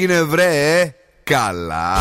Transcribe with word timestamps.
έγινε 0.00 0.22
βρε 0.22 0.94
καλά. 1.24 1.96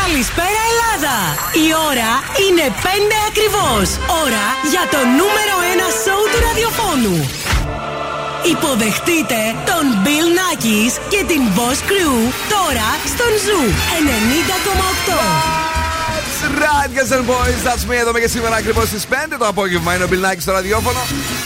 Καλησπέρα 0.00 0.60
Ελλάδα! 0.70 1.16
Η 1.64 1.68
ώρα 1.90 2.12
είναι 2.44 2.66
5 2.82 2.86
ακριβώς. 3.30 3.88
Ώρα 4.24 4.46
για 4.72 4.84
το 4.90 4.98
νούμερο 5.18 5.54
1 5.76 5.90
σοου 6.02 6.24
του 6.32 6.40
ραδιοφώνου. 6.46 7.16
Υποδεχτείτε 8.52 9.40
τον 9.70 9.84
Bill 10.04 10.28
Nackis 10.38 10.92
και 11.08 11.24
την 11.30 11.42
Boss 11.56 11.80
Crew 11.90 12.16
τώρα 12.54 12.88
στον 13.12 13.32
Zoo 13.44 13.66
90,8. 15.56 15.59
Right, 16.58 16.90
guys 16.94 17.12
and 17.12 17.26
boys, 17.26 17.62
that's 17.62 17.84
me 17.88 17.94
εδώ 18.00 18.12
και 18.12 18.28
σήμερα 18.28 18.56
ακριβώς 18.56 18.88
στις 18.88 19.06
5 19.06 19.36
το 19.38 19.46
απόγευμα. 19.46 19.94
Είναι 19.94 20.04
ο 20.04 20.08
Bill 20.10 20.24
Nackis 20.24 20.40
στο 20.40 20.52
ραδιόφωνο. 20.52 20.98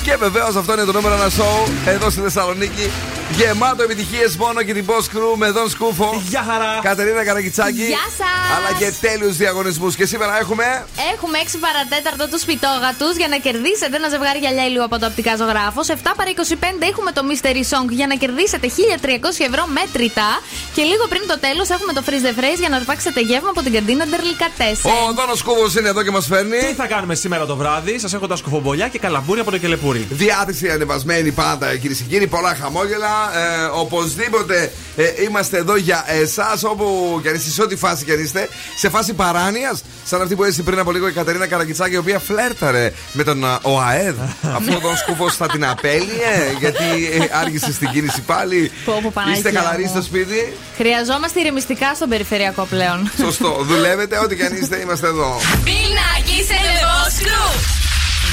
Και 0.04 0.16
βεβαίως 0.16 0.56
αυτό 0.56 0.72
είναι 0.72 0.84
το 0.84 0.92
νούμερο 0.92 1.14
1 1.16 1.26
show 1.38 1.70
εδώ 1.86 2.10
στη 2.10 2.20
Θεσσαλονίκη. 2.20 2.90
Γεμάτο 3.38 3.82
επιτυχίες 3.82 4.36
μόνο 4.36 4.62
και 4.66 4.74
την 4.78 4.84
Boss 4.88 5.04
Crew 5.12 5.32
με 5.42 5.48
τον 5.52 5.66
Σκούφο. 5.74 6.22
Γεια 6.32 6.44
χαρά! 6.50 6.72
Κατερίνα 6.88 7.24
Καρακιτσάκη. 7.24 7.86
Γεια 7.94 8.06
σας! 8.20 8.46
Αλλά 8.56 8.70
και 8.80 8.88
τέλειους 9.06 9.36
διαγωνισμούς. 9.42 9.92
Και 9.98 10.06
σήμερα 10.12 10.32
έχουμε. 10.42 10.64
Έχουμε 11.12 11.36
6 11.44 11.58
παρατέταρτο 11.66 12.24
τους 12.32 12.40
σπιτόγατου 12.46 13.08
για 13.20 13.28
να 13.32 13.36
κερδίσετε 13.46 13.94
ένα 14.00 14.08
ζευγάρι 14.14 14.38
γυαλιά 14.44 14.64
ηλίου 14.69 14.84
από 14.88 14.96
το 15.00 15.06
οπτικά 15.11 15.33
ζωγράφο. 15.41 15.80
7 15.86 15.92
παρα 16.18 16.30
25 16.30 16.86
έχουμε 16.92 17.11
το 17.16 17.22
Mystery 17.28 17.64
Song 17.72 17.89
για 17.98 18.06
να 18.11 18.14
κερδίσετε 18.22 18.66
1300 18.68 19.48
ευρώ 19.50 19.64
μέτρητα. 19.78 20.28
Και 20.77 20.83
λίγο 20.91 21.05
πριν 21.12 21.22
το 21.33 21.36
τέλος 21.46 21.66
έχουμε 21.77 21.92
το 21.96 22.02
Freeze 22.06 22.24
the 22.28 22.34
Phrase 22.39 22.61
για 22.62 22.70
να 22.72 22.77
αρπάξετε 22.80 23.20
γεύμα 23.30 23.50
από 23.55 23.61
την 23.66 23.72
καντίνα 23.77 24.05
Ντερλικατέσσε. 24.11 24.89
Ο 25.08 25.12
Δόνος 25.18 25.39
Σκούφο 25.42 25.66
είναι 25.78 25.89
εδώ 25.94 26.00
και 26.06 26.12
μας 26.16 26.27
φέρνει. 26.33 26.58
Τι 26.68 26.74
θα 26.83 26.86
κάνουμε 26.92 27.14
σήμερα 27.24 27.44
το 27.50 27.56
βράδυ, 27.61 27.94
σας 28.05 28.12
έχω 28.16 28.27
τα 28.33 28.36
σκουφομπολιά 28.41 28.86
και 28.92 28.98
καλαμπούρια 29.05 29.42
από 29.46 29.50
το 29.55 29.58
κελεπούρι. 29.64 29.94
Διάθεση 29.98 30.70
ανεβασμένη 30.70 31.31
πάντα, 31.31 31.77
κυρίες 31.77 31.98
και 31.98 32.05
κύριοι. 32.09 32.27
Πολλά 32.27 32.55
χαμόγελα. 32.55 33.09
Ε, 33.39 33.64
οπωσδήποτε 33.64 34.73
ε, 34.97 35.23
είμαστε 35.25 35.56
εδώ 35.56 35.77
για 35.77 36.05
εσάς, 36.09 36.64
όπου 36.64 37.19
κι 37.23 37.28
αν 37.28 37.34
είστε, 37.34 37.51
σε 37.51 37.62
ό,τι 37.62 37.77
φάση 37.77 38.05
κι 38.05 38.12
αν 38.12 38.23
είστε. 38.23 38.48
Σε 38.77 38.89
φάση 38.89 39.12
παράνοιας, 39.12 39.83
σαν 40.05 40.23
αυτή 40.23 40.34
που 40.34 40.45
έζησε 40.45 40.62
πριν 40.62 40.78
από 40.78 40.92
λίγο 40.92 41.09
η 41.09 41.12
Κατερίνα 41.12 41.47
Καραγκιτσάκη, 41.47 41.95
η 41.95 41.97
οποία 41.97 42.19
φλέρταρε 42.19 42.92
με 43.12 43.23
τον 43.23 43.45
α, 43.45 43.59
ΟΑΕΔ. 43.62 44.14
Αυτό 44.56 44.81
τον 44.81 44.97
σκούφο 44.97 45.31
θα 45.31 45.47
την 45.47 45.67
απέλυε, 45.67 46.34
γιατί 46.58 46.84
ε, 47.12 47.39
άργησε 47.41 47.73
στην 47.73 47.89
κίνηση 47.89 48.20
πάλι. 48.20 48.70
Πω, 48.84 49.01
πω, 49.03 49.11
Παναγία 49.14 49.36
είστε 49.36 49.51
καλαροί 49.51 49.83
μου. 49.83 49.89
στο 49.89 50.03
σπίτι. 50.03 50.53
Χρειαζόμαστε 50.77 51.41
ηρεμιστικά 51.41 51.95
στον 51.95 52.08
περιφερειακό 52.08 52.64
πλέον. 52.64 53.11
Σωστό. 53.19 53.58
Δουλεύετε, 53.62 54.19
ό,τι 54.19 54.36
κι 54.36 54.42
αν 54.42 54.56
είστε, 54.56 54.81
είμαστε 54.81 55.06
εδώ. 55.06 55.41
Πινάκι 55.64 56.45
σε 56.47 56.55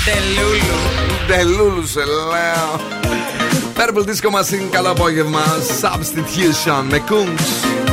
Τελούλου, 0.05 0.81
τελούλου 1.27 1.87
σε 1.87 1.99
λέω. 1.99 2.79
Πέρυσι 3.73 4.21
το 4.21 4.29
μας 4.29 4.49
καλό 4.71 4.89
απόγευμα. 4.89 5.41
Substitution, 5.81 6.83
με 6.89 6.99
κούκς. 6.99 7.90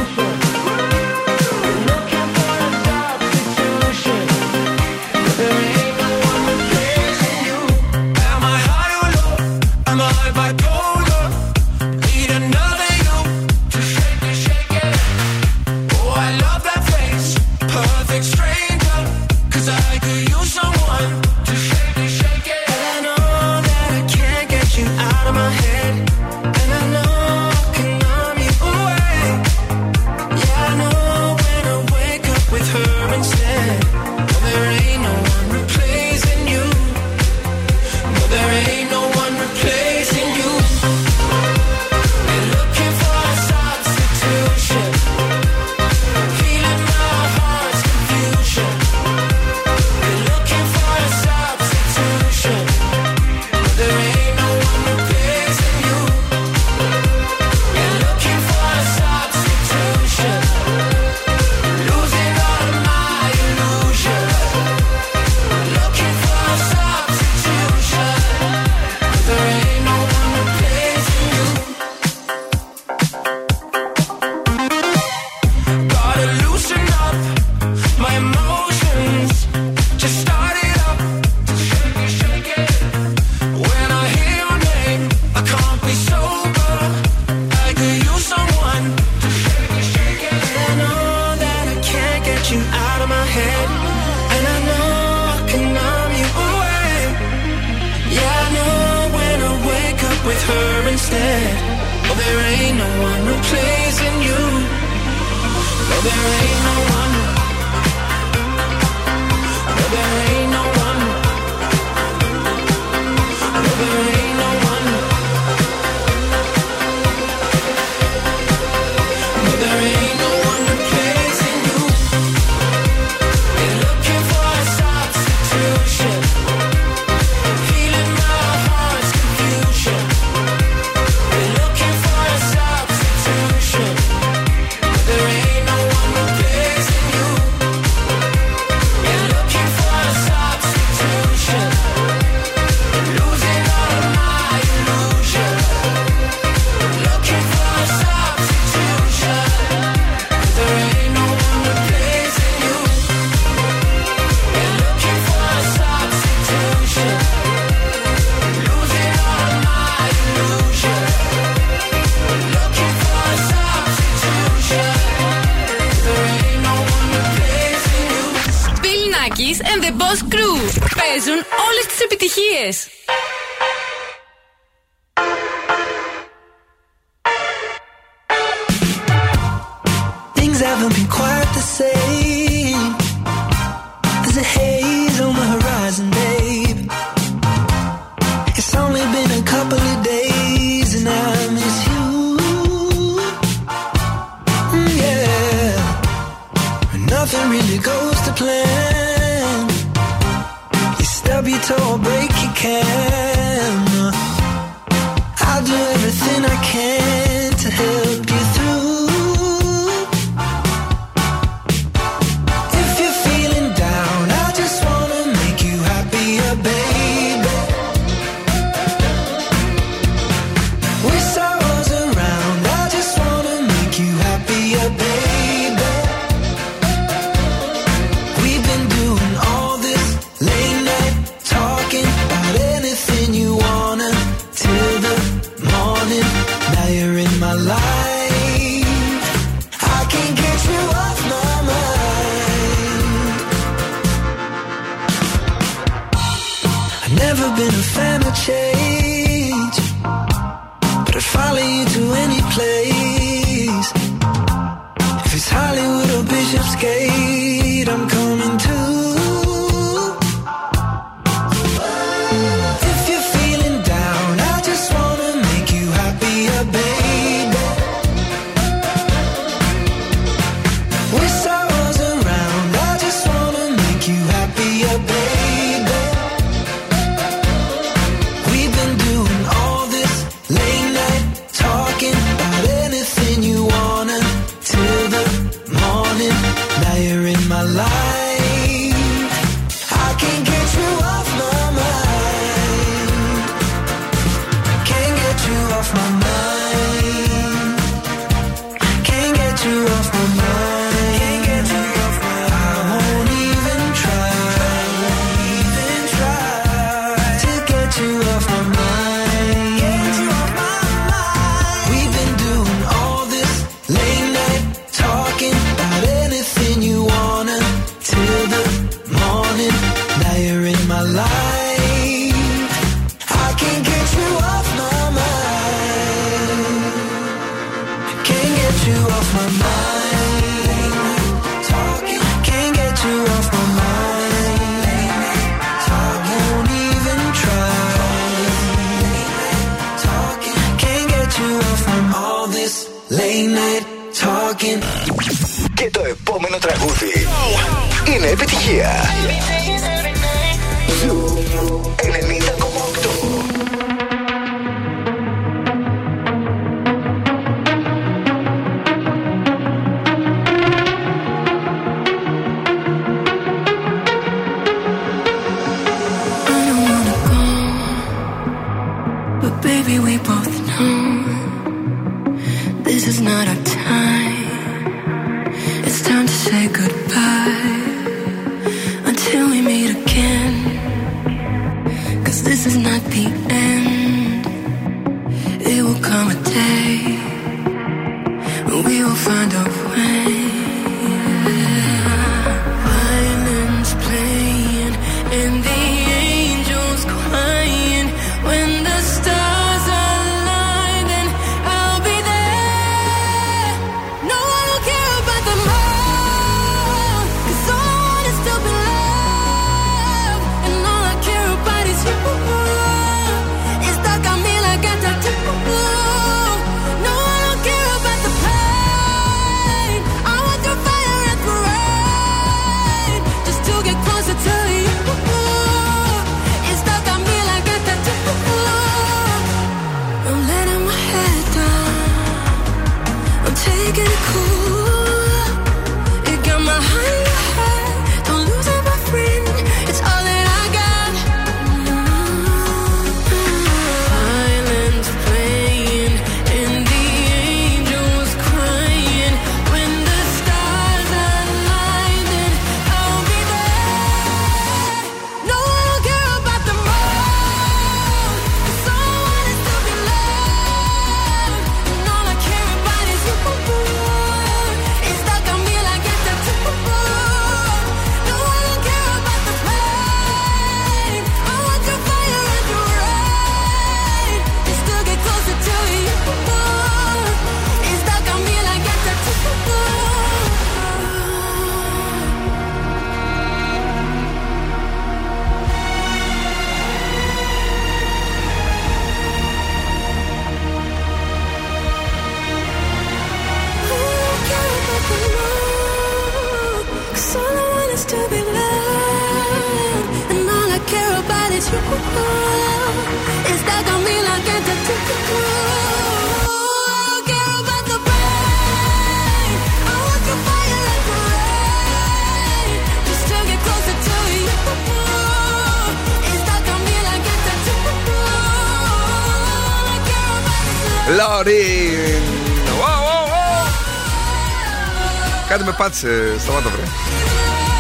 Κάτι 525.89 526.07
με 526.07 526.13
πάτησε, 526.13 526.39
σταμάτα 526.39 526.69
βρε. 526.69 526.83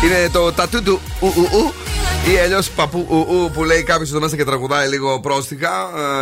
Είναι 0.05 0.29
το 0.33 0.53
τατού 0.53 0.83
του 0.83 1.01
ου, 1.21 1.27
ου, 1.27 1.49
ου. 1.53 1.88
Ή 2.35 2.39
αλλιώς 2.39 2.71
παππού 2.71 3.07
ου, 3.11 3.17
ου, 3.35 3.51
που 3.55 3.65
λέει 3.65 3.83
κάποιος 3.83 4.09
εδώ 4.11 4.21
μέσα 4.21 4.37
και 4.37 4.45
τραγουδάει 4.45 4.89
λίγο 4.89 5.21
πρόστιχα. 5.21 5.73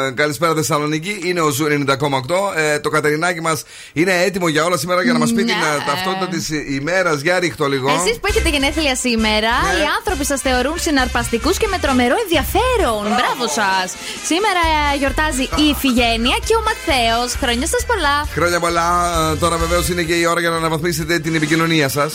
Ε, 0.07 0.11
καλησπέρα 0.11 0.55
Θεσσαλονίκη. 0.55 1.21
Είναι 1.25 1.41
ο 1.41 1.51
Zoo 1.51 1.67
90,8. 1.67 2.53
Ε, 2.57 2.79
το 2.79 2.89
Κατερινάκι 2.89 3.41
μας 3.41 3.63
είναι 3.93 4.13
έτοιμο 4.27 4.49
για 4.49 4.65
όλα 4.65 4.77
σήμερα 4.77 5.03
για 5.03 5.13
να 5.13 5.19
μας 5.19 5.33
πει 5.33 5.43
Ναι. 5.43 5.53
την 5.53 5.61
ε, 5.63 5.85
ταυτότητα 5.87 6.27
της 6.29 6.49
ημέρας. 6.79 7.21
Για 7.21 7.39
ρίχ' 7.39 7.59
το 7.59 7.67
λίγο. 7.69 7.89
Εσείς 7.91 8.19
που 8.21 8.27
έχετε 8.29 8.49
γενέθλια 8.49 8.95
σήμερα, 8.97 9.53
Ναι. 9.63 9.79
οι 9.81 9.85
άνθρωποι 9.99 10.25
σας 10.25 10.41
θεωρούν 10.41 10.79
συναρπαστικούς 10.79 11.57
και 11.57 11.67
με 11.71 11.79
τρομερό 11.79 12.15
ενδιαφέρον. 12.25 13.03
Μπράβο 13.19 13.45
σας. 13.59 13.87
Σήμερα 14.31 14.63
ε, 14.93 14.97
γιορτάζει 14.99 15.43
η 15.43 15.65
Ιφηγένεια 15.75 16.37
και 16.47 16.55
ο 16.61 16.63
Ματθαίος. 16.69 17.21
Χρόνια 17.43 17.67
σας 17.67 17.83
πολλά. 17.91 18.17
Χρόνια 18.37 18.61
πολλά. 18.61 18.89
Ε, 19.33 19.37
Τώρα 19.37 19.57
βεβαίως 19.57 19.89
είναι 19.89 20.03
και 20.03 20.15
η 20.15 20.25
ώρα 20.27 20.41
για 20.41 20.51
να 20.51 20.57
αναβαθμίσετε 20.57 21.19
την 21.19 21.35
επικοινωνία 21.35 21.89
σας. 21.89 22.15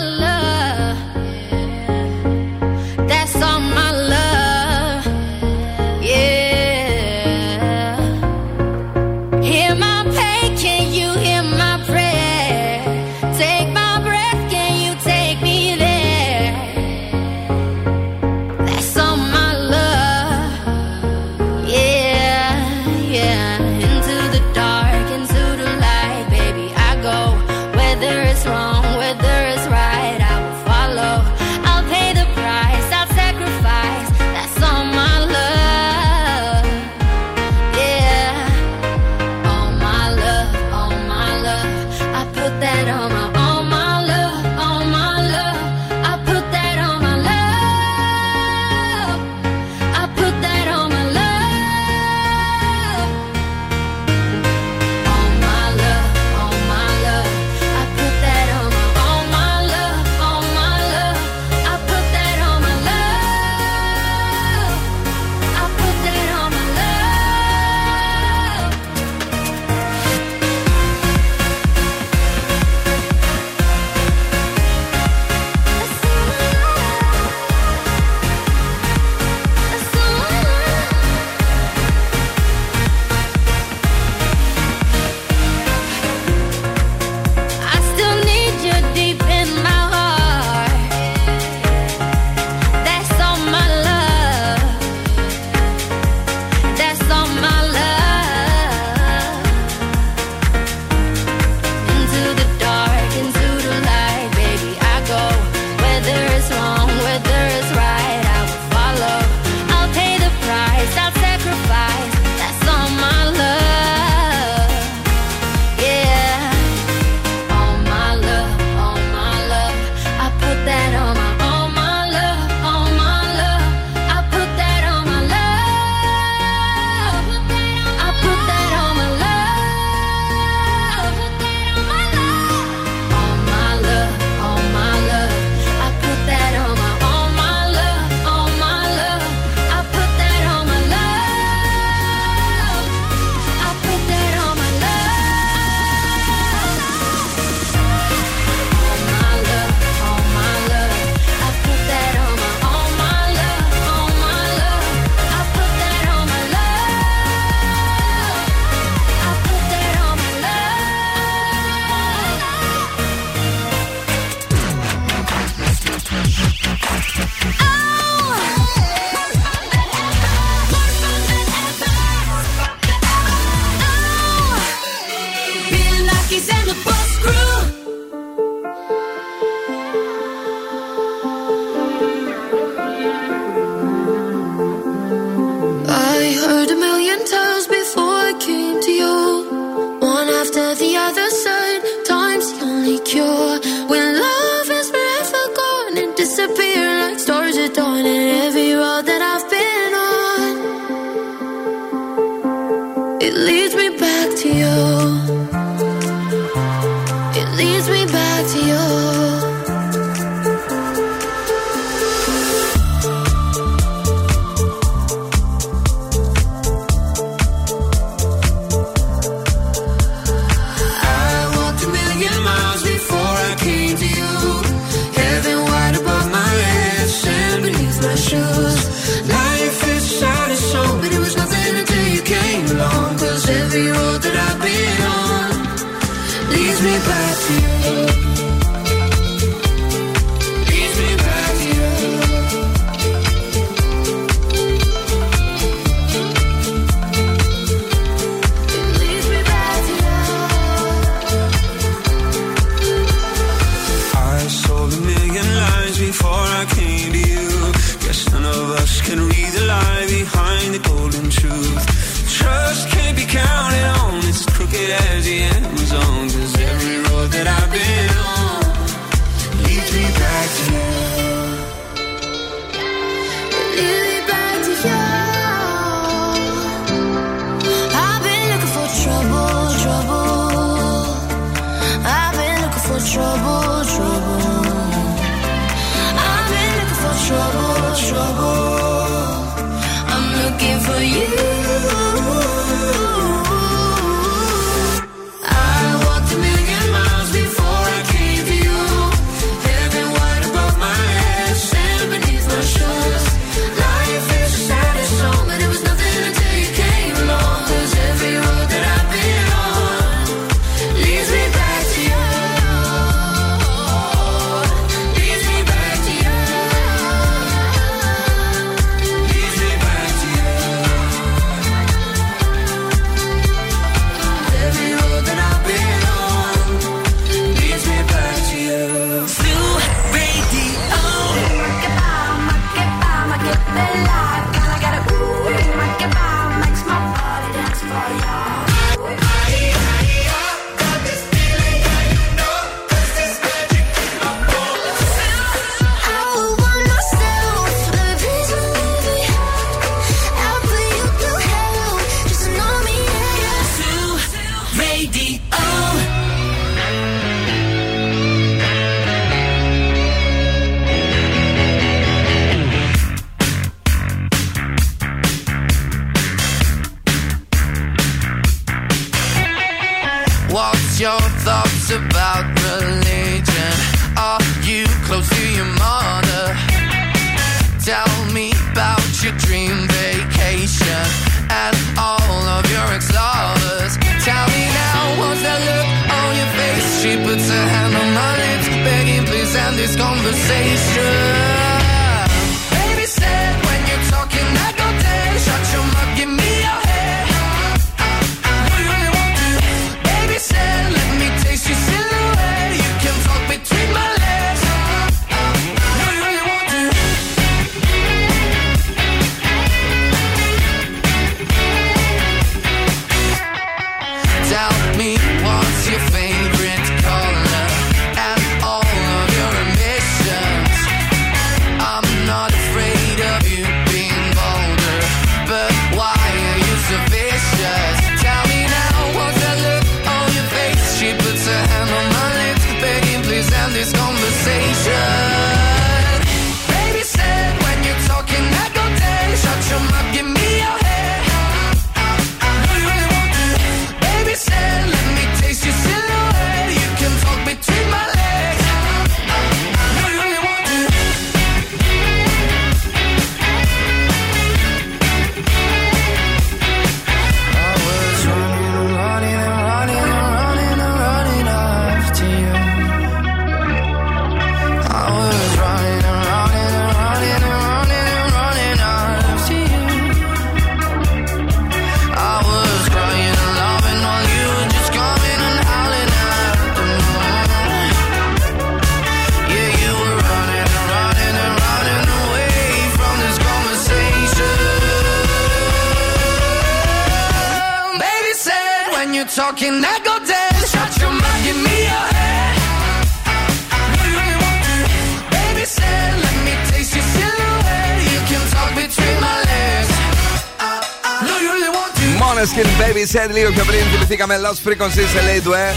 θυμηθήκαμε 504.18 504.36
Lost 504.48 504.68
Frequencies 504.68 505.08
Elley 505.14 505.42
Duhé 505.42 505.74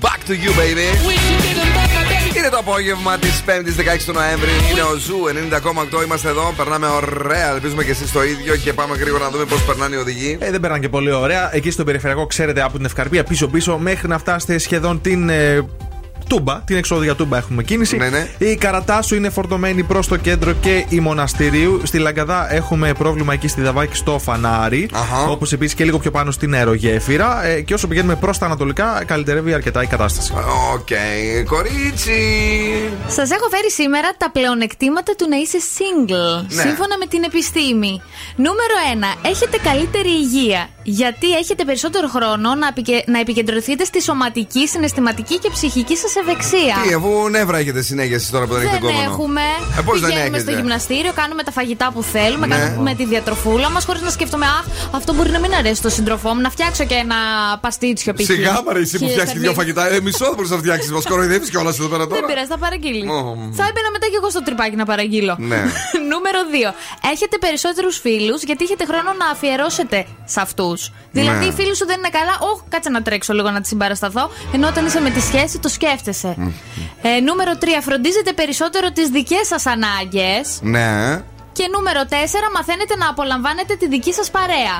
Back 0.00 0.28
to 0.28 0.32
you 0.32 0.50
baby 0.60 0.88
Είναι 2.36 2.48
το 2.50 2.56
απόγευμα 2.58 3.18
της 3.18 3.42
5ης 3.46 3.50
16 3.50 4.02
του 4.06 4.12
Νοέμβρη. 4.12 4.50
Είναι 4.70 4.82
ο 4.82 4.96
Zoo 4.96 5.16
90,8. 6.00 6.04
Είμαστε 6.04 6.28
εδώ. 6.28 6.52
Περνάμε 6.56 6.86
ωραία. 6.86 7.50
Ελπίζουμε 7.54 7.84
και 7.84 7.90
εσείς 7.90 8.12
το 8.12 8.24
ίδιο. 8.24 8.56
Και 8.56 8.72
πάμε 8.72 8.96
γρήγορα 8.96 9.24
να 9.24 9.30
δούμε 9.30 9.44
πώς 9.44 9.64
περνάνε 9.64 9.96
οι 9.96 9.98
οδηγοί. 9.98 10.36
Ε, 10.40 10.50
δεν 10.50 10.60
περνάνε 10.60 10.82
και 10.82 10.88
πολύ 10.88 11.12
ωραία. 11.12 11.54
Εκεί 11.54 11.70
στο 11.70 11.84
περιφερειακό, 11.84 12.26
ξέρετε, 12.26 12.62
από 12.62 12.76
την 12.76 12.84
Ευκαρπία 12.84 13.24
πίσω-πίσω 13.24 13.78
μέχρι 13.78 14.08
να 14.08 14.18
φτάσετε 14.18 14.58
σχεδόν 14.58 15.00
την. 15.00 15.28
ε, 15.28 15.66
Τούμπα, 16.36 16.60
την 16.60 16.76
έξοδο 16.76 17.00
για 17.00 17.14
Τούμπα 17.14 17.36
έχουμε 17.36 17.62
κίνηση. 17.62 17.96
Ναι, 17.96 18.08
ναι. 18.08 18.28
Η 18.38 18.56
Καρατάσου 18.56 19.14
είναι 19.14 19.30
φορτωμένη 19.30 19.82
προς 19.82 20.06
το 20.08 20.16
κέντρο 20.16 20.52
και 20.52 20.84
η 20.88 21.00
Μοναστηρίου. 21.00 21.80
Στη 21.84 21.98
Λαγκαδά 21.98 22.54
έχουμε 22.54 22.92
πρόβλημα 22.92 23.32
εκεί 23.32 23.48
στη 23.48 23.60
Δαβάκη 23.60 23.96
στο 23.96 24.18
Φανάρι. 24.18 24.88
Αχα. 24.92 25.26
Όπως 25.28 25.52
επίσης 25.52 25.74
και 25.74 25.84
λίγο 25.84 25.98
πιο 25.98 26.10
πάνω 26.10 26.30
στην 26.30 26.54
Αερογέφυρα. 26.54 27.44
Ε, 27.44 27.60
και 27.60 27.74
όσο 27.74 27.86
πηγαίνουμε 27.88 28.16
προς 28.16 28.38
τα 28.38 28.46
Ανατολικά, 28.46 29.02
καλυτερεύει 29.06 29.54
αρκετά 29.54 29.82
η 29.82 29.86
κατάσταση. 29.86 30.32
Οκ. 30.74 30.88
Κορίτσι. 31.48 32.20
Σας 33.08 33.30
έχω 33.30 33.48
φέρει 33.50 33.70
σήμερα 33.70 34.08
τα 34.18 34.30
πλεονεκτήματα 34.30 35.14
του 35.18 35.28
να 35.28 35.36
είσαι 35.36 35.58
single. 35.76 36.44
Ναι. 36.54 36.62
Σύμφωνα 36.62 36.98
με 36.98 37.06
την 37.06 37.22
επιστήμη. 37.22 38.02
Νούμερο 38.36 38.74
1. 39.24 39.28
Έχετε 39.30 39.56
καλύτερη 39.62 40.08
υγεία. 40.10 40.68
Γιατί 40.82 41.32
έχετε 41.36 41.64
περισσότερο 41.64 42.08
χρόνο 42.08 42.54
να, 42.54 42.66
επικε- 42.66 43.06
να 43.08 43.18
επικεντρωθείτε 43.20 43.84
στη 43.84 44.02
σωματική, 44.02 44.68
συναισθηματική 44.68 45.38
και 45.38 45.50
ψυχική 45.52 45.96
σας 45.96 46.14
ευεξία. 46.24 46.74
Τι, 46.86 46.92
αφού 46.94 47.28
νεύρα 47.30 47.58
έχετε 47.58 47.82
συνέχεια 47.82 48.14
εσείς 48.16 48.30
τώρα 48.30 48.46
που 48.46 48.52
δεν 48.54 48.62
έχετε 48.62 48.78
Δεν 48.86 48.94
κόμμα. 48.94 49.02
έχουμε. 49.10 49.40
Ε, 49.78 49.80
πώς 49.88 50.00
δεν 50.00 50.08
Πηγαίνουμε 50.10 50.36
έχετε; 50.36 50.50
στο 50.52 50.60
γυμναστήριο, 50.60 51.12
κάνουμε 51.20 51.42
τα 51.42 51.52
φαγητά 51.52 51.90
που 51.94 52.02
θέλουμε, 52.02 52.46
Ναι. 52.46 52.56
κάνουμε 52.56 52.94
τη 52.94 53.04
διατροφούλα 53.04 53.70
μας 53.70 53.84
χωρίς 53.84 54.02
να 54.02 54.10
σκέφτομαι 54.10 54.46
Αχ, 54.46 54.64
αυτό 54.90 55.12
μπορεί 55.14 55.30
να 55.30 55.38
μην 55.38 55.54
αρέσει 55.54 55.74
στον 55.74 55.90
σύντροφό 55.90 56.34
μου. 56.34 56.40
Να 56.40 56.50
φτιάξω 56.50 56.84
και 56.84 56.94
ένα 56.94 57.16
παστίτσιο 57.60 58.12
π.χ. 58.14 58.24
Σιγά 58.24 58.62
μαρε 58.66 58.78
εσύ 58.80 58.98
που 58.98 59.04
Χίλια 59.04 59.12
φτιάξει 59.12 59.38
δύο 59.38 59.52
σαρδίνες. 59.54 59.76
φαγητά. 59.76 59.96
Ε, 59.96 60.00
μισό 60.00 60.24
δεν 60.24 60.34
μπορείς 60.34 60.50
να 60.50 60.56
φτιάξεις. 60.58 60.90
Μας 60.90 61.04
κοροϊδεύεις 61.06 61.50
κιόλας 61.50 61.78
εδώ 61.78 61.88
πέρα 61.88 62.04
Δεν 62.06 62.14
τώρα. 62.14 62.26
πειράζει, 62.26 62.46
θα 62.46 62.58
παραγγείλει. 62.58 63.04
πάλι. 63.06 63.20
Μμμ. 63.22 63.52
Θα 63.58 63.64
έμπαινα 63.70 63.88
μετά 63.94 64.06
και 64.12 64.16
εγώ 64.20 64.30
στο 64.30 64.42
τρυπάκι 64.42 64.76
να 64.76 64.84
παραγγείλω. 64.84 65.34
Ναι. 65.38 65.60
Νούμερο 66.12 66.40
2. 66.70 66.74
Έχετε 67.12 67.36
περισσότερους 67.38 67.98
φίλους 68.04 68.42
γιατί 68.42 68.64
έχετε 68.64 68.84
χρόνο 68.90 69.10
να 69.22 69.26
αφιερώσετε 69.34 69.98
σε 70.24 70.40
αυτούς. 70.40 70.92
Δηλαδή, 71.12 71.38
Ναι. 71.38 71.44
οι 71.44 71.52
φίλοι 71.58 71.74
σου 71.76 71.86
δεν 71.86 71.98
είναι 71.98 72.12
καλά. 72.18 72.34
Όχ, 72.52 72.58
κάτσε 72.68 72.90
να 72.90 73.02
τρέξω 73.02 73.32
λίγο 73.32 73.50
να 73.50 73.60
τη 73.60 73.68
συμπαρασταθώ. 73.68 74.30
Ενώ 74.54 74.66
όταν 74.68 74.86
είσαι 74.86 75.00
με 75.00 75.10
τη 75.10 75.20
σχέση, 75.20 75.58
το 75.58 75.68
σκέφτεσαι. 75.68 76.11
Ε, 77.02 77.20
νούμερο 77.20 77.52
3. 77.60 77.66
Φροντίζετε 77.82 78.32
περισσότερο 78.32 78.90
τις 78.92 79.08
δικές 79.08 79.46
σας 79.46 79.66
ανάγκες. 79.66 80.58
Ναι. 80.62 81.22
Και 81.52 81.64
νούμερο 81.74 82.00
4. 82.08 82.14
Μαθαίνετε 82.54 82.96
να 82.96 83.08
απολαμβάνετε 83.08 83.74
τη 83.76 83.88
δική 83.88 84.12
σας 84.12 84.30
παρέα. 84.30 84.76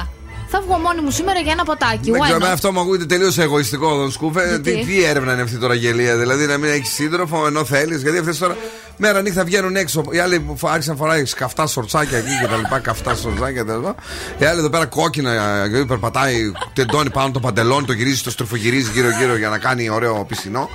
Θα 0.54 0.60
βγω 0.60 0.76
μόνη 0.78 1.00
μου 1.00 1.10
σήμερα 1.10 1.40
για 1.40 1.52
ένα 1.52 1.64
ποτάκι. 1.64 2.10
Δεν 2.10 2.20
Why 2.20 2.22
ξέρω, 2.22 2.36
not? 2.36 2.40
εμένα 2.40 2.52
αυτό 2.52 2.72
μου 2.72 2.80
ακούγεται 2.80 3.04
τελείως 3.04 3.38
εγωιστικό, 3.38 3.96
Δον 3.96 4.10
Σκούφε. 4.10 4.48
Γιατί; 4.48 4.72
Τι, 4.72 4.84
τι 4.86 5.04
έρευνα 5.04 5.32
είναι 5.32 5.42
αυτή 5.42 5.56
τώρα 5.56 5.74
γελία, 5.74 6.16
δηλαδή 6.16 6.46
να 6.46 6.58
μην 6.58 6.70
έχεις 6.70 6.92
σύντροφο 6.92 7.46
ενώ 7.46 7.64
θέλεις. 7.64 8.02
Γιατί 8.02 8.18
αυτές 8.18 8.38
τώρα 8.38 8.56
μέρα 8.96 9.22
νύχτα 9.22 9.44
βγαίνουν 9.44 9.76
έξω. 9.76 10.04
Οι 10.10 10.18
άλλοι 10.18 10.40
που 10.40 10.68
άρχισαν 10.68 10.96
να 10.96 11.04
φοράει 11.04 11.22
καυτά 11.22 11.66
σορτσάκια 11.66 12.18
εκεί 12.18 12.38
και 12.40 12.46
τα 12.46 12.56
λοιπά, 12.56 12.78
καυτά 12.78 13.14
σορτσάκια 13.14 13.64
τέλος 13.64 13.82
πάντων. 13.82 13.96
Οι 14.38 14.44
άλλοι 14.44 14.58
εδώ 14.58 14.70
πέρα 14.70 14.86
κόκκινα, 14.86 15.66
γιατί 15.66 15.86
περπατάει, 15.86 16.52
τεντώνει 16.72 17.10
πάνω 17.10 17.30
το 17.30 17.40
παντελόνι, 17.40 17.86
το 17.86 17.92
γυρίζει, 17.92 18.22
το 18.22 18.30
στροφογυρίζει 18.30 18.90
γύρω-γύρω 18.90 19.36
για 19.36 19.48
να 19.48 19.58
κάνει 19.58 19.90
ωραίο 19.90 20.24
πισινό. 20.28 20.68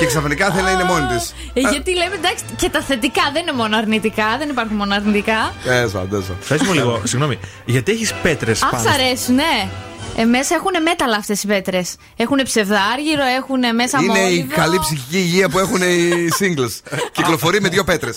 Και 0.00 0.06
ξαφνικά 0.06 0.50
θέλει 0.50 0.64
να 0.64 0.70
είναι 0.70 0.84
μόνη 0.84 1.06
της. 1.06 1.34
Ε, 1.54 1.60
γιατί 1.60 1.94
λέμε 1.96 2.14
εντάξει 2.14 2.44
και 2.56 2.68
τα 2.68 2.80
θετικά 2.80 3.22
δεν 3.32 3.42
είναι 3.42 3.52
μόνο 3.52 3.76
αρνητικά, 3.76 4.36
δεν 4.38 4.48
υπάρχουν 4.48 4.76
μόνο 4.76 4.94
αρνητικά. 4.94 5.52
Έσω, 5.64 6.06
τέσω. 6.10 6.36
Πες 6.48 6.62
μου 6.62 6.72
λίγο, 6.72 7.00
συγγνώμη, 7.04 7.38
γιατί 7.64 7.92
έχεις 7.92 8.12
πέτρες 8.22 8.62
Αχ, 8.62 8.70
πάνω. 8.70 8.82
σ' 8.82 8.92
αρέσουν, 8.92 9.34
ναι. 9.34 9.68
Ε, 10.16 10.24
μέσα 10.24 10.54
έχουν 10.54 10.82
μέταλλα 10.82 11.16
αυτές 11.16 11.42
οι 11.42 11.46
πέτρες. 11.46 11.94
Έχουν 12.16 12.40
ψευδάργυρο, 12.44 13.24
έχουν 13.38 13.74
μέσα 13.74 13.98
Είναι 14.02 14.18
η 14.18 14.22
μόλιβο. 14.22 14.54
καλή 14.54 14.78
ψυχική 14.78 15.16
υγεία 15.18 15.48
που 15.48 15.58
έχουν 15.58 15.82
οι 15.82 16.28
singles. 16.38 16.98
Κυκλοφορεί 17.12 17.60
με 17.60 17.68
δύο 17.68 17.84
πέτρες. 17.84 18.16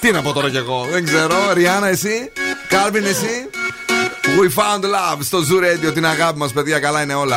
Τι 0.00 0.10
να 0.10 0.22
πω 0.22 0.32
τώρα 0.32 0.50
κι 0.50 0.56
εγώ, 0.56 0.86
δεν 0.90 1.04
ξέρω. 1.04 1.34
Ριάννα, 1.52 1.88
εσύ. 1.88 2.32
Κάρβιν, 2.68 3.04
εσύ. 3.04 3.48
We 4.40 4.60
found 4.60 4.82
love 4.84 5.18
στο 5.20 5.38
Zoo 5.38 5.62
Radio, 5.64 5.94
την 5.94 6.06
αγάπη 6.06 6.38
μας, 6.38 6.52
παιδιά, 6.52 6.78
καλά 6.78 7.02
είναι 7.02 7.14
όλα. 7.14 7.36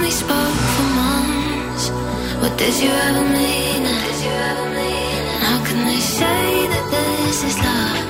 only 0.00 0.10
spoke 0.10 0.60
for 0.74 0.88
months. 0.96 1.90
What 2.40 2.56
did 2.56 2.74
you 2.82 2.88
ever 2.88 3.24
mean? 3.38 3.84
How 5.44 5.64
can 5.66 5.84
they 5.84 6.00
say 6.00 6.68
that 6.68 6.86
this 6.90 7.44
is 7.44 7.58
love? 7.58 8.09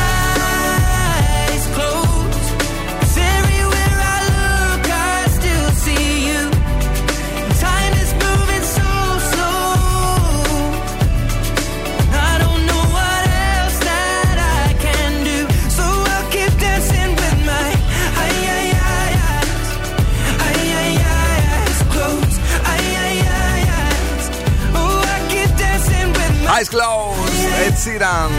Eyes 26.60 26.68
closed, 26.68 27.42
Ed 27.66 27.76
Sheeran. 27.82 28.30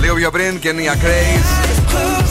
Λίγο 0.00 0.14
πιο 0.14 0.30
πριν 0.30 0.58
και 0.58 0.72
Nia 0.72 0.94
Craze, 1.04 1.50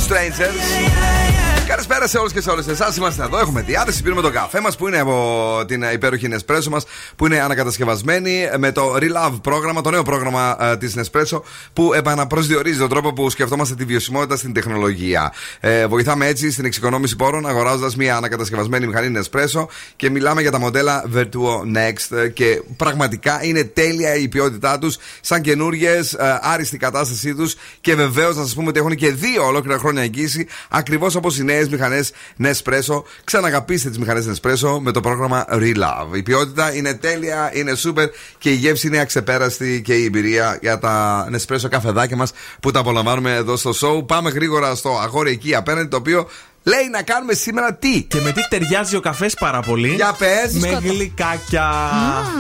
Strangers. 0.08 1.29
Καλησπέρα 1.71 2.07
σε 2.07 2.19
όλους 2.19 2.33
και 2.33 2.41
σε 2.41 2.51
όλες 2.51 2.69
εσάς. 2.69 2.97
Είμαστε 2.97 3.23
εδώ, 3.23 3.39
έχουμε 3.39 3.63
διάθεση. 3.63 4.03
Πίνουμε 4.03 4.23
τον 4.23 4.33
καφέ 4.33 4.61
μας 4.61 4.77
που 4.77 4.89
είναι 4.89 4.99
από 4.99 5.65
την 5.67 5.83
υπέροχη 5.93 6.29
Nespresso 6.33 6.65
μας 6.71 6.85
που 7.17 7.27
είναι 7.27 7.41
ανακατασκευασμένη 7.41 8.49
με 8.59 8.73
το 8.73 8.95
Relove 8.95 9.39
πρόγραμμα, 9.43 9.81
το 9.81 9.91
νέο 9.91 10.03
πρόγραμμα 10.03 10.57
ε, 10.61 10.77
της 10.77 10.95
Nespresso 10.97 11.41
που 11.73 11.93
επαναπροσδιορίζει 11.95 12.79
τον 12.79 12.89
τρόπο 12.89 13.13
που 13.13 13.31
σκεφτόμαστε 13.31 13.75
τη 13.75 13.85
βιωσιμότητα 13.85 14.37
στην 14.37 14.53
τεχνολογία. 14.53 15.33
Ε, 15.61 15.87
βοηθάμε 15.87 16.27
έτσι 16.27 16.51
στην 16.51 16.65
εξοικονόμηση 16.65 17.17
πόρων 17.17 17.47
αγοράζοντας 17.47 17.97
μια 17.97 18.17
ανακατασκευασμένη 18.17 18.87
μηχανή 18.87 19.21
Nespresso 19.21 19.67
και 19.97 20.11
μιλάμε 20.11 20.41
για 20.41 20.51
τα 20.51 20.59
μοντέλα 20.59 21.05
Virtuo 21.15 21.77
Next 21.77 22.17
ε, 22.17 22.29
και 22.29 22.63
πραγματικά 22.77 23.45
είναι 23.45 23.65
τέλεια 23.65 24.15
η 24.15 24.29
ποιότητά 24.29 24.79
τους, 24.79 24.97
σαν 25.21 25.41
καινούριε, 25.41 26.01
άριστη 26.41 26.77
κατάστασή 26.77 27.35
τους 27.35 27.55
και 27.81 27.95
βεβαίως 27.95 28.37
να 28.37 28.43
σας 28.43 28.55
πούμε 28.55 28.69
ότι 28.69 28.79
έχουν 28.79 28.95
και 28.95 29.11
δύο 29.11 29.47
ολόκληρα 29.47 29.79
χρόνια 29.79 30.03
εγγύηση 30.03 30.47
ακριβώς 30.69 31.15
όπως 31.15 31.39
οι 31.39 31.45
νέες 31.61 31.68
μηχανές 31.68 32.12
Nespresso. 32.42 33.03
Ξαναγαπήστε 33.25 33.88
τις 33.88 33.99
μηχανές 33.99 34.27
Nespresso 34.29 34.79
με 34.81 34.90
το 34.92 35.01
πρόγραμμα 35.01 35.44
Relove. 35.51 36.16
Η 36.16 36.23
ποιότητα 36.23 36.75
είναι 36.75 36.94
τέλεια, 36.94 37.51
είναι 37.55 37.73
super 37.85 38.07
και 38.38 38.51
η 38.51 38.55
γεύση 38.55 38.87
είναι 38.87 38.99
αξεπέραστη 38.99 39.83
και 39.85 39.94
η 39.94 40.05
εμπειρία 40.05 40.59
για 40.61 40.79
τα 40.79 41.27
Nespresso 41.33 41.68
καφεδάκια 41.70 42.16
μας 42.16 42.33
που 42.61 42.70
τα 42.70 42.81
απολαμβάνουμε 42.81 43.35
εδώ 43.35 43.57
στο 43.57 43.70
show. 43.81 44.07
Πάμε 44.07 44.31
γρήγορα 44.31 44.75
στο 44.75 44.99
αγόρι 44.99 45.31
εκεί 45.31 45.55
απέναντι 45.55 45.88
το 45.88 45.96
οποίο 45.96 46.29
λέει 46.62 46.88
να 46.92 47.03
κάνουμε 47.03 47.33
σήμερα 47.33 47.75
τι; 47.75 48.03
Και 48.03 48.20
με 48.20 48.33
τι 48.33 48.49
ταιριάζει 48.49 48.96
ο 48.96 49.01
καφές 49.01 49.35
πάρα 49.35 49.61
πολύ; 49.61 49.88
Για 49.94 50.14
πες. 50.18 50.53
Με 50.53 50.81
γλυκάκια. 50.83 51.70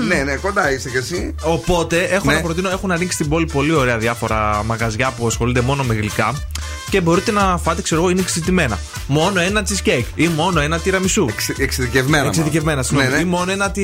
Ναι, 0.08 0.14
ναι, 0.14 0.34
κοντά 0.36 0.72
είσαι 0.72 0.90
κι 0.90 0.96
εσύ. 0.96 1.34
Οπότε 1.42 2.02
έχω 2.02 2.26
Ναι. 2.26 2.34
να 2.34 2.40
προτείνω, 2.40 2.68
έχουν 2.68 2.90
ανοίξει 2.90 3.14
στην 3.14 3.28
πόλη 3.28 3.46
πολύ 3.46 3.72
ωραία 3.72 3.98
διάφορα 3.98 4.62
μαγαζιά 4.66 5.10
που 5.10 5.26
ασχολούνται 5.26 5.60
μόνο 5.60 5.82
με 5.82 5.94
γλυκά. 5.94 6.34
Και 6.90 7.00
μπορείτε 7.00 7.30
να 7.30 7.58
φάτε, 7.62 7.82
ξέρω 7.82 8.00
εγώ, 8.00 8.10
είναι 8.10 8.20
εξειδικευμένα. 8.20 8.78
Μόνο 9.06 9.40
ένα 9.40 9.66
cheesecake 9.68 10.04
ή 10.14 10.28
μόνο 10.28 10.60
ένα 10.60 10.78
τυραμισού. 10.78 11.28
Εξειδικευμένα. 11.58 12.26
Εξειδικευμένα, 12.26 12.82
συγγνώμη. 12.82 13.10
Ναι, 13.10 13.16
ναι. 13.16 13.22
Ή 13.22 13.24
μόνο 13.24 13.52
ένα 13.52 13.70
τι... 13.70 13.82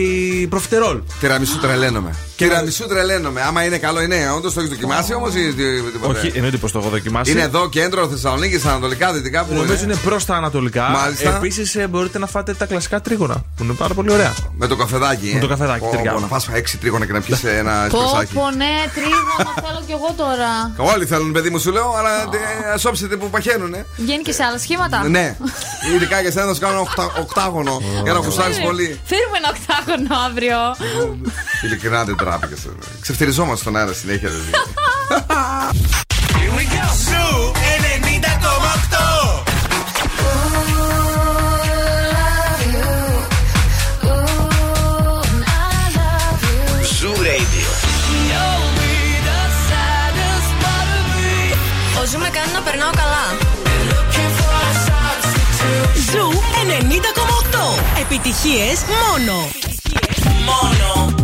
προφιτερόλ. 0.48 1.00
Τυραμισού 1.20 1.58
τρελαίνομαι. 1.58 2.14
Τυραμισού 2.36 2.86
τρελαίνομαι. 2.86 3.42
Άμα 3.42 3.64
είναι 3.64 3.78
καλό, 3.78 4.00
είναι. 4.02 4.30
Όντως 4.36 4.52
το 4.54 4.60
έχεις 4.60 4.70
δοκιμάσει 4.72 5.14
όμως 5.14 5.34
ή 5.34 5.54
τίποτε. 5.92 6.18
Όχι, 6.18 6.32
εννοείται 6.34 6.56
πω 6.56 6.70
το 6.70 6.78
έχω 6.78 6.88
δοκιμάσει. 6.88 7.30
Είναι 7.30 7.40
εδώ 7.40 7.68
κέντρο 7.68 8.08
Θεσσαλονίκη, 8.08 8.68
Ανατολικά, 8.68 9.12
Δυτικά. 9.12 9.44
Πού 9.44 9.54
Νομίζω 9.54 9.84
είναι 9.84 9.94
προς 9.94 10.24
τα 10.24 10.34
ανατολικά. 10.34 10.88
Μάλιστα. 10.88 11.36
Επίσης 11.36 11.76
μπορείτε 11.90 12.18
να 12.18 12.26
φάτε 12.26 12.54
τα 12.54 12.66
κλασικά 12.66 13.00
τρίγωνα 13.00 13.34
που 13.56 13.64
είναι 13.64 13.72
πάρα 13.72 13.94
πολύ 13.94 14.12
ωραία. 14.12 14.34
Με 14.58 14.66
το 14.66 14.76
καφεδάκι. 14.76 15.30
Με 15.32 15.38
ε. 15.38 15.40
το 15.40 15.48
καφεδάκι, 15.48 15.80
Πω, 15.80 15.90
ταιριάζει. 15.90 16.14
πω, 16.16 16.20
Να 16.20 16.26
φας 16.26 16.48
έξι 16.52 16.76
τρίγωνα 16.78 17.06
και 17.06 17.12
να 17.12 17.20
πιεις 17.20 17.44
ένα 17.44 17.86
Πω, 17.90 17.98
εσπρεσάκι. 18.02 18.32
πω, 18.34 18.50
ναι, 18.56 18.72
τρίγωνο 18.94 19.50
θέλω 19.64 19.82
κι 19.86 19.92
εγώ 19.92 20.14
τώρα. 20.16 20.72
Όλοι 20.94 21.06
θέλουν, 21.06 21.32
παιδί 21.32 21.50
μου, 21.50 21.58
σου 21.58 21.72
λέω, 21.72 21.94
αλλά 21.98 22.10
ας 22.74 22.80
όψεται 22.86 23.16
που 23.16 23.30
παχαίνουν. 23.30 23.74
ε. 23.74 23.86
Βγαίνει 23.96 24.22
και 24.22 24.32
σε 24.32 24.42
άλλα 24.42 24.58
σχήματα. 24.58 25.08
Ναι. 25.08 25.36
Ειδικά 25.94 26.20
για 26.20 26.30
σένα 26.30 26.46
θα 26.46 26.54
σου 26.54 26.60
κάνω 26.60 26.80
οχτα- 26.80 27.12
οκτάγωνο 27.20 27.80
για 28.02 28.12
να 28.12 28.18
γουστάρει 28.18 28.52
Φέρε- 28.52 28.66
πολύ. 28.66 29.00
Φέρουμε 29.04 29.36
ένα 29.42 29.48
οκτάγωνο 29.56 30.24
αύριο. 30.26 30.56
Ειλικρινά 31.64 32.04
δεν 32.04 32.16
ντράπηκε. 32.26 32.54
Ξεφτιλιζόμαστε 33.00 33.60
στον 33.62 33.76
αέρα 33.76 33.92
συνέχεια. 33.92 34.28
δηλαδή. 34.28 34.50
Zoo 37.04 37.52
90,8 37.52 39.44
Zoo 46.98 47.12
Radio. 47.28 47.68
Ο 52.00 52.06
Zoo 52.10 52.18
με 52.18 52.28
κάνει 52.28 52.52
να 52.52 52.60
περνάω 52.60 52.90
καλά. 52.90 53.26
Zoo 56.10 56.28
90,8. 56.68 58.00
Επιτυχίες 58.00 58.84
μόνο. 58.88 59.48
Μόνο. 60.44 61.14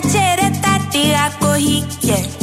that 0.00 0.12
chair 0.12 0.38
that. 2.00 2.37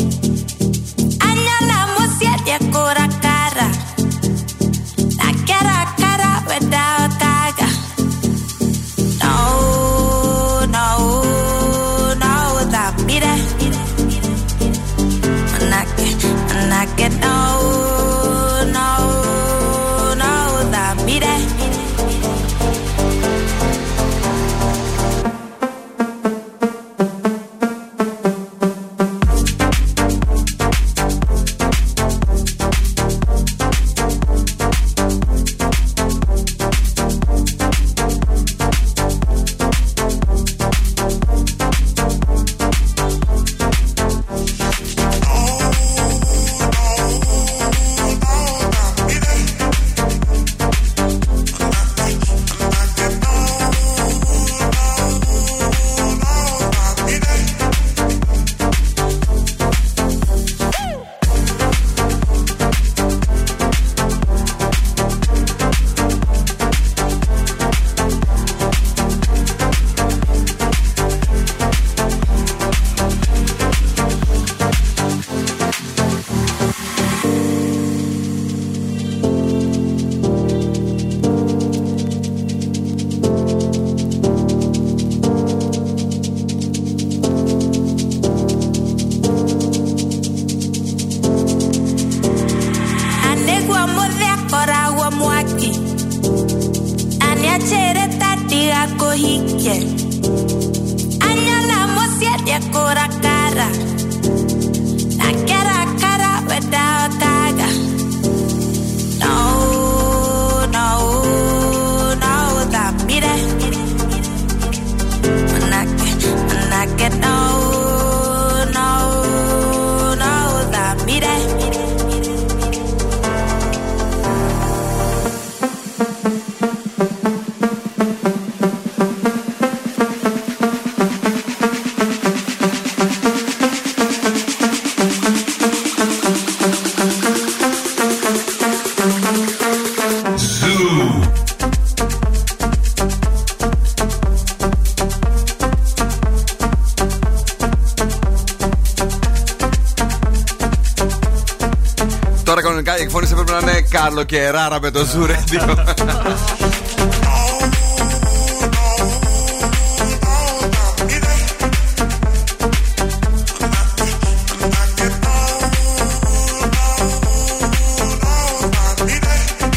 Καλοκαιράρα 154.10 154.80
με 154.82 154.92
το 154.92 155.00
Zoo 155.00 155.30
Radio. 155.30 155.76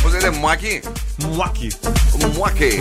Πώς 0.03 0.13
λέγεται, 0.13 0.31
Μουάκι; 0.31 0.81
Μουάκι. 1.17 1.71
Μουάκι. 2.35 2.81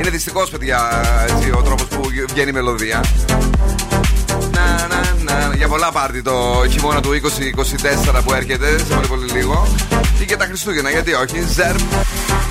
Είναι 0.00 0.10
δυστυχώς, 0.10 0.50
παιδιά, 0.50 0.80
έτσι, 1.28 1.50
ο 1.50 1.62
τρόπος 1.62 1.86
που 1.86 2.00
βγαίνει 2.28 2.50
η 2.50 2.52
μελωδία. 2.52 3.04
Να, 5.66 5.78
να, 5.78 5.90
να. 5.90 5.90
Για 5.90 5.90
πολλά 5.90 5.92
πάρτι 5.92 6.22
το 6.22 6.64
χειμώνα 6.70 7.00
του 7.00 7.10
2024 8.18 8.20
που 8.24 8.32
έρχεται 8.32 8.78
σε 8.78 8.84
πολύ 8.84 9.06
πολύ 9.06 9.30
λίγο. 9.30 9.74
Και 10.18 10.24
για 10.24 10.36
τα 10.36 10.44
Χριστούγεννα, 10.44 10.90
γιατί 10.90 11.12
όχι. 11.14 11.40
Ζερμ, 11.40 11.88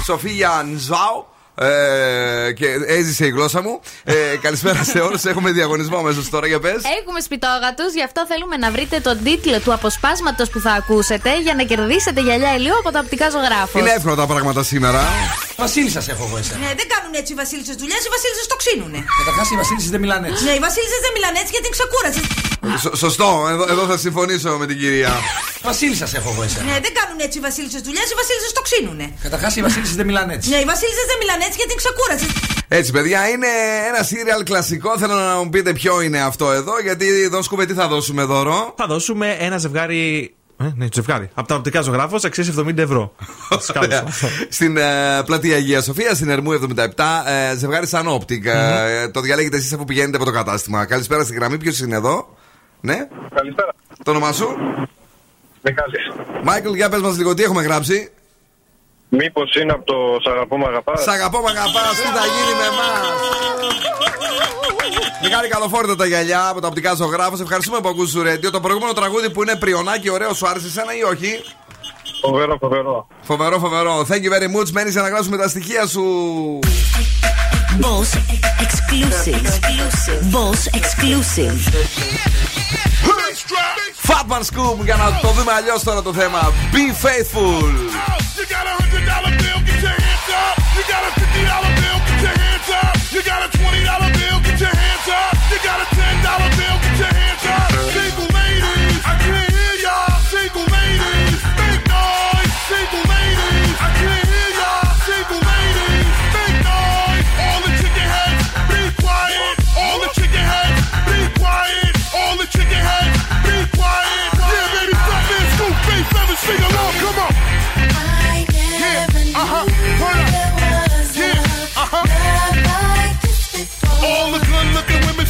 Σοφία 0.05 0.66
Νζάου. 0.74 1.26
Ε, 1.57 2.51
και 2.51 2.68
έζησε 2.88 3.26
η 3.26 3.30
γλώσσα 3.30 3.61
μου. 3.61 3.80
Ε, 4.03 4.13
καλησπέρα 4.41 4.84
σε 4.84 4.99
όλους. 4.99 5.24
Έχουμε 5.24 5.51
διαγωνισμό 5.51 6.01
μέσα 6.01 6.22
τώρα 6.32 6.47
για 6.47 6.59
πες. 6.59 6.82
Έχουμε 7.01 7.20
σπιτόγατους, 7.20 7.93
γι' 7.93 8.03
αυτό 8.03 8.26
θέλουμε 8.32 8.57
να 8.57 8.72
βρείτε 8.72 8.99
τον 8.99 9.24
τίτλο 9.24 9.59
του 9.59 9.74
αποσπάσματος 9.74 10.49
που 10.49 10.59
θα 10.59 10.72
ακούσετε 10.72 11.41
για 11.41 11.53
να 11.59 11.63
κερδίσετε 11.63 12.22
γυαλιά 12.22 12.55
ηλίου 12.55 12.78
από 12.82 12.91
τα 12.91 12.99
οπτικά 12.99 13.30
ζωγράφος. 13.30 13.82
Είναι 13.82 13.93
εύκολα 13.99 14.16
τα 14.16 14.26
πράγματα 14.26 14.63
σήμερα. 14.63 15.01
Βασίλισσα 15.63 16.01
έχω 16.13 16.24
εγώ 16.28 16.38
εσένα. 16.38 16.59
Ναι, 16.59 16.72
δεν 16.80 16.88
κάνουν 16.93 17.13
έτσι 17.22 17.32
οι 17.34 17.38
βασίλισσες 17.43 17.76
δουλειές, 17.82 18.01
οι 18.07 18.09
βασίλισσες 18.16 18.47
το 18.51 18.55
ξύνουνε. 18.61 18.99
Καταρχάς 19.20 19.47
οι 19.51 19.55
βασίλισσες 19.61 19.89
δεν 19.95 20.01
μιλάνε 20.03 20.26
έτσι. 20.30 20.43
Ναι, 20.47 20.53
οι 20.59 20.61
βασίλισσες 20.68 21.01
δεν 21.05 21.11
μιλάνε 21.16 21.38
έτσι 21.41 21.51
γιατί 21.55 21.66
είναι 21.70 21.80
ξεκούρασε. 22.66 22.88
Σω- 22.88 22.95
σωστό, 22.95 23.47
εδώ, 23.49 23.66
εδώ 23.70 23.84
θα 23.86 23.97
συμφωνήσω 23.97 24.49
με 24.57 24.66
την 24.66 24.78
κυρία. 24.80 25.11
Βασίλισσα 25.63 26.07
έχω 26.13 26.30
εγώ 26.34 26.43
εσένα. 26.43 26.63
Ναι, 26.63 26.72
δεν 26.86 26.93
κάνουν 26.99 27.20
έτσι 27.26 27.38
οι 27.38 27.41
βασίλισσες 27.41 27.82
δουλειές, 27.82 28.07
οι 28.11 28.16
βασίλισσες 28.22 28.51
το 28.57 28.61
ξύνουνε. 28.68 29.07
Καταρχάς 29.22 29.55
οι 29.55 29.61
βασίλισσες 29.61 29.95
δεν 29.95 30.05
μιλάνε 30.05 30.34
έτσι. 30.34 30.49
Ναι, 30.49 30.55
οι 30.63 30.68
βασίλισσες 30.74 31.05
δεν 31.11 31.18
μιλάνε 31.22 31.43
έτσι 31.47 31.57
γιατί 31.61 31.72
είναι 31.74 31.82
ξεκούραστες. 31.86 32.32
Έτσι, 32.68 32.91
παιδιά, 32.91 33.28
είναι 33.30 33.47
ένα 33.89 34.03
σίριαλ 34.03 34.43
κλασικό. 34.43 34.97
Θέλω 34.97 35.13
να 35.13 35.36
μου 35.43 35.49
πείτε 35.49 35.74
ποιο 35.74 36.01
είναι 36.01 36.22
αυτό 36.22 36.51
εδώ, 36.51 36.74
γιατί 36.84 37.28
δώσκουμε 37.28 37.66
τι 37.66 37.74
θα 37.74 37.88
δώσουμε 37.88 38.24
δώρο; 38.24 38.74
Θα 38.78 38.86
δώσουμε 38.88 39.36
ένα 39.39 39.57
ζευγάρι. 39.57 40.36
Ε, 40.61 40.72
ναι, 40.76 40.88
ζευγάρι. 40.93 41.30
Από 41.34 41.47
τα 41.47 41.55
οπτικά 41.55 41.82
Ζωγράφος 41.82 42.24
αξίζει 42.24 42.53
70 42.59 42.78
ευρώ. 42.78 43.16
Ωραία. 43.76 44.03
στην 44.49 44.78
ε, 44.78 44.84
πλατεία 45.26 45.55
Αγία 45.55 45.82
Σοφία, 45.82 46.13
στην 46.16 46.30
Ερμού 46.30 46.51
77, 46.51 46.86
ε, 47.51 47.57
ζευγάρι 47.57 47.88
σαν 47.88 48.07
optic. 48.07 48.45
Ε, 48.45 49.09
το 49.13 49.20
διαλέγετε 49.22 49.57
εσείς 49.57 49.74
αφού 49.74 49.84
πηγαίνετε 49.86 50.16
από 50.16 50.26
το 50.26 50.32
κατάστημα. 50.32 50.86
Καλησπέρα 50.86 51.24
στη 51.24 51.34
γραμμή, 51.34 51.57
ποιος 51.57 51.80
είναι 51.80 51.95
εδώ; 51.95 52.34
Ναι, 52.86 53.07
Καλησπέρα. 53.36 53.71
το 54.03 54.11
όνομά 54.11 54.31
σου; 54.31 54.47
Μιχάλης. 55.61 56.03
Μάικλ, 56.43 56.73
για 56.73 56.89
πες 56.89 57.01
μας 57.01 57.17
λίγο 57.17 57.33
τι 57.33 57.43
έχουμε 57.43 57.61
γράψει; 57.61 58.11
Μήπως 59.09 59.55
είναι 59.55 59.71
από 59.71 59.83
το 59.86 59.95
Σ' 60.21 60.27
αγαπώ 60.27 60.57
μ' 60.57 60.65
αγαπάς. 60.65 61.03
Σ' 61.03 61.07
αγαπώ, 61.07 61.39
μ' 61.41 61.45
αγαπάς, 61.47 61.95
τι 61.95 62.07
θα 62.17 62.23
γίνει 62.33 62.53
με 62.59 62.65
εμάς; 62.71 63.05
Μεγάλη 65.21 65.47
καλοφόρητα 65.47 65.95
τα 65.95 66.05
γυαλιά 66.05 66.47
από 66.47 66.61
τα 66.61 66.67
οπτικά 66.67 66.93
ζωγράφο. 66.93 67.38
Ευχαριστούμε 67.41 67.79
που 67.79 67.89
ακούς 67.89 68.13
Ρέντιο. 68.21 68.51
Το 68.51 68.59
προηγούμενο 68.59 68.93
τραγούδι 68.93 69.29
που 69.29 69.41
είναι 69.41 69.55
πριονάκι, 69.55 70.09
ωραίο, 70.09 70.33
σου 70.33 70.47
άρεσε 70.47 70.67
εσένα 70.67 70.95
ή 70.97 71.03
όχι; 71.03 71.43
Φοβερό, 72.21 72.57
φοβερό. 72.59 73.07
Φοβερό, 73.21 73.59
φοβερό. 73.59 74.05
Thank 74.09 74.21
you 74.25 74.31
very 74.36 74.49
much. 74.59 74.69
Μένεις 74.71 74.91
για 74.93 75.01
να 75.01 75.09
γράψουμε 75.09 75.38
τα 75.38 75.47
στοιχεία 75.47 75.88
σου. 75.88 76.03
Boss 77.81 78.09
exclusive. 78.65 79.45
Boss 80.36 80.61
exclusive. 80.79 81.59
Fatman 84.09 84.43
Scoop 84.51 84.76
για 84.84 84.97
να 84.97 85.18
το 85.22 85.28
δούμε 85.36 85.53
αλλιώ 85.53 85.80
τώρα 85.84 86.03
το 86.03 86.12
θέμα. 86.12 86.53
Be 86.72 86.84
faithful. 87.05 87.62
You 93.14 93.20
got 93.32 93.43
a 93.47 93.51
hundred 93.59 93.84
dollar 93.91 94.11
bill, 94.18 94.38
get 94.47 94.57
your 94.64 94.74
hands 94.82 95.07
up. 95.20 95.32
You 95.53 95.59
got 95.68 95.78
a 95.84 95.84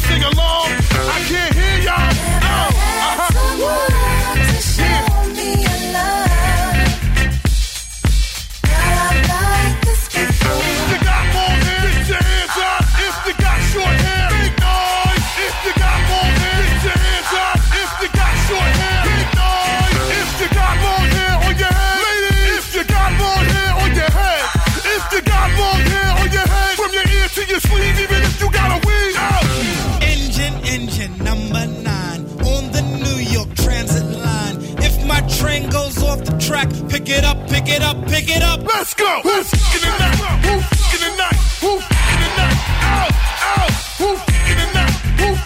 sing 0.08 0.22
along. 0.22 0.68
I 1.16 1.24
can't 1.28 1.55
track. 36.46 36.68
Pick 36.88 37.08
it 37.08 37.24
up, 37.24 37.36
pick 37.48 37.68
it 37.68 37.82
up, 37.82 37.96
pick 38.06 38.28
it 38.28 38.42
up. 38.42 38.62
Let's 38.62 38.94
go. 38.94 39.18
In 39.18 39.22
the 39.24 39.90
night? 39.98 40.20
In 40.94 41.00
the 41.02 41.10
night? 41.16 41.38
In 41.62 41.78
the 42.22 42.30
night? 42.38 42.58
Out, 42.82 43.12
out. 43.42 43.72
In 44.48 44.56
the 44.56 44.66
night? 44.72 45.45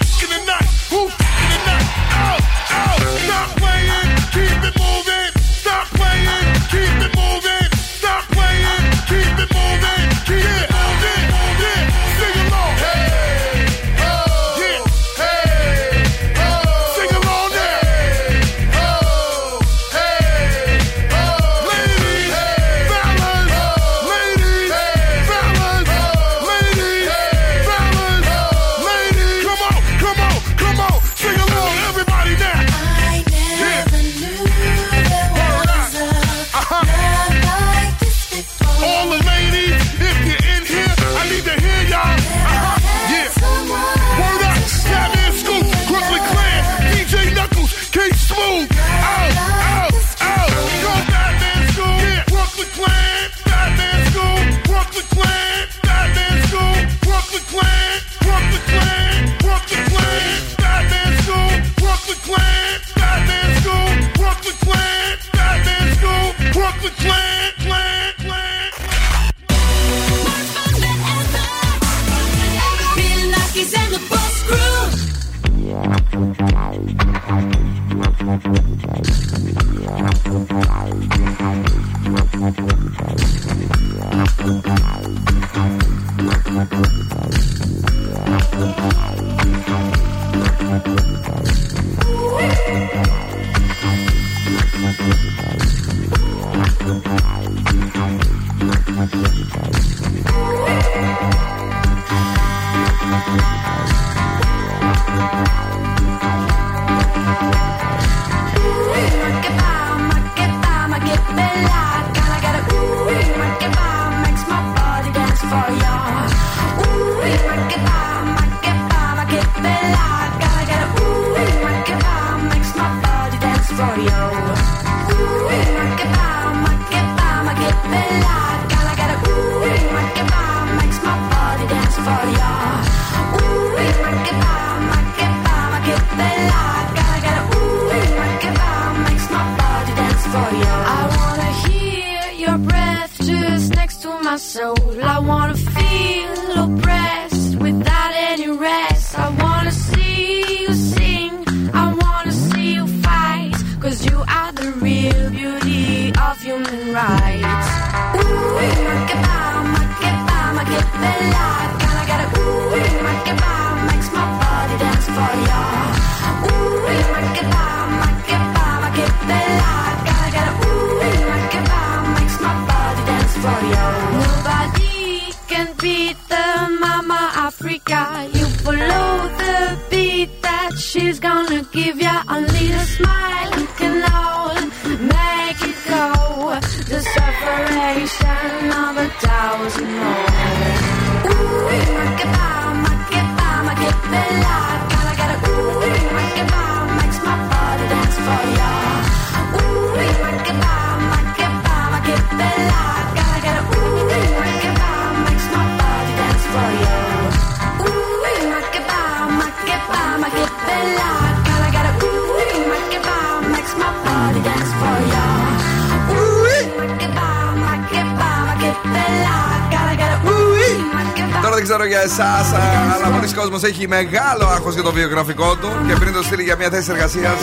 Ξέρω 221.80 221.92
για 221.92 222.00
εσάς, 222.00 222.52
αλλά 222.94 223.16
πολλοί 223.16 223.32
κόσμος 223.32 223.62
έχει 223.62 223.88
μεγάλο 223.88 224.46
άγχος 224.54 224.74
για 224.74 224.82
το 224.82 224.92
βιογραφικό 224.92 225.56
του 225.56 225.68
και 225.86 225.94
πριν 225.94 226.12
το 226.12 226.22
στείλει 226.22 226.42
για 226.42 226.56
μια 226.56 226.68
θέση 226.70 226.90
εργασίας, 226.90 227.34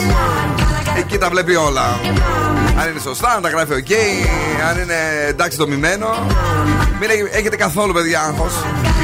εκεί 0.98 1.18
τα 1.18 1.28
βλέπει 1.28 1.54
όλα. 1.56 2.00
Αν 2.80 2.90
είναι 2.90 3.00
σωστά, 3.00 3.30
αν 3.36 3.42
τα 3.42 3.48
γράφει 3.48 3.72
οκ, 3.72 3.92
αν 4.68 4.78
είναι 4.82 4.94
εντάξει 5.28 5.56
δομημένο. 5.56 6.08
Μην 7.00 7.10
έχ- 7.10 7.36
έχετε 7.36 7.56
καθόλου, 7.56 7.92
παιδιά, 7.92 8.20
άγχος. 8.20 8.52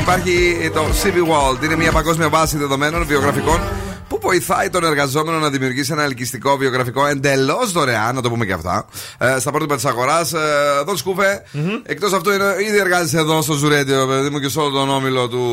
Υπάρχει 0.01 0.35
το 0.75 0.85
CV 1.03 1.17
World, 1.17 1.65
είναι 1.65 1.77
μια 1.77 1.93
παγκόσμια 1.93 2.29
βάση 2.29 2.57
δεδομένων 2.59 3.07
βιογραφικών 3.07 3.59
που 3.59 3.84
βοηθάει 4.25 4.71
τον 4.71 4.85
εργαζόμενο 4.85 5.39
να 5.39 5.51
δημιουργήσει 5.51 5.93
ένα 5.93 6.03
ελκυστικό 6.03 6.57
βιογραφικό 6.57 7.07
εντελώς 7.07 7.73
δωρεάν, 7.73 8.15
να 8.15 8.23
το 8.23 8.31
πούμε 8.31 8.47
και 8.47 8.53
αυτά, 8.53 8.87
ε, 9.19 9.39
στα 9.39 9.51
πρότυπα 9.51 9.75
της 9.75 9.85
αγοράς. 9.85 10.33
Ε, 10.33 10.39
εδώ 10.81 10.97
σκούφε. 10.97 11.43
Εκτός 11.83 12.13
αυτού, 12.13 12.31
είναι, 12.33 12.55
ήδη 12.69 12.79
εργάζεσαι 12.79 13.19
εδώ 13.19 13.43
στο 13.43 13.53
Ζουρέντιο, 13.53 14.07
παιδί 14.07 14.31
μου, 14.31 14.39
και 14.39 14.49
σε 14.49 14.59
όλο 14.59 14.71
τον 14.71 14.91
όμιλο 14.91 15.29
του 15.29 15.45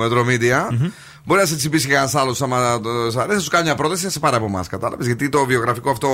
Metromedia. 0.00 0.68
Μπορεί 1.26 1.40
να 1.40 1.46
σε 1.46 1.56
τσιμπήσει 1.56 1.88
κανένας 1.88 2.14
άλλος 2.14 2.42
άμα 2.42 2.80
το 2.80 3.10
σ' 3.10 3.16
αρέσει, 3.16 3.34
να 3.34 3.40
σου 3.40 3.50
κάνει 3.50 3.64
μια 3.64 3.74
πρόταση, 3.74 4.04
να 4.04 4.10
σε 4.10 4.18
πάρει 4.18 4.36
από 4.36 4.44
εμάς. 4.44 4.68
Κατάλαβες; 4.68 5.06
Γιατί 5.06 5.28
το 5.28 5.44
βιογραφικό 5.44 5.90
αυτό 5.90 6.08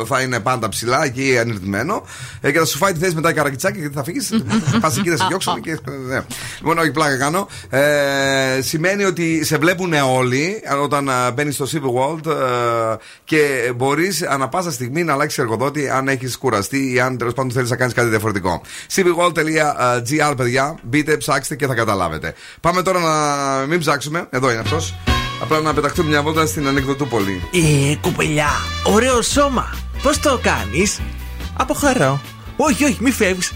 ε, 0.00 0.04
θα 0.04 0.20
είναι 0.20 0.40
πάντα 0.40 0.68
ψηλά, 0.68 1.04
εκεί 1.04 1.38
ανηρτημένο. 1.38 2.02
Ε, 2.40 2.52
και 2.52 2.58
θα 2.58 2.64
σου 2.64 2.78
φάει 2.78 2.92
τη 2.92 2.98
θέση 2.98 3.14
μετά 3.14 3.30
η 3.30 3.32
καρακιτσάκι, 3.32 3.78
γιατί 3.78 3.94
θα 3.94 4.04
φύγεις. 4.04 4.32
Πας 4.80 4.98
εκεί 4.98 5.08
να 5.08 5.16
σε 5.16 5.24
διώξουν. 5.28 5.60
Και, 5.60 5.78
ναι. 6.08 6.20
Λοιπόν, 6.58 6.78
όχι 6.78 6.90
πλάκα 6.90 7.16
κάνω. 7.16 7.48
Ε, 7.70 8.60
σημαίνει 8.60 9.04
ότι 9.04 9.44
σε 9.44 9.56
βλέπουν 9.56 9.92
όλοι 9.92 10.62
όταν 10.82 11.10
μπαίνεις 11.34 11.54
στο 11.54 11.66
CV 11.72 11.82
World 11.82 12.26
ε, 12.26 12.96
και 13.24 13.72
μπορείς 13.76 14.22
ανα 14.22 14.48
πάσα 14.48 14.70
στιγμή 14.70 15.04
να 15.04 15.12
αλλάξεις 15.12 15.38
εργοδότη 15.38 15.88
αν 15.88 16.08
έχεις 16.08 16.38
κουραστεί 16.38 16.92
ή 16.92 17.00
αν 17.00 17.18
τέλος 17.18 17.34
πάντων 17.34 17.50
θέλεις 17.50 17.70
να 17.70 17.76
κάνεις 17.76 17.94
κάτι 17.94 18.08
διαφορετικό. 18.08 18.62
cvworld.gr, 18.94 20.34
παιδιά, 20.36 20.78
μπείτε, 20.82 21.16
ψάξτε 21.16 21.56
και 21.56 21.66
θα 21.66 21.74
καταλάβετε. 21.74 22.34
Πάμε 22.60 22.82
τώρα 22.82 23.00
να 23.00 23.66
μην 23.66 23.78
ψάξουμε. 23.78 24.23
Εδώ 24.30 24.50
είναι 24.50 24.60
αυτός. 24.60 24.94
Απλά 25.42 25.60
να 25.60 25.74
πεταχτούμε 25.74 26.08
μια 26.08 26.22
βόλτα 26.22 26.46
στην 26.46 26.66
ανεκδοτούπολη. 26.66 27.42
Ε, 27.52 27.94
κουπελιά, 28.00 28.48
ωραίο 28.84 29.22
σώμα. 29.22 29.74
Πώς 30.02 30.18
το 30.18 30.38
κάνεις, 30.42 31.00
Από 31.56 31.74
χαρά. 31.74 32.20
Όχι, 32.56 32.84
όχι, 32.84 32.96
μη 33.00 33.10
φεύγεις. 33.10 33.52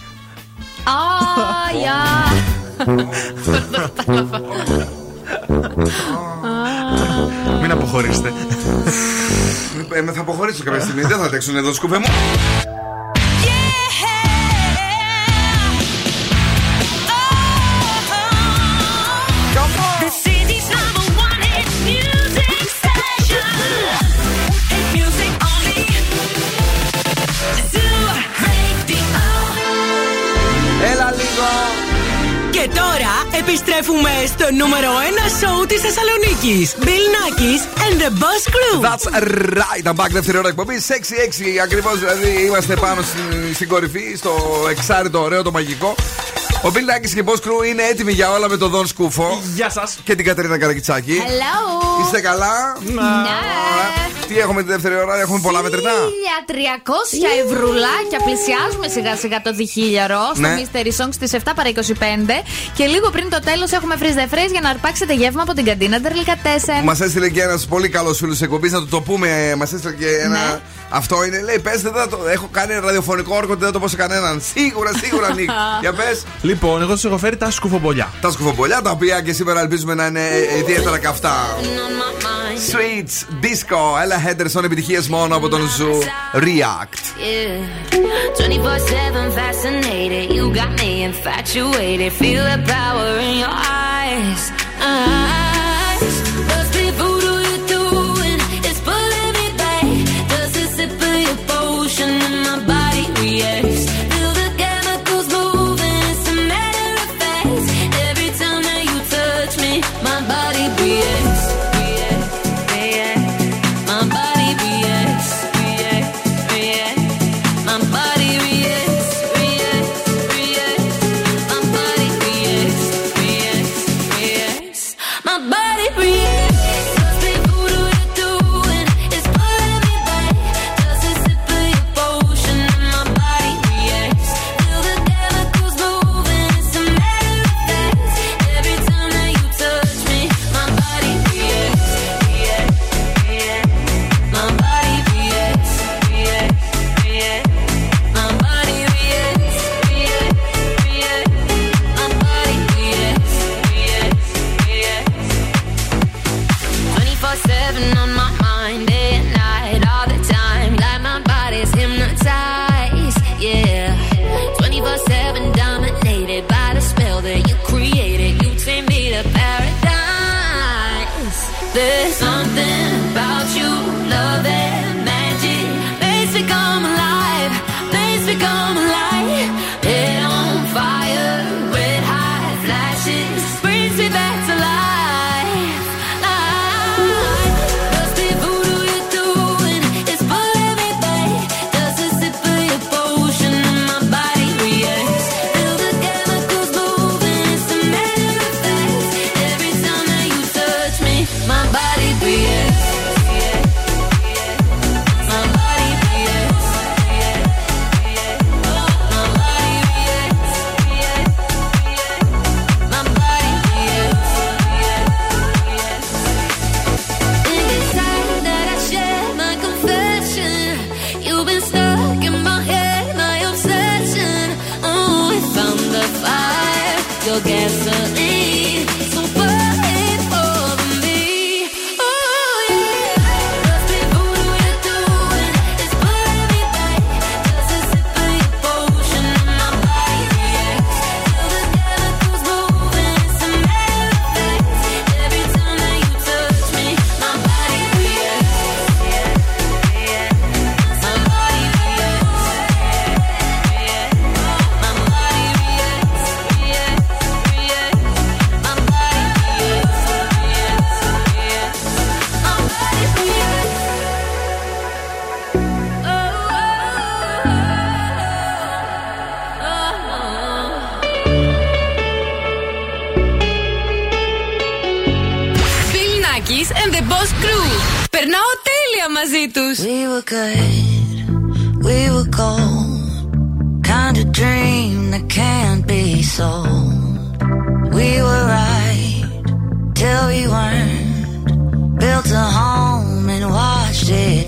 Α, 0.84 0.92
γεια. 1.78 1.96
Μην 7.60 7.70
αποχωρήσετε. 7.70 8.32
Ε, 9.92 10.00
με 10.00 10.12
θα 10.12 10.20
αποχωρήσω 10.20 10.62
κάποια 10.64 10.80
στιγμή. 10.80 11.02
Δεν 11.02 11.18
θα 11.18 11.24
αντέξουν 11.24 11.56
εδώ, 11.56 11.72
σκούπε 11.72 11.98
μου. 11.98 12.06
Τώρα 32.74 33.27
επιστρέφουμε 33.48 34.10
στο 34.26 34.46
νούμερο 34.60 34.90
1 34.90 35.30
σοου 35.40 35.66
της 35.66 35.80
Θεσσαλονίκης. 35.80 36.74
Bill 36.86 37.06
Nackis 37.16 37.62
and 37.84 37.94
the 38.02 38.10
Boss 38.22 38.42
Crew. 38.54 38.76
That's 38.88 39.06
right. 39.62 39.84
I'm 39.90 39.96
back 40.04 40.10
δεύτερη 40.10 40.38
ώρα 40.38 40.48
εκπομπή. 40.48 40.74
6-6 40.88 40.92
ακριβώς. 41.62 41.98
Δηλαδή 41.98 42.44
είμαστε 42.46 42.74
πάνω 42.76 43.02
στην, 43.02 43.54
στην 43.54 43.68
κορυφή, 43.68 44.14
στο 44.16 44.32
εξάριτο 44.70 45.22
ωραίο 45.22 45.42
το 45.42 45.50
μαγικό. 45.50 45.94
Ο 46.64 46.70
Bill 46.74 46.76
Nackis 46.90 47.10
και 47.14 47.20
η 47.20 47.24
Boss 47.26 47.34
Crew 47.46 47.66
είναι 47.68 47.82
έτοιμοι 47.82 48.12
για 48.12 48.30
όλα 48.30 48.48
με 48.48 48.56
τον 48.56 48.70
Δον 48.70 48.86
Σκούφο. 48.86 49.42
Γεια 49.54 49.70
σας. 49.70 49.98
Και 50.04 50.14
την 50.14 50.24
Κατερίνα 50.24 50.58
Καρακιτσάκη. 50.58 51.22
Hello. 51.26 52.04
Είστε 52.04 52.20
καλά; 52.20 52.76
Ναι. 52.80 53.02
Τι 54.28 54.38
έχουμε 54.38 54.62
τη 54.62 54.68
δεύτερη 54.68 54.94
ώρα, 54.94 55.20
έχουμε 55.20 55.40
πολλά 55.42 55.62
μετρητά; 55.62 55.90
1300 55.90 57.44
ευρουλάκια. 57.44 58.18
Πλησιάζουμε 58.24 58.88
σιγά 58.88 59.16
σιγά 59.16 59.42
το 59.42 59.52
διχίλιαρο 59.52 60.20
στο 60.32 60.40
Ναι. 60.40 60.56
Mystery 60.58 61.04
Song 61.04 61.08
στι 61.10 61.38
7 61.44 61.52
παρα 61.54 61.68
25. 61.68 62.42
Και 62.74 62.84
λίγο 62.84 63.10
πριν 63.10 63.30
το 63.30 63.37
τέλος 63.40 63.72
έχουμε 63.72 63.94
freeze 63.98 64.18
the 64.18 64.34
phrase 64.34 64.50
για 64.50 64.60
να 64.62 64.68
αρπάξετε 64.68 65.14
γεύμα 65.14 65.42
από 65.42 65.54
την 65.54 65.64
καντίνα 65.64 66.00
Ντερλικατέσεν. 66.00 66.82
Μας 66.84 67.00
έστειλε 67.00 67.28
και 67.28 67.42
ένας 67.42 67.66
πολύ 67.66 67.88
καλός 67.88 68.16
φίλος 68.18 68.32
της 68.32 68.42
εκπομπής 68.42 68.72
να 68.72 68.78
του 68.78 68.88
το 68.88 69.00
πούμε. 69.00 69.54
Μας 69.56 69.72
έστειλε 69.72 69.94
και 69.94 70.06
ένα. 70.24 70.28
Ναι. 70.28 70.60
Αυτό 70.88 71.24
είναι, 71.24 71.40
λέει, 71.42 71.58
πες, 71.58 71.82
δεν 71.82 71.92
θα 71.92 72.08
το. 72.08 72.18
Έχω 72.28 72.48
κάνει 72.52 72.74
ραδιοφωνικό 72.74 73.36
όρκο, 73.36 73.54
δεν 73.54 73.66
θα 73.66 73.72
το 73.72 73.80
πω 73.80 73.88
σε 73.88 73.96
κανέναν. 73.96 74.42
Σίγουρα, 74.54 74.90
σίγουρα, 75.02 75.34
Νικ. 75.34 75.50
Για 75.80 75.92
πες. 75.92 76.22
Λοιπόν, 76.42 76.80
εγώ 76.80 76.90
σας 76.90 77.04
έχω 77.04 77.18
φέρει 77.18 77.36
τα 77.36 77.50
σκουφομπολιά. 77.50 78.12
Τα 78.20 78.30
σκουφομπολιά 78.30 78.82
τα 78.82 78.90
οποία 78.90 79.20
και 79.20 79.32
σήμερα 79.32 79.60
ελπίζουμε 79.60 79.94
να 79.94 80.06
είναι 80.06 80.26
ε, 80.26 80.58
ιδιαίτερα 80.58 80.98
καυτά. 80.98 81.56
Switch 82.72 83.44
Disco, 83.44 83.76
Ella 83.76 84.18
Henderson, 84.26 84.64
επιτυχίες 84.64 85.08
μόνο 85.08 85.36
από 85.36 85.48
τον 85.48 85.60
Zoo. 85.76 85.98
React. 86.34 87.02
Yeah. 87.18 87.98
24 88.36 88.78
7 88.88 89.30
fascinated. 89.38 90.24
You 90.36 90.44
got 90.60 90.70
me 90.80 91.02
infatuated. 91.08 92.12
Feel 92.12 92.42
the 92.52 92.58
power 92.74 93.08
in 93.28 93.34
your 93.42 93.54
eyes. 93.54 94.40
eyes. 94.82 95.37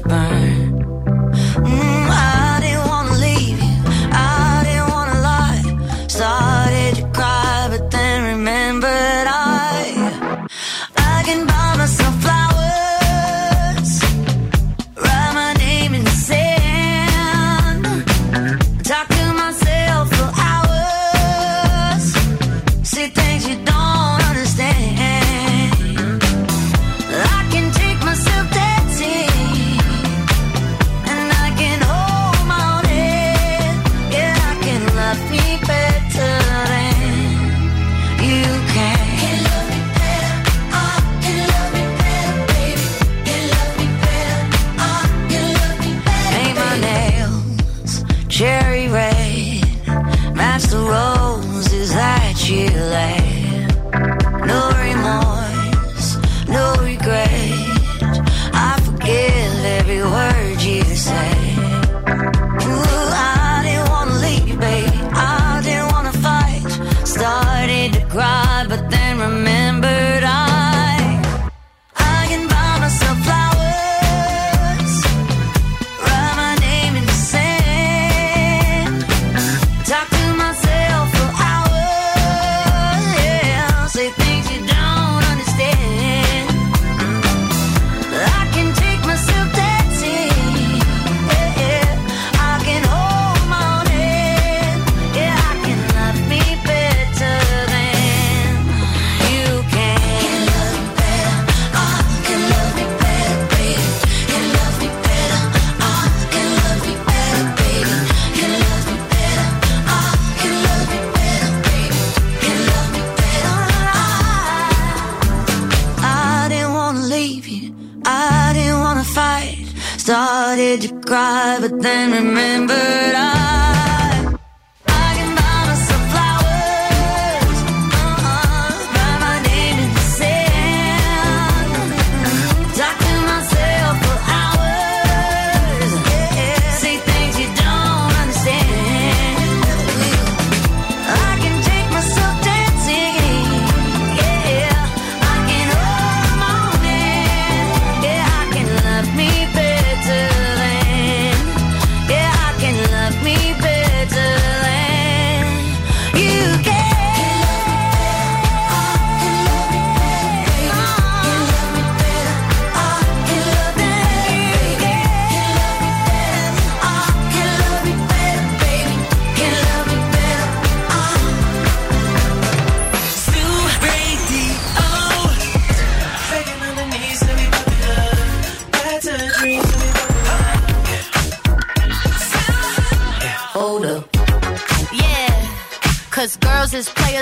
night. 0.07 0.30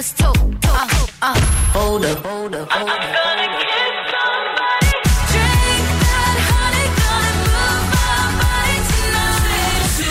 kiss 0.08 0.12
too. 0.12 0.32
Uh, 0.64 0.88
uh, 1.22 1.40
hold 1.72 2.04
up, 2.04 2.18
hold 2.24 2.54
up, 2.54 2.70
hold 2.70 2.88
up. 2.88 3.00
I'm 3.00 3.12
gonna 3.16 3.48
kiss 3.58 3.94
somebody. 4.14 4.90
Drink 5.32 5.86
that 6.04 6.36
honey, 6.48 6.86
gonna 7.00 7.32
move 7.48 7.86
my 7.96 8.20
body 8.40 8.78
tonight. 8.90 9.92
To 9.98 10.10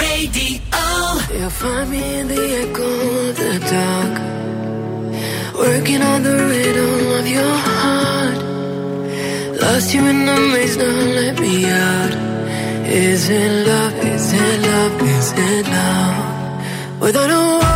radio. 0.00 0.58
You'll 1.38 1.50
find 1.50 1.90
me 1.90 2.02
in 2.18 2.28
the 2.28 2.44
echo 2.62 2.90
of 3.28 3.36
the 3.36 3.54
dark. 3.72 4.14
Working 5.58 6.02
on 6.02 6.22
the 6.22 6.36
rhythm 6.50 6.94
of 7.18 7.26
your 7.36 7.54
heart. 7.66 8.38
Lost 9.60 9.94
you 9.94 10.02
in 10.06 10.26
the 10.26 10.36
maze, 10.52 10.76
now 10.76 10.98
let 11.20 11.40
me 11.40 11.54
out. 11.66 12.12
Is 12.86 13.28
it 13.28 13.66
love? 13.66 13.94
Is 14.04 14.32
it 14.32 14.60
love? 14.66 15.02
Is 15.02 15.32
it 15.36 15.66
love? 15.68 17.00
Without 17.00 17.30
a 17.30 17.58
word. 17.58 17.67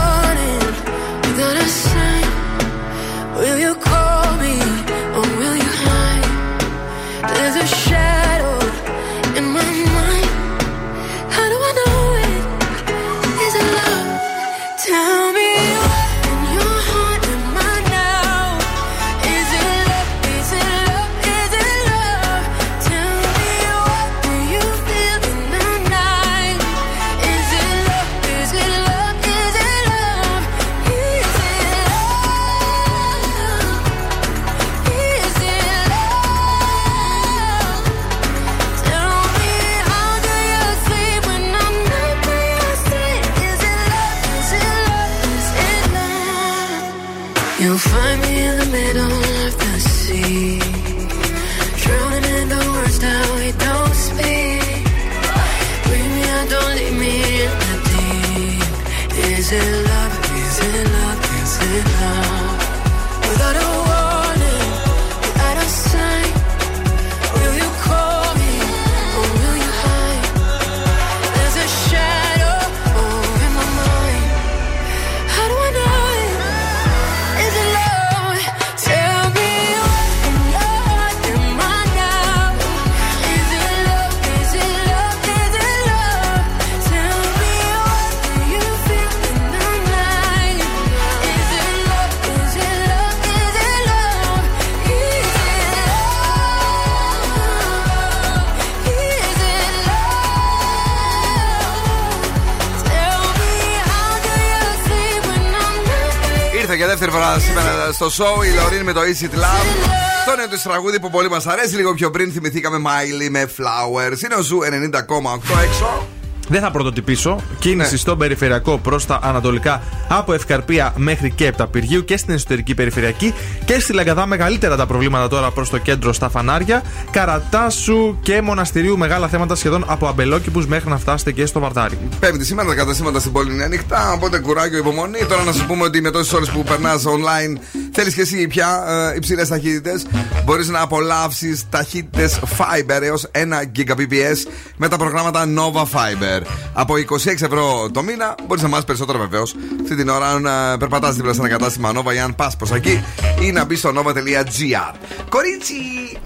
Show 108.16 108.44
η 108.44 108.54
Loreen 108.54 108.82
με 108.82 108.92
το 108.92 109.00
Is 109.00 109.24
It 109.24 109.34
Love. 109.34 109.90
Το 110.26 110.36
νέο 110.36 110.48
της 110.48 110.62
τραγούδι 110.62 111.00
που 111.00 111.10
πολύ 111.10 111.30
μας 111.30 111.46
αρέσει. 111.46 111.76
Λίγο 111.76 111.94
πιο 111.94 112.10
πριν 112.10 112.32
θυμηθήκαμε 112.32 112.78
Miley 112.86 113.28
με 113.30 113.50
Flowers. 113.56 114.22
Είναι 114.24 114.34
ο 114.34 114.40
Zoo 114.40 114.58
90,8 114.58 115.62
έξω. 115.64 116.11
Δεν 116.52 116.60
θα 116.60 116.70
πρωτοτυπήσω. 116.70 117.40
Κίνηση 117.58 117.96
στον 117.96 118.18
περιφερειακό 118.18 118.78
προς 118.78 119.06
τα 119.06 119.18
ανατολικά 119.22 119.82
από 120.08 120.32
Ευκαρπία 120.32 120.92
μέχρι 120.96 121.30
και 121.30 121.46
Επταπυργίου 121.46 122.04
και 122.04 122.16
στην 122.16 122.34
εσωτερική 122.34 122.74
περιφερειακή 122.74 123.34
και 123.64 123.80
στη 123.80 123.92
Λαγκαδά 123.92 124.26
μεγαλύτερα 124.26 124.76
τα 124.76 124.86
προβλήματα 124.86 125.28
τώρα 125.28 125.50
προς 125.50 125.70
το 125.70 125.78
κέντρο 125.78 126.12
στα 126.12 126.28
φανάρια. 126.28 126.82
Καρατάσου 127.10 128.18
και 128.22 128.42
Μοναστηρίου 128.42 128.98
μεγάλα 128.98 129.28
θέματα 129.28 129.54
σχεδόν 129.54 129.84
από 129.86 130.06
Αμπελόκηπους 130.06 130.66
μέχρι 130.66 130.90
να 130.90 130.98
φτάσετε 130.98 131.32
και 131.32 131.46
στο 131.46 131.60
Βαρδάρι. 131.60 131.98
Πέμπτη 132.20 132.44
σήμερα 132.44 132.68
τα 132.68 132.74
καταστήματα 132.74 133.20
στην 133.20 133.32
πόλη 133.32 133.52
είναι 133.52 133.64
ανοιχτά. 133.64 134.12
Οπότε 134.12 134.38
κουράγιο, 134.38 134.78
υπομονή. 134.78 135.18
Τώρα 135.28 135.42
να 135.42 135.52
σου 135.52 135.66
πούμε 135.66 135.84
ότι 135.84 136.00
με 136.00 136.10
τόσες 136.10 136.32
ώρες 136.32 136.50
που 136.50 136.62
περνάς 136.62 137.04
online 137.06 137.58
θέλεις 137.92 138.14
και 138.14 138.20
εσύ 138.20 138.46
πια 138.46 138.84
ε, 139.12 139.16
υψηλές 139.16 139.48
ταχύτητες. 139.48 140.06
Μπορείς 140.44 140.68
να 140.68 140.80
απολαύσεις 140.80 141.68
ταχύτητες 141.70 142.38
Fiber 142.58 143.02
έως 143.02 143.30
1 143.32 143.38
Gbps 143.76 144.50
με 144.76 144.88
τα 144.88 144.96
προγράμματα 144.96 145.44
Nova 145.56 145.82
Fiber. 145.82 146.41
Από 146.72 146.94
26 146.94 147.26
ευρώ 147.26 147.90
το 147.92 148.02
μήνα 148.02 148.34
μπορείς 148.46 148.62
να 148.62 148.68
μάθει 148.68 148.84
περισσότερο 148.84 149.18
βεβαίως. 149.18 149.54
Αυτή 149.82 149.96
την 149.96 150.08
ώρα, 150.08 150.26
αν 150.28 150.46
ε, 150.46 150.76
περπατάς 150.78 151.14
δίπλα 151.14 151.32
σε 151.32 151.40
ένα 151.40 151.48
κατάστημα 151.48 151.92
Nova 151.96 152.14
ή 152.14 152.18
αν 152.18 152.34
πας 152.34 152.56
προς 152.56 152.70
εκεί, 152.72 153.04
ή 153.40 153.52
να 153.52 153.64
μπεις 153.64 153.78
στο 153.78 153.92
nova.gr. 153.96 154.94
Κορίτσι! 155.28 155.74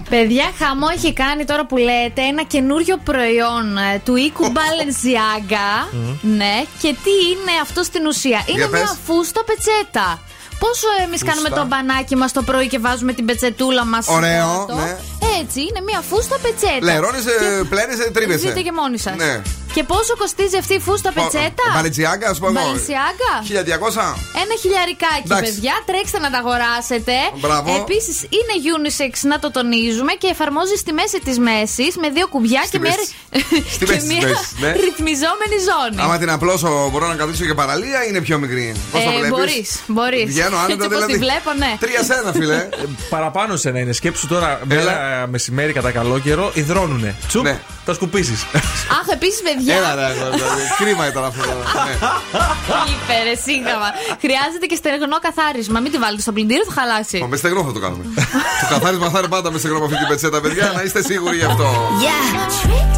Παιδιά, 0.09 0.43
χαμό 0.59 0.87
έχει 0.95 1.13
κάνει 1.13 1.45
τώρα 1.45 1.65
που 1.65 1.77
λέτε 1.77 2.21
ένα 2.31 2.43
καινούριο 2.43 2.97
προϊόν 3.03 3.77
ε, 3.77 4.01
του 4.05 4.15
οίκου 4.15 4.43
Balenciaga. 4.53 5.97
ναι, 6.21 6.63
και 6.81 6.95
τι 7.03 7.09
είναι 7.31 7.51
αυτό 7.61 7.83
στην 7.83 8.05
ουσία; 8.05 8.43
Είναι 8.45 8.57
Για 8.57 8.67
μια 8.67 8.79
πες. 8.79 8.97
φούστα 9.05 9.43
πετσέτα. 9.43 10.19
Πόσο 10.59 10.87
εμείς 11.03 11.19
Φούστα. 11.19 11.25
κάνουμε 11.31 11.49
το 11.49 11.65
μπανάκι 11.65 12.15
μας 12.15 12.31
το 12.31 12.41
πρωί 12.41 12.67
και 12.67 12.79
βάζουμε 12.79 13.13
την 13.13 13.25
πετσετούλα 13.25 13.85
μας. 13.85 14.07
Ωραίο, 14.09 14.65
ναι. 14.75 14.97
Έτσι, 15.41 15.59
είναι 15.61 15.81
μια 15.85 16.01
φούστα 16.09 16.37
πετσέτα. 16.41 16.77
Λερώνεσαι, 16.81 17.31
πλένεσαι, 17.69 18.11
τρίβεσαι. 18.11 18.47
Δείτε 18.47 18.61
και 18.61 18.71
μόνοι 18.71 18.97
σας. 18.97 19.15
Ναι. 19.15 19.41
Και 19.77 19.83
πόσο 19.83 20.13
κοστίζει 20.21 20.57
αυτή 20.57 20.73
η 20.73 20.79
φούστα 20.79 21.09
πετσέτα; 21.17 21.65
Μπαλιτσιάγκα, 21.73 22.27
ας 22.29 22.37
πούμε. 22.39 22.59
εγώ. 22.59 22.69
Balenciaga. 22.73 23.33
1200. 23.47 24.15
Ένα 24.43 24.53
χιλιαρικάκι, 24.61 25.21
Εντάξει. 25.25 25.43
παιδιά. 25.53 25.73
Τρέξτε 25.89 26.17
να 26.25 26.29
τα 26.33 26.37
αγοράσετε. 26.43 27.13
Μπράβο. 27.43 27.67
Επίσης 27.81 28.15
είναι 28.37 28.53
unisex, 28.75 29.13
να 29.31 29.37
το 29.43 29.47
τονίζουμε 29.57 30.13
και 30.21 30.27
εφαρμόζει 30.35 30.75
στη 30.83 30.91
μέση 30.99 31.19
της 31.27 31.37
μέσης 31.47 31.91
με 32.01 32.07
δύο 32.15 32.27
κουμπιά 32.33 32.61
και, 32.71 32.79
μια, 32.79 32.91
Στη 33.75 33.85
και 33.85 33.91
μέση 33.91 33.97
της 33.99 34.07
μια 34.13 34.21
μέσης, 34.27 34.49
ναι. 34.63 34.71
ρυθμιζόμενη 34.85 35.57
ζώνη. 35.69 35.97
Άμα 36.03 36.15
την 36.21 36.29
απλώσω, 36.35 36.89
μπορώ 36.91 37.05
να 37.07 37.15
καθίσω 37.21 37.45
και 37.49 37.53
παραλία 37.61 37.99
ή 38.03 38.07
είναι 38.09 38.21
πιο 38.27 38.37
μικρή. 38.43 38.65
Πώς 38.91 39.03
το 39.03 39.09
Ε, 39.09 39.13
βλέπεις; 39.13 39.29
μπορείς, 39.35 39.69
μπορείς. 39.95 40.25
Βγαίνω 40.33 40.57
άνετα 40.63 40.73
Έτσι 40.73 40.85
όπως 40.85 40.87
δηλαδή. 40.95 41.13
τη 41.13 41.19
βλέπω, 41.25 41.49
ναι. 41.63 41.71
Τρία 41.83 42.01
σένα, 42.09 42.31
φίλε. 42.39 42.55
Ε, 42.55 42.69
Παραπάνω 43.09 43.51
σε 43.55 43.69
να 43.71 43.79
είναι. 43.79 43.91
Σκέψου 43.99 44.27
τώρα, 44.33 44.49
μέρα 44.63 44.93
μεσημέρι 45.33 45.71
κατά 45.73 45.91
καλό 45.91 46.19
καιρό, 46.19 46.51
υδρώνουνε. 46.53 47.15
Τσουπ, 47.27 47.43
Ναι. 47.43 47.59
τα 47.85 47.93
σκουπίσει. 47.93 48.35
Αχ, 48.99 49.07
επίσης, 49.13 49.41
παιδιά. 49.41 49.66
Έλα, 49.75 49.95
ρε, 49.95 50.07
δηλαδή, 50.13 50.61
Κρίμα 50.77 51.07
ήταν 51.07 51.23
αυτό. 51.23 51.41
τώρα. 51.49 51.63
Ναι. 51.85 51.93
Υπέρε, 52.95 53.33
σύγχαμα. 53.45 53.89
Χρειάζεται 54.23 54.65
και 54.69 54.75
στεγνό 54.81 55.17
καθάρισμα. 55.27 55.79
Μην 55.79 55.91
τη 55.91 55.97
βάλετε 55.97 56.21
στο 56.21 56.31
πλυντήριο, 56.31 56.65
θα 56.69 56.73
χαλάσει. 56.79 57.17
Μα 57.23 57.27
με 57.27 57.37
στεγνό 57.41 57.61
θα 57.69 57.73
το 57.77 57.79
κάνουμε. 57.85 58.03
το 58.61 58.67
καθάρισμα 58.69 59.09
θα 59.09 59.19
είναι 59.19 59.31
πάντα 59.35 59.51
με 59.51 59.57
στεγνό 59.57 59.79
με 59.79 59.85
αυτή 59.85 59.97
την 59.97 60.07
πετσέτα, 60.07 60.41
παιδιά, 60.41 60.71
να 60.75 60.81
είστε 60.81 61.01
σίγουροι 61.03 61.35
γι' 61.37 61.47
αυτό. 61.51 61.67
Yeah, 62.05 62.27
I 62.39 62.49
said 62.61 62.97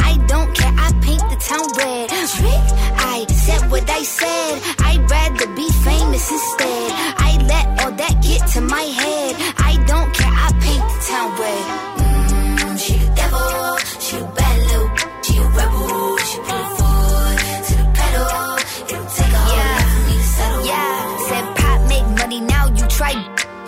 Paint 1.51 1.67
the 1.67 1.77
town 1.77 1.77
red. 1.77 2.09
I 2.97 3.25
said 3.27 3.71
what 3.71 3.89
I 3.89 4.03
said. 4.03 4.61
I'd 4.79 5.09
rather 5.09 5.47
be 5.55 5.69
famous 5.83 6.31
instead. 6.31 6.91
I 7.17 7.37
let 7.47 7.65
all 7.83 7.91
that 7.91 8.21
get 8.21 8.47
to 8.53 8.61
my 8.61 8.81
head. 8.81 9.35
I 9.57 9.73
don't 9.85 10.13
care. 10.13 10.31
I 10.31 10.49
paint 10.63 10.85
the 10.91 10.99
town 11.09 11.29
red. 11.41 11.63
Mm, 11.99 12.79
she 12.79 12.93
the 12.97 13.09
devil. 13.15 13.77
She 13.99 14.17
a 14.17 14.25
bad 14.37 14.57
little. 14.67 14.89
She 15.23 15.37
a 15.37 15.45
rebel. 15.57 16.17
She 16.17 16.37
put 16.39 16.61
her 16.61 16.75
foot 16.77 17.37
to 17.67 17.73
the 17.81 17.87
pedal. 17.99 18.27
It'll 18.91 19.09
take 19.17 19.33
a 19.33 19.41
whole 19.47 19.67
lot 19.71 19.85
for 19.91 20.01
me 20.07 20.15
to 20.17 20.23
settle. 20.35 20.65
Yeah. 20.65 21.17
Said 21.27 21.45
pop 21.57 21.79
make 21.89 22.07
money 22.19 22.39
now. 22.41 22.65
You 22.67 22.87
try. 22.87 23.13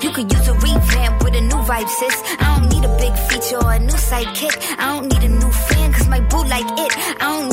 You 0.02 0.12
could 0.12 0.32
use 0.32 0.48
a 0.48 0.54
revamp 0.54 1.24
with 1.24 1.36
a 1.36 1.42
new 1.42 1.62
vibe, 1.70 1.88
sis. 1.88 2.18
I 2.40 2.60
don't 2.60 2.68
need 2.70 2.84
a 2.84 2.94
big 2.98 3.16
feature 3.28 3.58
or 3.64 3.72
a 3.74 3.80
new 3.80 4.00
sidekick. 4.10 4.56
I 4.78 4.86
don't 4.92 5.08
need 5.08 5.24
a 5.24 5.30
new 5.30 5.52
fan, 5.52 5.94
cause 5.94 6.08
my 6.10 6.20
boo 6.20 6.44
like 6.44 6.68
it. 6.86 6.92
I 7.22 7.26
don't 7.32 7.53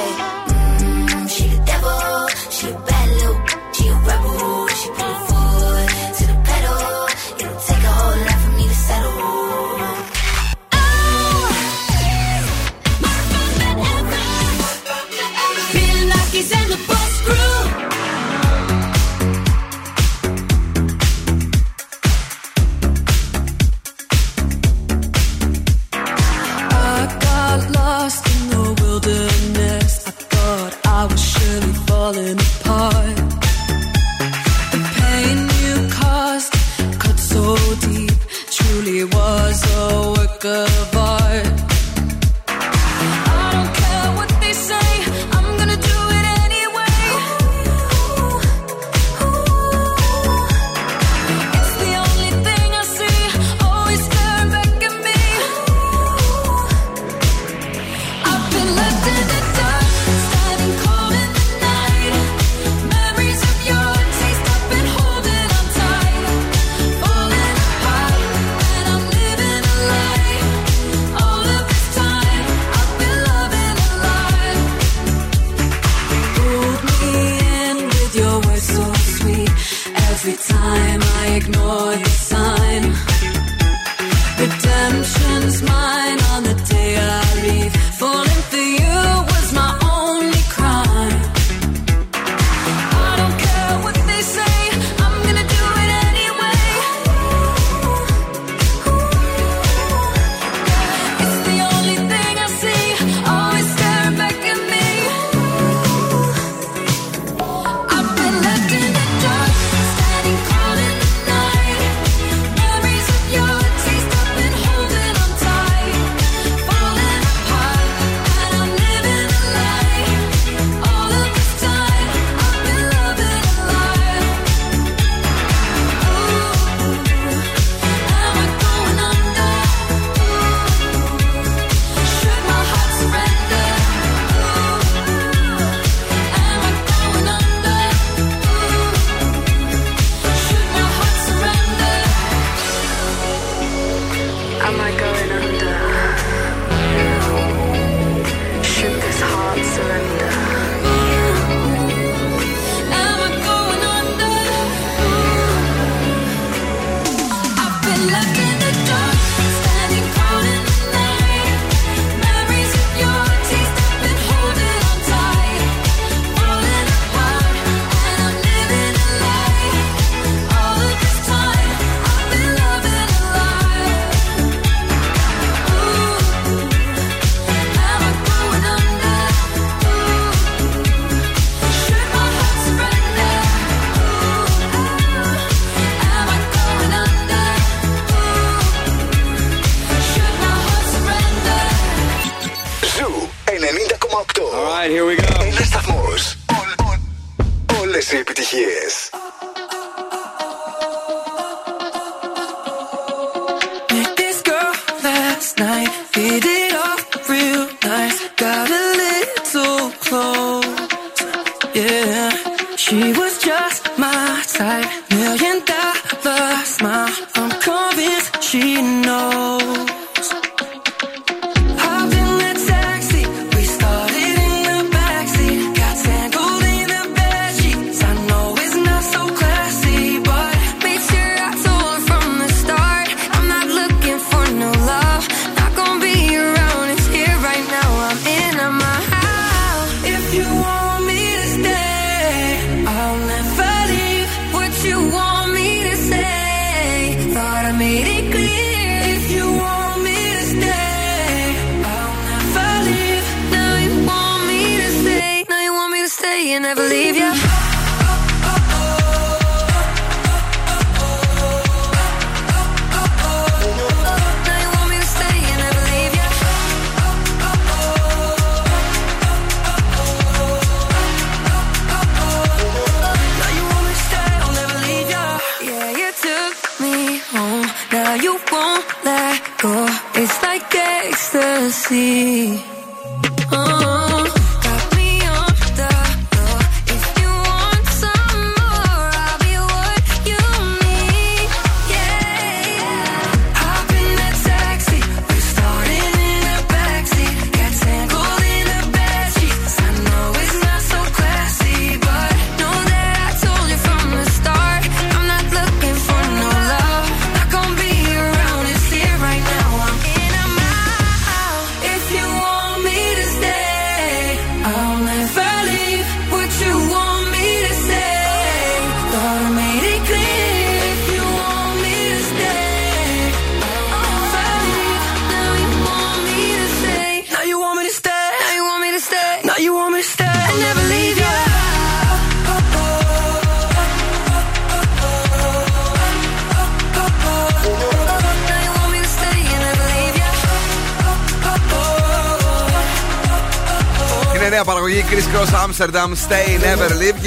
Amsterdam, 345.81 346.15
Stay 346.15 346.59
Never 346.59 346.93
Live 346.93 347.19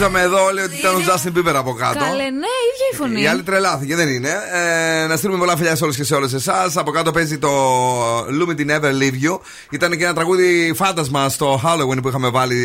νομίζαμε 0.00 0.20
εδώ 0.34 0.44
όλοι 0.44 0.60
ότι 0.60 0.76
ήταν 0.76 0.94
ο 0.94 0.98
Justin 0.98 1.38
Bieber 1.38 1.54
από 1.54 1.72
κάτω. 1.72 1.98
Καλέ, 1.98 2.22
ναι, 2.22 2.50
ίδια 2.70 2.86
η 2.92 2.96
φωνή. 2.96 3.22
Η 3.22 3.26
άλλη 3.26 3.42
τρελάθηκε, 3.42 3.96
δεν 3.96 4.08
είναι. 4.08 4.28
Ε, 5.02 5.06
να 5.06 5.16
στείλουμε 5.16 5.38
πολλά 5.38 5.56
φιλιά 5.56 5.76
σε 5.76 5.84
όλους 5.84 5.96
και 5.96 6.04
σε 6.04 6.14
όλες 6.14 6.32
εσάς. 6.32 6.76
Από 6.76 6.90
κάτω 6.90 7.10
παίζει 7.10 7.38
το 7.38 7.50
Lumen 8.26 8.70
Never 8.70 8.90
Leave 9.00 9.30
You. 9.30 9.38
Ήταν 9.70 9.96
και 9.96 10.04
ένα 10.04 10.14
τραγούδι 10.14 10.72
φάντασμα 10.76 11.28
στο 11.28 11.60
Halloween 11.64 12.02
που 12.02 12.08
είχαμε 12.08 12.28
βάλει 12.28 12.58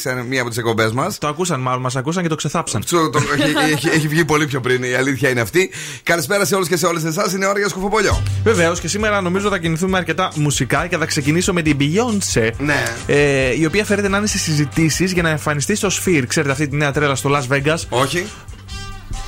σε 0.00 0.24
μία 0.28 0.40
από 0.40 0.48
τις 0.48 0.58
εκπομπές 0.58 0.92
μας. 0.92 1.18
Το 1.18 1.26
ακούσαν 1.28 1.60
μάλλον, 1.60 1.80
μας 1.80 1.96
ακούσαν 1.96 2.22
και 2.22 2.28
το 2.28 2.34
ξεθάψαν. 2.34 2.84
Το- 2.90 3.10
το- 3.10 3.20
έχει, 3.38 3.72
έχει, 3.72 3.88
έχει 3.88 4.08
βγει 4.08 4.24
πολύ 4.24 4.46
πιο 4.46 4.60
πριν, 4.60 4.82
η 4.82 4.94
αλήθεια 4.94 5.28
είναι 5.28 5.40
αυτή. 5.40 5.70
Καλησπέρα 6.02 6.44
σε 6.44 6.54
όλους 6.54 6.68
και 6.68 6.76
σε 6.76 6.86
όλες 6.86 7.04
εσάς. 7.04 7.32
Είναι 7.32 7.46
ώρα 7.46 7.58
για 7.58 7.68
σκουφοπολιό. 7.68 8.22
Βεβαίως 8.44 8.80
και 8.80 8.88
σήμερα 8.88 9.20
νομίζω 9.20 9.48
θα 9.48 9.58
κινηθούμε 9.58 9.98
αρκετά 9.98 10.30
μουσικά 10.34 10.86
και 10.86 10.96
θα 10.96 11.06
ξεκινήσω 11.06 11.52
με 11.52 11.62
την 11.62 11.76
Beyoncé. 11.80 12.50
Ναι. 12.58 12.82
Ε, 13.06 13.58
η 13.58 13.64
οποία 13.64 13.84
φέρεται 13.84 14.08
να 14.08 14.16
είναι 14.18 14.26
σε 14.26 14.38
συζητήσεις 14.38 15.12
για 15.12 15.22
να 15.22 15.28
εμφανιστεί 15.28 15.74
στο 15.74 15.88
Sphere. 15.88 16.24
Ξέρετε 16.26 16.52
αυτή 16.52 16.67
τη 16.68 16.76
νέα 16.76 16.92
τρέλα 16.92 17.14
στο 17.14 17.30
Las 17.32 17.54
Vegas. 17.54 17.78
Όχι. 17.88 18.26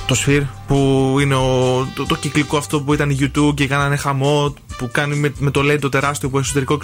Το 0.07 0.15
Sphere 0.25 0.43
που 0.67 1.17
είναι 1.21 1.35
ο, 1.35 1.87
το, 1.95 2.05
το 2.05 2.15
κυκλικό 2.15 2.57
αυτό 2.57 2.81
που 2.81 2.93
ήταν 2.93 3.09
η 3.09 3.17
YouTube 3.19 3.53
και 3.55 3.67
κάνανε 3.67 3.95
χαμό 3.95 4.53
που 4.77 4.89
κάνει 4.91 5.15
με, 5.15 5.33
με 5.37 5.51
το 5.51 5.61
LED 5.63 5.77
το 5.79 5.89
τεράστιο 5.89 6.29
που 6.29 6.37
εξωτερικό. 6.37 6.79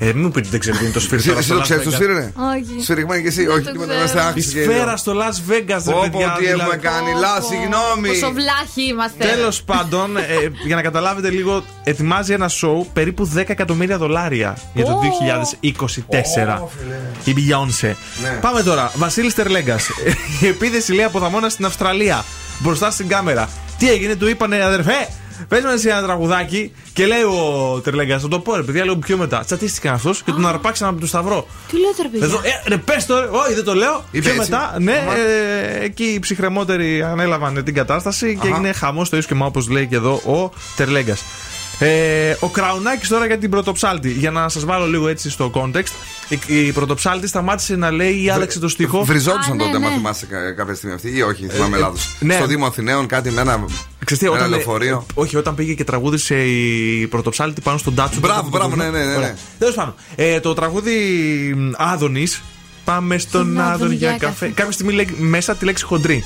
Ε, 0.00 0.06
μην 0.12 0.22
μου 0.22 0.30
πείτε 0.30 0.48
δεν 0.50 0.60
ξέρετε 0.60 0.82
τι 0.84 0.90
είναι 0.90 0.98
το 1.00 1.06
Sphere. 1.10 1.16
Εσύ 1.16 1.26
τώρα 1.28 1.38
εσύ 1.38 1.46
στο 1.48 1.54
το 1.54 1.60
Las 1.60 1.62
ξέρεις, 1.62 1.84
το 1.84 1.90
Vegas. 1.90 1.94
σφύρι 1.94 2.12
είναι. 2.12 2.32
Όχι. 2.54 2.82
Σφυριγμένη 2.82 3.22
και 3.22 3.28
εσύ, 3.28 3.46
όχι, 3.46 3.60
το 3.64 3.70
τίποτα. 3.70 3.86
ξέρω. 3.86 3.98
Είμαστε 3.98 4.18
Η 4.18 4.22
άξιοι. 4.28 4.62
σφαίρα 4.62 4.96
στο 4.96 5.12
Las 5.12 5.50
Vegas, 5.52 5.82
ρε 5.86 5.92
Πω, 5.92 6.00
παιδιά. 6.00 6.28
πω, 6.32 6.38
τι 6.38 6.44
έχουμε 6.46 6.64
δηλαδή. 6.64 6.76
κάνει. 6.78 7.10
Λά, 7.20 7.40
συγγνώμη. 7.40 8.08
Πόσο 8.08 8.32
βλάχοι 8.32 8.82
είμαστε. 8.90 9.24
Τέλος 9.26 9.62
πάντων, 9.62 10.16
ε, 10.16 10.22
για 10.66 10.76
να 10.76 10.82
καταλάβετε 10.82 11.30
λίγο, 11.30 11.64
ετοιμάζει 11.84 12.32
ένα 12.32 12.48
show 12.48 12.86
περίπου 12.92 13.30
10 13.34 13.52
εκατομμύρια 13.52 13.98
δολάρια 13.98 14.58
για 14.74 14.84
το 14.84 15.00
2024. 15.00 16.68
Η 17.24 17.34
Beyoncé. 17.36 17.92
Ναι. 18.22 18.38
Πάμε 18.40 18.62
τώρα. 18.62 18.92
Βασίλης 18.94 19.34
Τερλέγκας. 19.34 19.88
Η 20.42 20.46
επίθεση 20.46 20.92
λέει 20.92 21.04
από 21.04 21.18
δαμόνα 21.18 21.48
στην 21.48 21.64
Αυστραλία. 21.64 22.24
Μπροστά 22.58 22.90
στην 22.90 23.08
κάμερα. 23.08 23.48
Τι 23.78 23.90
έγινε, 23.90 24.16
του 24.16 24.28
είπανε 24.28 24.62
αδερφέ, 24.64 25.08
πες 25.48 25.62
μας 25.62 25.72
εσύ 25.72 25.88
ένα 25.88 26.02
τραγουδάκι. 26.02 26.72
Και 26.92 27.06
λέει 27.06 27.22
ο 27.22 27.80
Τερλέγκας, 27.84 28.22
θα 28.22 28.28
το 28.28 28.38
πω 28.40 28.56
ρε 28.56 28.62
παιδιά, 28.62 28.82
λίγο 28.82 28.96
πιο 28.96 29.16
μετά. 29.16 29.42
Τσατίστηκαν 29.44 29.94
αυτός 29.94 30.22
και 30.22 30.30
τον 30.30 30.46
αρπάξαν 30.46 30.88
από 30.88 31.00
το 31.00 31.06
σταυρό. 31.06 31.46
Τι 31.70 31.76
λέτε, 31.78 32.02
ρε 32.02 32.08
παιδιά; 32.08 32.26
Εδώ, 32.26 32.36
ε, 32.36 32.68
ρε, 32.68 32.76
πες 32.76 33.06
το, 33.06 33.20
ρε. 33.20 33.26
όχι 33.26 33.54
δεν 33.54 33.64
το 33.64 33.74
λέω. 33.74 34.04
Είπε 34.10 34.28
Πιο 34.30 34.40
έτσι. 34.40 34.50
μετά, 34.50 34.74
ναι, 34.78 35.04
Αχα. 35.08 35.16
ε, 35.18 35.84
εκεί 35.84 36.04
οι 36.04 36.18
ψυχρεμότεροι 36.18 37.02
ανέλαβαν 37.02 37.64
την 37.64 37.74
κατάσταση 37.74 38.38
και 38.40 38.46
Αχα. 38.46 38.56
έγινε 38.56 38.72
χαμός 38.72 39.08
το 39.08 39.16
ίσιο 39.16 39.36
και 39.36 39.42
όπως 39.44 39.68
λέει 39.68 39.86
και 39.86 39.96
εδώ 39.96 40.12
ο 40.12 40.50
Τερλέγκας. 40.76 41.22
Ε, 41.78 42.36
ο 42.40 42.48
Κραουνάκης 42.48 43.08
τώρα 43.08 43.26
για 43.26 43.38
την 43.38 43.50
πρωτοψάλτη. 43.50 44.10
Για 44.10 44.30
να 44.30 44.48
σας 44.48 44.64
βάλω 44.64 44.86
λίγο 44.86 45.08
έτσι 45.08 45.30
στο 45.30 45.50
context. 45.54 45.92
Η, 46.46 46.66
η 46.66 46.72
πρωτοψάλτη 46.72 47.26
σταμάτησε 47.26 47.76
να 47.76 47.90
λέει 47.90 48.22
ή 48.22 48.30
άλλαξε 48.30 48.58
το 48.58 48.68
στίχο. 48.68 49.04
Βριζόντουσαν 49.04 49.52
Α, 49.52 49.54
ναι, 49.56 49.62
τότε, 49.64 49.78
ναι. 49.78 49.84
μα 49.88 49.90
θυμάσαι 49.90 50.26
κα- 50.26 50.52
κάποια 50.52 50.74
στιγμή 50.74 50.94
αυτή, 50.94 51.16
ή 51.16 51.22
όχι, 51.22 51.46
θυμάμαι 51.48 51.76
ε, 51.76 51.80
λάθος. 51.80 52.16
ναι. 52.20 52.34
Στο 52.34 52.46
Δήμο 52.46 52.66
Αθηναίων, 52.66 53.06
κάτι 53.06 53.30
με 53.30 53.40
ένα, 53.40 53.64
Ξέρεις 54.04 54.22
τι, 54.22 54.28
με 54.30 54.36
ένα 54.36 54.38
όταν, 54.46 54.50
λεωφορείο. 54.50 55.06
ε, 55.10 55.12
όχι, 55.20 55.36
όταν 55.36 55.54
πήγε 55.54 55.74
και 55.74 55.84
τραγούδισε 55.84 56.44
η 56.44 57.06
πρωτοψάλτη 57.06 57.60
πάνω 57.60 57.78
στον 57.78 57.94
τάτσο. 57.94 58.20
Μπράβο, 58.20 58.48
μπράβο, 58.48 58.76
ναι, 58.76 58.90
ναι, 58.90 59.04
ναι, 59.04 59.16
ναι. 59.16 59.34
Τέλος 59.58 59.74
πάντων, 59.74 59.94
ε, 60.16 60.40
το 60.40 60.54
τραγούδι 60.54 60.94
Άδωνης. 61.76 62.42
Πάμε 62.84 63.18
στον 63.18 63.40
Στον 63.42 63.60
Άδων 63.60 63.72
Άδων 63.72 63.90
για 63.92 64.08
για 64.08 64.18
καφέ. 64.18 64.26
καφέ. 64.46 64.48
Κάποια 64.54 64.72
στιγμή 64.72 64.92
λέει 64.92 65.14
μέσα 65.18 65.54
τη 65.54 65.64
λέξη 65.64 65.84
χοντρή. 65.84 66.24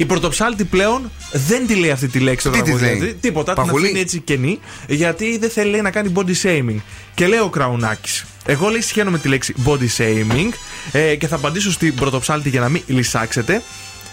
Η 0.00 0.04
πρωτοψάλτη 0.04 0.64
πλέον 0.64 1.10
δεν 1.32 1.66
τη 1.66 1.74
λέει 1.74 1.90
αυτή 1.90 2.08
τη 2.08 2.18
λέξη 2.18 2.40
στο 2.48 2.50
Τι 2.50 2.62
τη 2.62 2.64
τραγούδι. 2.78 2.98
λέει; 3.00 3.14
Τίποτα, 3.20 3.52
την 3.54 3.62
Παχουλή; 3.62 3.84
αφήνει 3.84 4.00
έτσι 4.00 4.18
κενή, 4.20 4.58
γιατί 4.88 5.38
δεν 5.38 5.50
θέλει 5.50 5.70
λέει, 5.70 5.80
να 5.80 5.90
κάνει 5.90 6.12
body 6.14 6.32
shaming. 6.42 6.80
Και 7.14 7.26
λέει 7.26 7.38
ο 7.38 7.48
Κραουνάκης, 7.48 8.24
εγώ 8.46 8.68
λέει 8.68 8.80
συχαίνω 8.80 9.10
με 9.10 9.18
τη 9.18 9.28
λέξη 9.28 9.54
body 9.66 9.86
shaming 9.98 10.48
ε, 10.92 11.14
και 11.16 11.26
θα 11.26 11.36
απαντήσω 11.36 11.70
στην 11.72 11.94
πρωτοψάλτη 11.94 12.48
για 12.48 12.60
να 12.60 12.68
μην 12.68 12.82
λυσάξετε. 12.86 13.62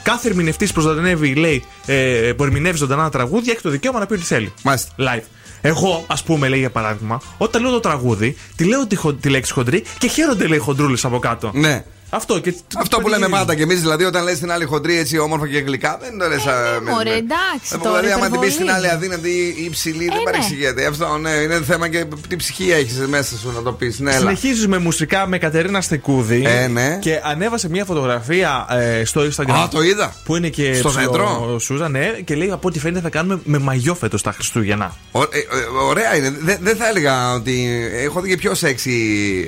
Κάθε 0.04 0.28
ερμηνευτής 0.28 0.72
προστατεύει, 0.72 1.36
λέει, 1.36 1.64
ε, 1.86 1.96
που 2.38 2.44
ερμηνεύει 2.44 2.78
ζωντανά 2.78 3.10
τραγούδια, 3.10 3.52
έχει 3.54 3.62
το 3.62 3.70
δικαίωμα 3.70 4.00
να 4.00 4.06
πει 4.06 4.14
ό,τι 4.14 4.24
θέλει. 4.24 4.54
Μάλιστα. 4.64 4.92
Live. 5.00 5.24
Εγώ, 5.62 6.04
ας 6.08 6.24
πούμε, 6.24 6.48
λέει 6.48 6.60
για 6.60 6.70
παράδειγμα, 6.70 7.22
όταν 7.38 7.62
λέω 7.62 7.72
το 7.72 7.80
τραγούδι, 7.80 8.38
τη 8.56 8.64
λέω 8.64 8.88
τη, 8.88 8.96
χο- 8.96 9.14
τη 9.14 9.30
λέξη 9.30 9.54
χοντρή 9.54 9.84
και 9.98 10.08
χαίρονται, 10.08 10.48
λέει, 10.48 10.58
χοντρούλες 10.58 11.06
από 11.06 11.20
κάτω. 11.20 11.52
Ναι. 11.54 11.84
Αυτό, 12.16 12.40
και 12.40 12.54
Αυτό 12.78 13.00
που 13.00 13.08
λέμε 13.08 13.28
πάντα 13.30 13.56
κι 13.56 13.62
εμείς, 13.62 13.82
δηλαδή, 13.82 14.04
όταν 14.04 14.24
λες 14.24 14.40
την 14.40 14.52
άλλη 14.52 14.66
χοντρή 14.66 14.98
έτσι 14.98 15.18
όμορφα 15.18 15.48
και 15.48 15.58
γλυκά, 15.60 15.98
δεν 16.02 16.18
το 16.20 16.28
λες. 16.28 16.44
ναι, 16.46 16.92
μωρέ, 16.92 17.10
εντάξει, 17.10 17.78
τώρα, 17.84 18.00
Δηλαδή, 18.00 18.12
άμα 18.12 18.30
την 18.30 18.40
πει 18.40 18.46
υπερβολή. 18.48 18.52
στην 18.52 18.70
άλλη 18.72 18.90
αδύνατη 18.90 19.30
ή 19.58 19.64
υψηλή, 19.64 20.06
δεν 20.06 20.18
ναι. 20.18 20.24
παρεξηγείται. 20.24 20.86
Αυτό, 20.86 21.18
ναι, 21.18 21.30
είναι 21.30 21.62
θέμα 21.62 21.88
και 21.90 22.06
τι 22.28 22.36
ψυχή 22.36 22.72
έχεις 22.72 22.98
μέσα 23.08 23.38
σου 23.38 23.52
να 23.56 23.62
το 23.62 23.72
πεις. 23.72 24.00
Ναι, 24.00 24.10
έλα. 24.12 24.20
Συνεχίζουμε 24.20 24.78
μουσικά 24.78 25.28
με 25.28 25.38
Κατερίνα 25.38 25.82
Στεκούδη. 25.82 26.44
Ε, 26.46 26.68
ναι. 26.68 26.98
Και 27.02 27.20
ανέβασε 27.24 27.70
μια 27.70 27.86
φωτογραφία 27.86 28.66
ε, 28.70 29.06
στο 29.06 29.22
Instagram. 29.22 29.52
Α, 29.64 29.68
το 29.72 29.82
είδα. 29.82 30.14
Που 30.24 30.36
είναι 30.36 30.50
και 30.50 30.74
Στο 30.74 30.90
ψηλό- 30.90 31.04
δέντρο. 31.12 31.60
Σούζα, 31.60 31.90
ναι. 31.90 32.06
Και 32.26 32.36
λέει 32.36 32.52
από 32.52 32.68
ό,τι 32.68 32.80
φαίνεται 32.80 33.02
θα 33.02 33.10
κάνουμε 33.10 33.40
με 33.44 33.58
μαγιό 33.60 33.96
φέτος 33.96 34.22
τα 34.22 34.32
Χριστούγεννα. 34.32 34.96
Ω- 35.12 35.22
ε, 35.22 35.26
ε, 35.26 35.44
ωραία 35.90 36.16
είναι. 36.16 36.38
Δεν 36.42 36.58
δεν 36.62 36.76
θα 36.76 36.88
έλεγα 36.88 37.34
ότι. 37.34 37.70
Έχω 38.04 38.22
δει 38.22 38.30
και 38.30 38.38
πιο 38.38 38.54
σεξι. 38.56 38.92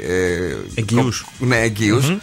Ε, 0.08 0.56
Εγγύους. 0.82 1.22
κο- 1.22 1.46
Ναι, 1.46 1.58
εγγύους. 1.62 2.14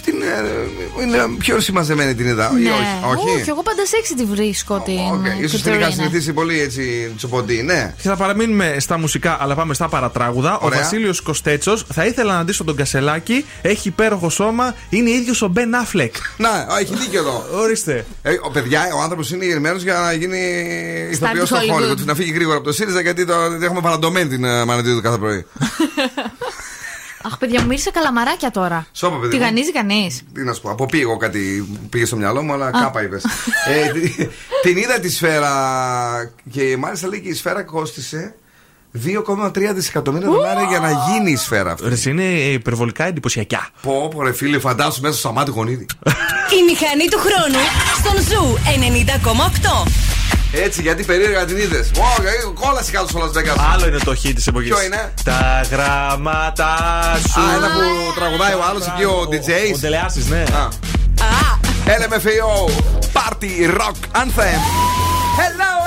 Αυτή 0.00 0.14
είναι, 0.14 0.26
ε, 0.26 1.02
είναι 1.02 1.36
πιο 1.38 1.60
συμμαζεμένη 1.60 2.14
την 2.14 2.26
είδα. 2.26 2.52
ή 2.58 2.62
Ναι, 2.62 2.70
όχι. 3.04 3.40
όχι; 3.40 3.50
εγώ 3.50 3.62
πάντα 3.62 3.86
σεξι 3.86 4.14
τη 4.14 4.24
βρίσκω 4.24 4.80
την. 4.80 4.94
Okay. 4.94 5.42
Ίσως 5.44 5.62
την 5.62 5.72
είχα 5.72 5.80
Κατερίνα. 5.80 5.90
συνηθίσει 5.90 6.32
πολύ 6.32 6.60
έτσι 6.60 7.12
τσοποντή, 7.16 7.62
ναι. 7.62 7.94
Και 8.02 8.08
θα 8.08 8.16
παραμείνουμε 8.16 8.76
στα 8.78 8.98
μουσικά, 8.98 9.36
αλλά 9.40 9.54
πάμε 9.54 9.74
στα 9.74 9.88
παρατράγουδα. 9.88 10.58
Ωραία. 10.60 10.78
Ο 10.78 10.82
Βασίλειος 10.82 11.20
Κοστέτσο 11.20 11.76
θα 11.92 12.06
ήθελα 12.06 12.36
να 12.36 12.44
ντύσω 12.44 12.64
τον 12.64 12.76
Κασελάκη. 12.76 13.44
Έχει 13.62 13.88
υπέροχο 13.88 14.30
σώμα. 14.30 14.74
Είναι 14.88 15.10
ίδιος 15.10 15.42
ο 15.42 15.48
Μπεν 15.48 15.74
Αφλεκ. 15.74 16.14
Να, 16.36 16.48
α, 16.48 16.78
έχει 16.80 16.94
δίκιο 16.94 17.20
εδώ. 17.20 17.44
Ορίστε. 17.52 18.04
Ε, 18.22 18.32
ο 18.42 18.50
παιδιά, 18.50 18.80
ο 18.96 19.02
άνθρωπος 19.02 19.30
είναι 19.30 19.44
γερμένο 19.44 19.76
για 19.76 19.94
να 19.94 20.12
γίνει 20.12 20.38
ηθοποιός 21.10 21.48
του 21.48 21.56
στο 21.56 21.56
Hollywood. 21.56 21.90
Hollywood. 21.90 22.04
Να 22.04 22.14
φύγει 22.14 22.32
γρήγορα 22.32 22.56
από 22.56 22.66
το 22.66 22.72
ΣΥΡΙΖΑ 22.72 23.00
γιατί 23.00 23.24
το, 23.26 23.34
έχουμε 23.62 23.80
παραντωμένη 23.80 24.28
την 24.28 24.44
uh, 24.44 24.64
μανατίδου 24.66 25.00
κάθε 25.00 25.16
πρωί. 25.18 25.46
Αχ, 27.24 27.38
παιδιά, 27.38 27.60
μου 27.60 27.66
μύρισε 27.66 27.90
καλαμαράκια 27.90 28.50
τώρα. 28.50 28.86
Σώπα, 28.92 29.16
παιδί. 29.16 29.30
Τη 29.30 29.36
μου. 29.36 29.42
γανίζει 29.44 29.72
κανείς. 29.72 30.22
Τι 30.34 30.42
να 30.44 30.52
σου 30.52 30.60
πω, 30.60 30.70
από 30.70 30.86
πήγω 30.86 31.16
κάτι 31.16 31.68
που 31.82 31.88
πήγε 31.88 32.04
στο 32.04 32.16
μυαλό 32.16 32.42
μου, 32.42 32.52
αλλά 32.52 32.70
κάπα 32.70 33.02
είπες. 33.02 33.24
ε, 33.66 33.88
τη- 33.92 34.28
την 34.62 34.76
είδα 34.76 35.00
τη 35.00 35.10
σφαίρα 35.10 35.52
και 36.50 36.76
μάλιστα 36.76 37.08
λέει 37.08 37.20
και 37.20 37.28
η 37.28 37.34
σφαίρα 37.34 37.62
κόστησε 37.62 38.34
2,3 38.92 39.72
δισεκατομμύρια 39.74 40.28
δολάρια 40.28 40.66
για 40.68 40.78
να 40.80 40.90
γίνει 40.90 41.30
η 41.30 41.36
σφαίρα 41.36 41.72
αυτή. 41.72 41.88
Ρε, 41.88 42.10
είναι 42.10 42.22
υπερβολικά 42.38 43.04
εντυπωσιακά. 43.04 43.68
Πω, 43.82 44.08
πω, 44.14 44.22
ρε 44.22 44.32
φίλε, 44.32 44.58
φαντάσου 44.58 45.00
μέσα 45.00 45.18
στο 45.18 45.28
σαμάτι 45.28 45.50
γονίδι. 45.50 45.86
Η 46.58 46.62
μηχανή 46.70 47.04
του 47.10 47.18
χρόνου 47.18 47.58
στον 47.98 48.22
Ζου 48.22 48.56
90,8. 48.64 50.19
Έτσι, 50.52 50.82
γιατί 50.82 51.04
περίεργα 51.04 51.44
την 51.44 51.56
είδες. 51.56 51.90
Κόλαση 52.54 52.92
κάτω 52.92 53.08
στο 53.08 53.20
Las 53.20 53.38
Vegas. 53.38 53.56
Άλλο 53.72 53.86
είναι 53.86 53.98
το 53.98 54.12
hit 54.12 54.32
της 54.34 54.46
εποχής. 54.46 54.68
Ποιο 54.68 54.82
είναι; 54.82 55.12
Τα 55.24 55.60
γράμματα 55.70 56.76
σου. 57.28 57.40
Α, 57.40 57.54
ένα 57.54 57.66
που 57.66 58.12
τραγουδάει 58.14 58.52
ο 58.52 58.64
άλλος 58.70 58.86
εκεί 58.86 59.04
ο 59.04 59.28
DJ. 59.30 59.74
Ο 59.74 59.78
Ντελεάσης, 59.78 60.28
ναι. 60.28 60.44
LMFAO 61.86 62.70
Party 63.12 63.78
Rock 63.78 64.20
Anthem. 64.22 64.60
Hello 65.38 65.79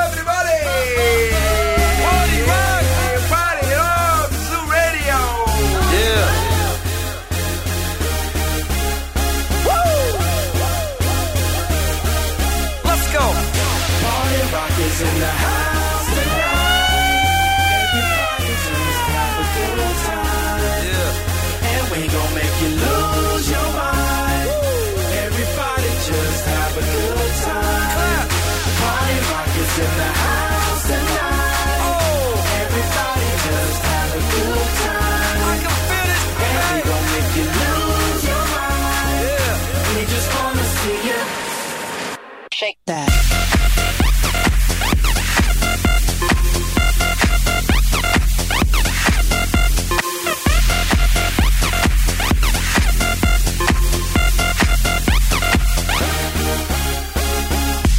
shake 42.64 42.78
that. 42.86 43.10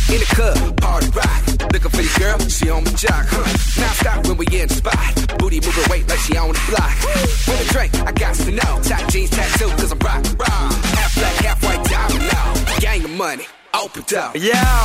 In 0.09 0.21
the 0.21 0.27
club, 0.35 0.81
party 0.81 1.09
rock. 1.11 1.73
Looking 1.73 1.91
for 1.91 1.97
this 1.97 2.19
girl, 2.19 2.39
she 2.49 2.71
on 2.71 2.85
the 2.85 2.91
jock. 2.93 3.27
Huh? 3.29 3.81
Now 3.81 3.93
stop 3.93 4.27
when 4.27 4.39
we 4.39 4.47
in 4.47 4.69
the 4.69 4.75
spot. 4.75 5.39
Booty 5.39 5.61
moving 5.61 5.91
weight 5.91 6.09
like 6.09 6.21
she 6.21 6.37
on 6.39 6.49
the 6.49 6.61
block. 6.71 6.95
With 7.49 7.69
a 7.69 7.73
drink, 7.73 7.95
I 7.97 8.13
got 8.13 8.35
to 8.37 8.51
know. 8.51 8.81
Tight 8.83 9.11
jeans, 9.11 9.31
tattoo, 9.31 9.69
cause 9.77 9.93
I'm 9.93 9.99
rock, 9.99 10.25
rock. 10.39 10.73
Half 10.97 11.15
black, 11.17 11.37
half 11.45 11.63
white, 11.65 11.85
diamond 11.85 12.33
now. 12.33 12.79
Gang 12.81 13.05
of 13.05 13.11
money 13.11 13.47
open 13.83 14.05
up. 14.17 14.37
yeah. 14.37 14.85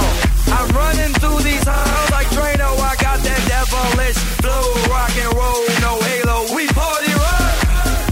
I'm 0.49 0.69
running 0.73 1.13
through 1.21 1.39
these 1.45 1.63
halls 1.65 2.09
like 2.11 2.27
Trano. 2.33 2.69
I 2.81 2.95
got 2.97 3.19
that 3.21 3.41
devilish 3.45 4.17
flow, 4.41 4.65
rock 4.89 5.13
and 5.13 5.33
roll, 5.37 5.63
no 5.85 5.93
halo. 6.01 6.37
We 6.55 6.65
party 6.73 7.13
rock. 7.13 7.53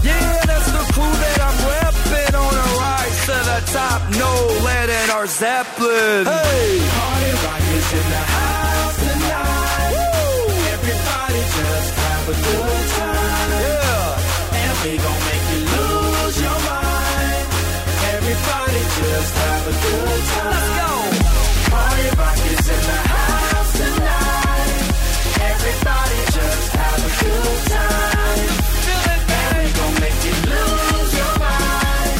Yeah, 0.06 0.38
that's 0.46 0.70
the 0.70 0.84
crew 0.94 1.14
that 1.24 1.38
I'm 1.42 1.58
repping 1.66 2.34
on 2.38 2.54
a 2.54 2.66
rise 2.78 3.18
to 3.26 3.36
the 3.50 3.58
top. 3.74 4.00
No 4.22 4.30
lead 4.64 4.88
in 4.88 5.10
our 5.10 5.26
Zeppelin. 5.26 6.26
Hey, 6.30 6.78
party 6.94 7.32
rock 7.42 7.64
is 7.74 7.88
in 7.98 8.06
the 8.14 8.22
house 8.38 8.96
tonight. 9.02 9.98
Everybody 10.78 11.40
just 11.58 11.90
have 12.06 12.24
a 12.28 12.36
good 12.38 12.84
time. 13.02 13.50
Yeah, 13.66 14.62
and 14.62 14.74
we 14.84 14.92
gon' 15.02 15.20
make 15.26 15.37
Let's 19.36 20.70
go. 20.78 20.90
Party 21.70 22.06
rock 22.18 22.38
is 22.52 22.68
in 22.74 22.82
the 22.90 23.00
house 23.12 23.72
tonight. 23.80 24.72
Everybody 25.52 26.18
just 26.36 26.68
have 26.80 27.00
a 27.08 27.12
good 27.22 27.60
time. 27.76 28.48
Feel 28.84 29.04
it, 29.14 29.22
baby. 29.32 29.68
Gon' 29.78 29.94
make 30.04 30.20
you 30.28 30.36
lose 30.52 31.12
your 31.20 31.34
mind. 31.44 32.16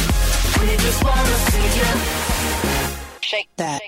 We 0.61 0.69
just 0.85 0.99
wanna 1.03 1.37
see 1.49 1.67
you. 1.79 1.91
Shake 3.21 3.49
that. 3.57 3.81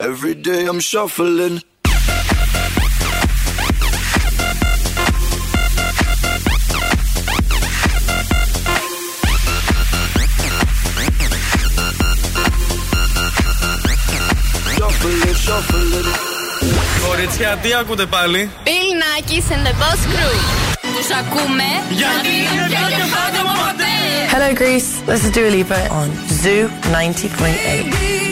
Every 0.00 0.34
day 0.34 0.66
I'm 0.66 0.80
shuffling 0.80 1.62
Κοριτσιά, 17.08 17.58
τι 17.62 17.74
ακούτε 17.74 18.06
πάλι. 18.06 18.50
Bill 18.64 18.68
Nackis 18.68 19.52
and 19.54 19.66
the 19.66 19.72
Boss 19.80 20.00
Crew. 20.12 20.36
Τους 20.96 21.10
ακούμε 21.10 21.68
γιατί 21.90 22.28
είναι 22.28 22.66
πιο 22.68 23.06
Hello 24.32 24.52
Greece, 24.60 24.90
this 25.08 25.24
is 25.24 25.30
Dua 25.36 25.50
Lipa 25.56 25.78
on 26.00 26.08
Zoo 26.42 26.68
90.8. 26.92 28.25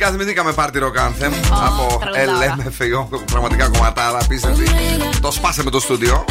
φυσικά 0.00 0.18
θυμηθήκαμε 0.18 0.54
Party 0.56 0.82
Rock 0.82 1.08
Anthem 1.08 1.32
από 1.50 1.98
τραγουδάρα. 2.12 2.56
LMFAO. 2.56 3.18
Πραγματικά 3.24 3.68
κομματάρα, 3.68 4.18
απίστευτη. 4.22 4.64
Το 5.20 5.30
σπάσαμε 5.30 5.70
το 5.70 5.80
στούντιο. 5.80 6.24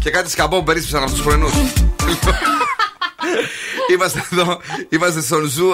Και 0.00 0.10
κάτι 0.10 0.30
σκαμπό 0.30 0.58
που 0.58 0.64
περίσπισαν 0.64 1.02
από 1.02 1.12
τους 1.12 1.22
πρωινούς. 1.22 1.52
Είμαστε 3.94 4.24
εδώ, 4.32 4.60
είμαστε 4.88 5.20
στον 5.20 5.44
Zoo 5.44 5.72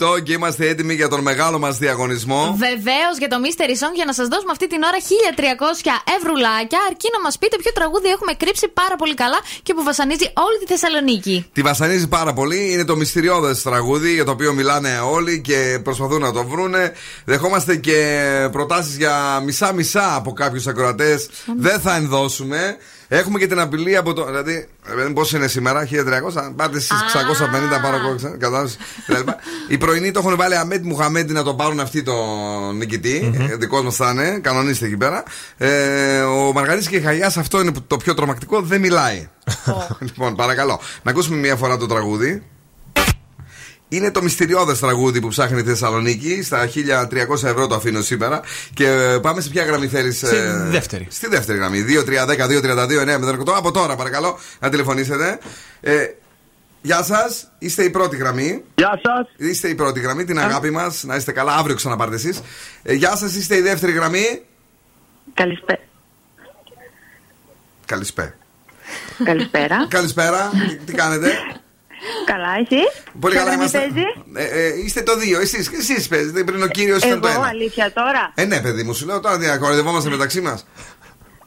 90,8 0.00 0.22
και 0.22 0.32
είμαστε 0.32 0.68
έτοιμοι 0.68 0.94
για 0.94 1.08
τον 1.08 1.20
μεγάλο 1.20 1.58
μας 1.58 1.78
διαγωνισμό. 1.78 2.56
Βεβαίως 2.58 3.14
για 3.18 3.28
το 3.28 3.36
Mystery 3.44 3.76
Song 3.82 3.94
για 3.94 4.04
να 4.04 4.12
σας 4.12 4.28
δώσουμε 4.28 4.52
αυτή 4.52 4.66
την 4.66 4.82
ώρα 4.82 4.98
1300 4.98 5.90
ευρουλάκια. 6.18 6.78
Αρκεί 6.88 7.08
να 7.12 7.20
μας 7.20 7.38
πείτε 7.38 7.56
ποιο 7.62 7.72
τραγούδι 7.72 8.08
έχουμε 8.08 8.32
κρύψει 8.32 8.68
πάρα 8.68 8.96
πολύ 8.96 9.14
καλά 9.14 9.38
και 9.62 9.74
που 9.74 9.82
βασανίζει 9.82 10.24
όλη 10.46 10.58
τη 10.58 10.66
Θεσσαλονίκη. 10.66 11.46
Τη 11.52 11.62
βασανίζει 11.62 12.08
πάρα 12.08 12.32
πολύ. 12.32 12.72
Είναι 12.72 12.84
το 12.84 12.96
μυστηριώδες 12.96 13.62
τραγούδι 13.62 14.12
για 14.14 14.24
το 14.24 14.30
οποίο 14.30 14.52
μιλάνε 14.52 14.98
όλοι 14.98 15.40
και 15.40 15.80
προσπαθούν 15.82 16.20
να 16.20 16.32
το 16.32 16.44
βρούνε. 16.44 16.92
Δεχόμαστε 17.24 17.76
και 17.76 17.98
προτάσεις 18.52 18.96
για 18.96 19.40
μισά-μισά 19.44 20.14
από 20.14 20.32
κάποιους 20.32 20.66
ακροατές. 20.66 21.28
Δεν 21.58 21.80
θα 21.80 21.96
ενδώσουμε. 21.96 22.76
Έχουμε 23.08 23.38
και 23.38 23.46
την 23.46 23.60
απειλή 23.60 23.96
από 23.96 24.12
το. 24.12 24.24
Δηλαδή, 24.24 24.68
πώς 25.14 25.32
είναι 25.32 25.46
σήμερα, 25.46 25.84
1300, 25.84 26.52
πάτε 26.56 26.80
στις 26.80 26.96
650 27.00 27.80
πάνω 27.82 27.96
από 27.96 28.36
κατάλαβες, 28.38 28.76
κτλ. 29.06 29.30
Οι 29.68 29.78
πρωινοί 29.78 30.10
το 30.10 30.18
έχουν 30.18 30.36
βάλει 30.36 30.56
Αμέτ 30.56 30.84
Μουχαμέντι 30.84 31.32
να 31.32 31.42
το 31.42 31.54
πάρουν 31.54 31.80
αυτοί 31.80 32.02
τον 32.02 32.76
νικητή. 32.76 33.32
Ε, 33.50 33.56
Δικός 33.56 33.82
μας 33.82 33.96
θα 33.96 34.10
είναι, 34.10 34.38
κανονίστε 34.38 34.86
εκεί 34.86 34.96
πέρα. 34.96 35.22
Ε, 35.56 36.20
ο 36.20 36.52
Μαργαρίτη 36.52 36.88
και 36.88 36.96
η 36.96 37.00
Χαγιά, 37.00 37.26
αυτό 37.26 37.60
είναι 37.60 37.72
το 37.86 37.96
πιο 37.96 38.14
τρομακτικό, 38.14 38.60
δεν 38.60 38.80
μιλάει. 38.80 39.28
λοιπόν, 39.98 40.34
παρακαλώ, 40.34 40.80
να 41.02 41.10
ακούσουμε 41.10 41.36
μία 41.36 41.56
φορά 41.56 41.76
το 41.76 41.86
τραγούδι. 41.86 42.42
Είναι 43.96 44.10
το 44.10 44.22
μυστηριώδες 44.22 44.78
τραγούδι 44.78 45.20
που 45.20 45.28
ψάχνει 45.28 45.60
η 45.60 45.62
Θεσσαλονίκη. 45.62 46.42
Στα 46.42 46.68
1300 46.68 47.42
ευρώ 47.42 47.66
το 47.66 47.74
αφήνω 47.74 48.00
σήμερα. 48.00 48.40
Και 48.74 48.86
ε, 48.86 49.18
πάμε 49.18 49.40
σε 49.40 49.48
ποια 49.48 49.64
γραμμή 49.64 49.86
θέλεις. 49.86 50.16
Στη 50.16 50.36
δεύτερη. 50.70 51.06
Στη 51.10 51.28
δεύτερη 51.28 51.58
γραμμή. 51.58 51.84
2-3-10-2-32-9-08. 51.88 53.52
Από 53.56 53.70
τώρα 53.70 53.96
παρακαλώ 53.96 54.38
να 54.58 54.68
τηλεφωνήσετε. 54.68 55.38
Ε, 55.80 56.06
γεια 56.82 57.02
σας, 57.02 57.52
είστε 57.58 57.84
η 57.84 57.90
πρώτη 57.90 58.16
γραμμή. 58.16 58.64
Γεια 58.74 59.00
σας. 59.02 59.48
Είστε 59.48 59.68
η 59.68 59.74
πρώτη 59.74 60.00
γραμμή, 60.00 60.24
την 60.24 60.38
αγάπη 60.38 60.70
μας. 60.70 61.04
Να 61.04 61.16
είστε 61.16 61.32
καλά, 61.32 61.54
αύριο 61.54 61.76
ξαναπάρτε 61.76 62.14
εσείς. 62.14 62.40
Ε, 62.82 62.92
γεια 62.92 63.16
σας, 63.16 63.34
είστε 63.34 63.56
η 63.56 63.60
δεύτερη 63.60 63.92
γραμμή. 63.92 64.42
Καλησπέρα. 65.34 65.80
Καλησπέρα. 67.86 68.34
Καλησπέρα. 69.24 69.86
Καλησπέρα, 69.88 70.50
τι, 70.68 70.76
τι 70.76 70.92
κάνετε; 70.92 71.32
Καλά, 72.24 72.48
εσύ; 72.60 72.82
Πολύ 73.20 73.34
Ποια 73.34 73.44
καλά 73.44 73.56
γραμμή 73.56 73.70
είμαστε. 73.72 73.78
παίζεις; 73.78 74.52
Ε, 74.54 74.64
ε, 74.66 74.78
είστε 74.84 75.02
το 75.02 75.16
δύο, 75.16 75.40
εσείς 75.40 75.70
εσείς 75.78 76.08
παίζετε. 76.08 76.44
Πριν 76.44 76.62
ο 76.62 76.66
κύριος 76.66 77.02
ήταν 77.02 77.20
το 77.20 77.28
Εγώ, 77.28 77.38
ένα. 77.38 77.48
αλήθεια 77.48 77.92
τώρα; 77.92 78.32
Ε, 78.34 78.44
ναι, 78.44 78.60
παιδί 78.60 78.82
μου, 78.82 78.92
σου 78.94 79.06
λέω 79.06 79.20
τώρα 79.20 79.38
διακορδευόμαστε 79.38 80.10
μεταξύ 80.10 80.40
μας. 80.40 80.66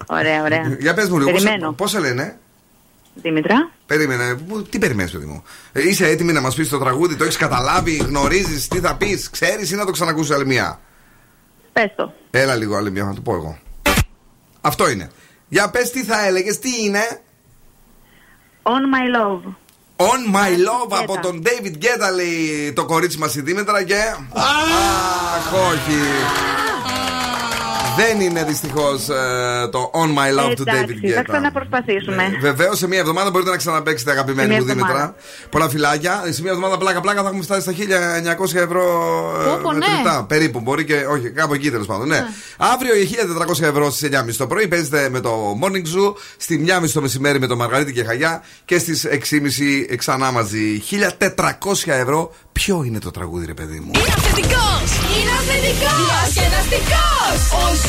Ωραία, 0.08 0.42
ωραία. 0.42 0.76
Για 0.80 0.94
πες 0.94 1.10
μου 1.10 1.18
λίγο, 1.18 1.32
Περιμένω. 1.32 1.72
πώς 1.74 1.90
σε 1.90 2.00
λένε; 2.00 2.38
Δήμητρα. 3.14 3.70
Περίμενε, 3.86 4.36
πού- 4.36 4.70
τι 4.70 4.78
περιμένεις, 4.80 5.12
παιδί 5.12 5.26
μου; 5.26 5.44
Ε, 5.72 5.88
είσαι 5.90 6.08
έτοιμη 6.08 6.32
να 6.34 6.42
μας 6.42 6.56
πεις 6.56 6.70
το 6.70 6.78
τραγούδι, 6.80 7.16
το 7.16 7.24
έχεις 7.24 7.38
καταλάβει, 7.38 7.96
γνωρίζεις 7.96 8.68
τι 8.68 8.80
θα 8.80 8.96
πεις, 8.96 9.30
ξέρεις 9.30 9.72
ή 9.72 9.76
να 9.76 9.86
το 9.86 9.92
ξανακούσεις 9.92 10.36
άλλη 10.36 10.46
μια; 10.46 10.80
Πες 11.74 11.92
το. 11.96 12.14
Έλα 12.32 12.56
λίγο 12.56 12.76
άλλη 12.76 12.92
μια, 12.92 13.04
να 13.04 13.14
το 13.14 13.22
πω 13.22 13.34
εγώ. 13.34 13.58
Αυτό 14.62 14.90
είναι. 14.90 15.10
Για 15.50 15.70
πες 15.70 15.92
τι 15.92 16.04
θα 16.04 16.26
έλεγες, 16.26 16.60
τι 16.60 16.70
είναι; 16.84 17.20
On 18.64 18.70
my 18.70 19.16
love. 19.18 19.54
On 20.02 20.22
my 20.36 20.52
love 20.58 20.98
από 21.02 21.20
τον 21.22 21.42
David 21.46 21.74
Guetta 21.84 22.14
λέει 22.16 22.74
το 22.74 22.86
κορίτσι 22.86 23.18
μας 23.18 23.36
η 23.36 23.42
Δήμητρα 23.42 23.84
και. 23.84 23.96
Αχ, 24.34 25.54
όχι. 25.54 26.00
Δεν 28.02 28.20
είναι 28.22 28.44
δυστυχώς 28.44 29.06
το 29.72 29.92
On 29.94 30.08
My 30.08 30.40
Love 30.40 30.54
του 30.56 30.64
David 30.68 30.72
Εντάξει, 30.90 31.08
θα 31.14 31.22
Guetta. 31.22 31.24
ξαναπροσπαθήσουμε. 31.28 32.38
Βεβαίως 32.42 32.78
σε 32.78 32.88
μία 32.88 33.00
εβδομάδα 33.00 33.30
μπορείτε 33.30 33.50
να 33.52 33.58
ξαναπέξετε, 33.58 34.12
αγαπημένη 34.12 34.54
Σε 34.54 34.60
μου 34.60 34.66
μία 34.66 34.74
Δήμητρα. 34.74 34.92
εβδομάδα. 34.92 35.16
Πολλά 35.50 35.70
φιλάκια. 35.70 36.24
Σε 36.30 36.42
μία 36.42 36.52
εβδομάδα 36.52 36.78
πλάκα-πλάκα 36.78 37.22
θα 37.22 37.28
έχουμε 37.28 37.44
φτάσει 37.44 37.62
στα 37.62 37.72
1900 37.72 38.56
ευρώ 38.56 38.84
ε, 39.42 39.50
Πω, 39.50 39.60
πω, 39.64 39.72
ναι. 39.72 39.78
μετρητά. 39.78 40.26
Περίπου. 40.28 40.60
Μπορεί 40.60 40.86
και. 40.86 41.06
Όχι, 41.10 41.30
κάπου 41.30 41.54
εκεί 41.54 41.72
τέλος 41.72 41.86
πάντων. 41.88 42.08
Ναι. 42.08 42.26
Αύριο 42.58 42.96
οι 42.96 43.10
1400 43.62 43.62
ευρώ 43.62 43.92
στις 43.92 44.10
9.30 44.12 44.34
το 44.38 44.48
πρωί 44.48 44.68
παίζετε 44.68 45.10
με 45.10 45.20
το 45.20 45.58
Morning 45.64 45.86
Zoo. 46.08 46.14
Στη 46.38 46.66
1.30 46.82 46.90
το 46.94 47.02
μεσημέρι 47.02 47.40
με 47.40 47.48
το 47.48 47.56
Μαργαρίτη 47.56 47.94
και 47.94 48.04
Χαγιά. 48.04 48.44
Και 48.66 48.78
στις 48.80 49.06
6.30 49.10 49.96
ξανά 49.98 50.32
μαζί. 50.32 50.82
1400 50.90 51.48
ευρώ. 51.86 52.34
Ποιο 52.52 52.84
είναι 52.86 53.00
το 53.00 53.12
τραγούδι, 53.12 53.46
ρε 53.46 53.54
παιδί 53.54 53.80
μου; 53.80 53.92
Είναι 53.96 54.14
αυθεντικός! 54.18 54.90
Είναι 55.20 55.32
αυθεντικός! 55.40 56.34
Διασκεδαστικός! 56.34 57.89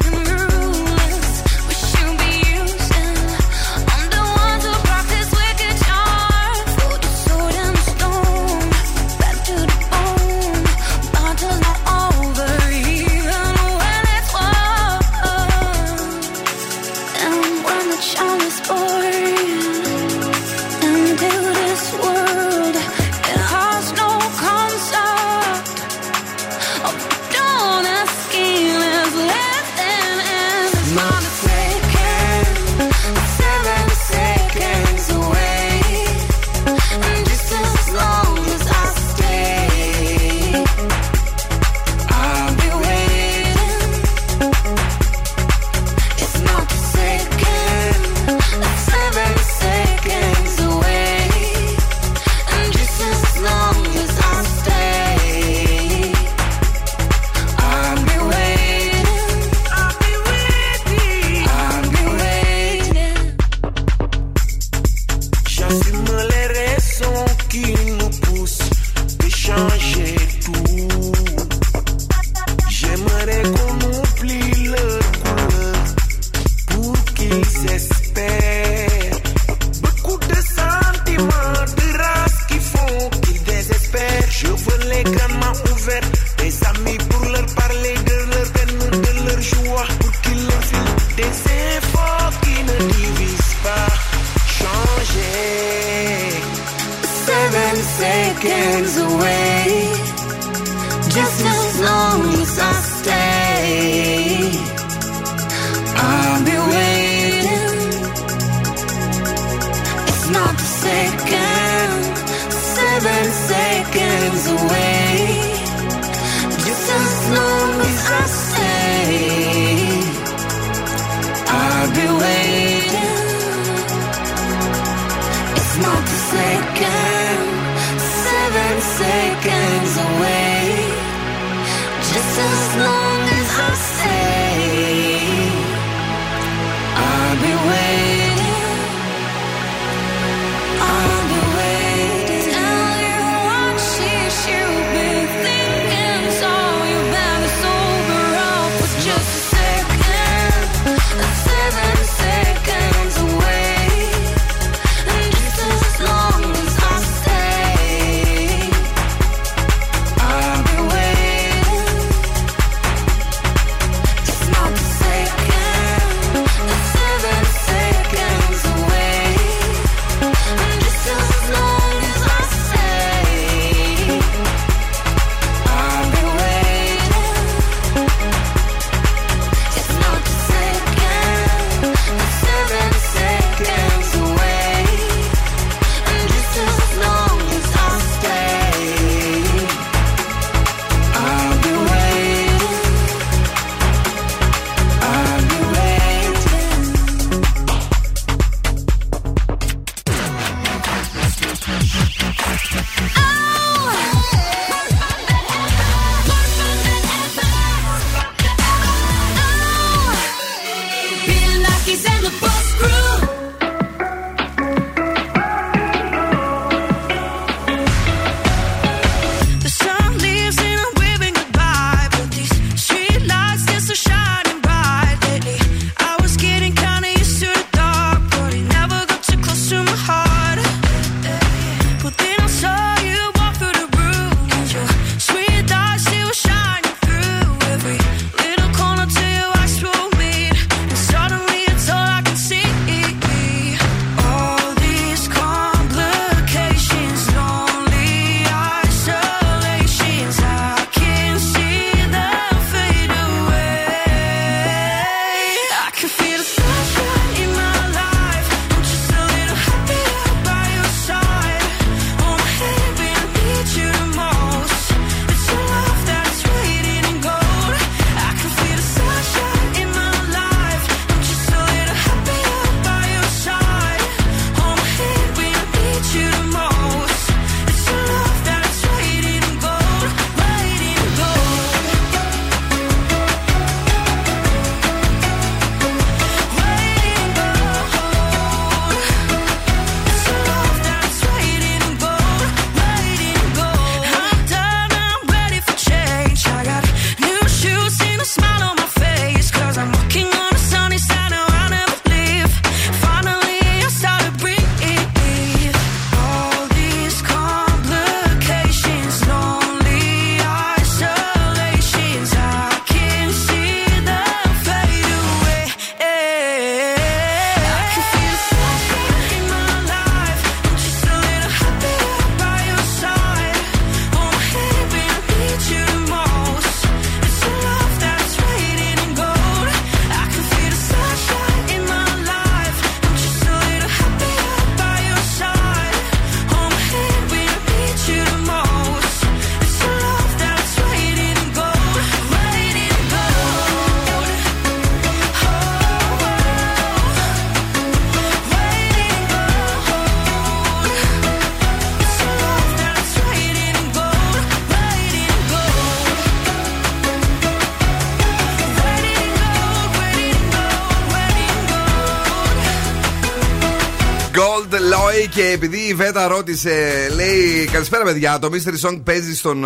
Και 365.41 365.47
επειδή 365.47 365.77
η 365.77 365.93
Βέτα 365.93 366.27
ρώτησε, 366.27 367.07
λέει 367.15 367.65
Καλησπέρα, 367.71 368.03
παιδιά. 368.03 368.39
Το 368.39 368.49
Mystery 368.51 368.87
Song 368.87 369.01
παίζει 369.03 369.35
στον 369.35 369.65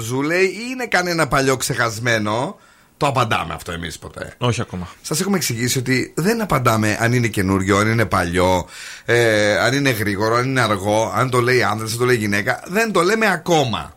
Zoo, 0.00 0.22
λέει, 0.22 0.44
ή 0.44 0.60
είναι 0.70 0.86
κανένα 0.86 1.28
παλιό 1.28 1.56
ξεχασμένο. 1.56 2.58
Το 2.96 3.06
απαντάμε 3.06 3.54
αυτό 3.54 3.72
εμείς 3.72 3.98
ποτέ. 3.98 4.34
Όχι 4.38 4.60
ακόμα. 4.60 4.88
Σας 5.02 5.20
έχουμε 5.20 5.36
εξηγήσει 5.36 5.78
ότι 5.78 6.12
δεν 6.16 6.42
απαντάμε 6.42 6.96
αν 7.00 7.12
είναι 7.12 7.26
καινούριο, 7.26 7.76
αν 7.76 7.88
είναι 7.88 8.04
παλιό, 8.04 8.68
ε, 9.04 9.58
αν 9.58 9.74
είναι 9.74 9.90
γρήγορο, 9.90 10.34
αν 10.34 10.44
είναι 10.44 10.60
αργό, 10.60 11.12
αν 11.14 11.30
το 11.30 11.40
λέει 11.40 11.62
άντρας, 11.62 11.84
αν 11.84 11.98
το 11.98 12.04
λέει 12.04 12.16
γυναίκα. 12.16 12.62
Δεν 12.66 12.92
το 12.92 13.02
λέμε 13.02 13.32
ακόμα. 13.32 13.96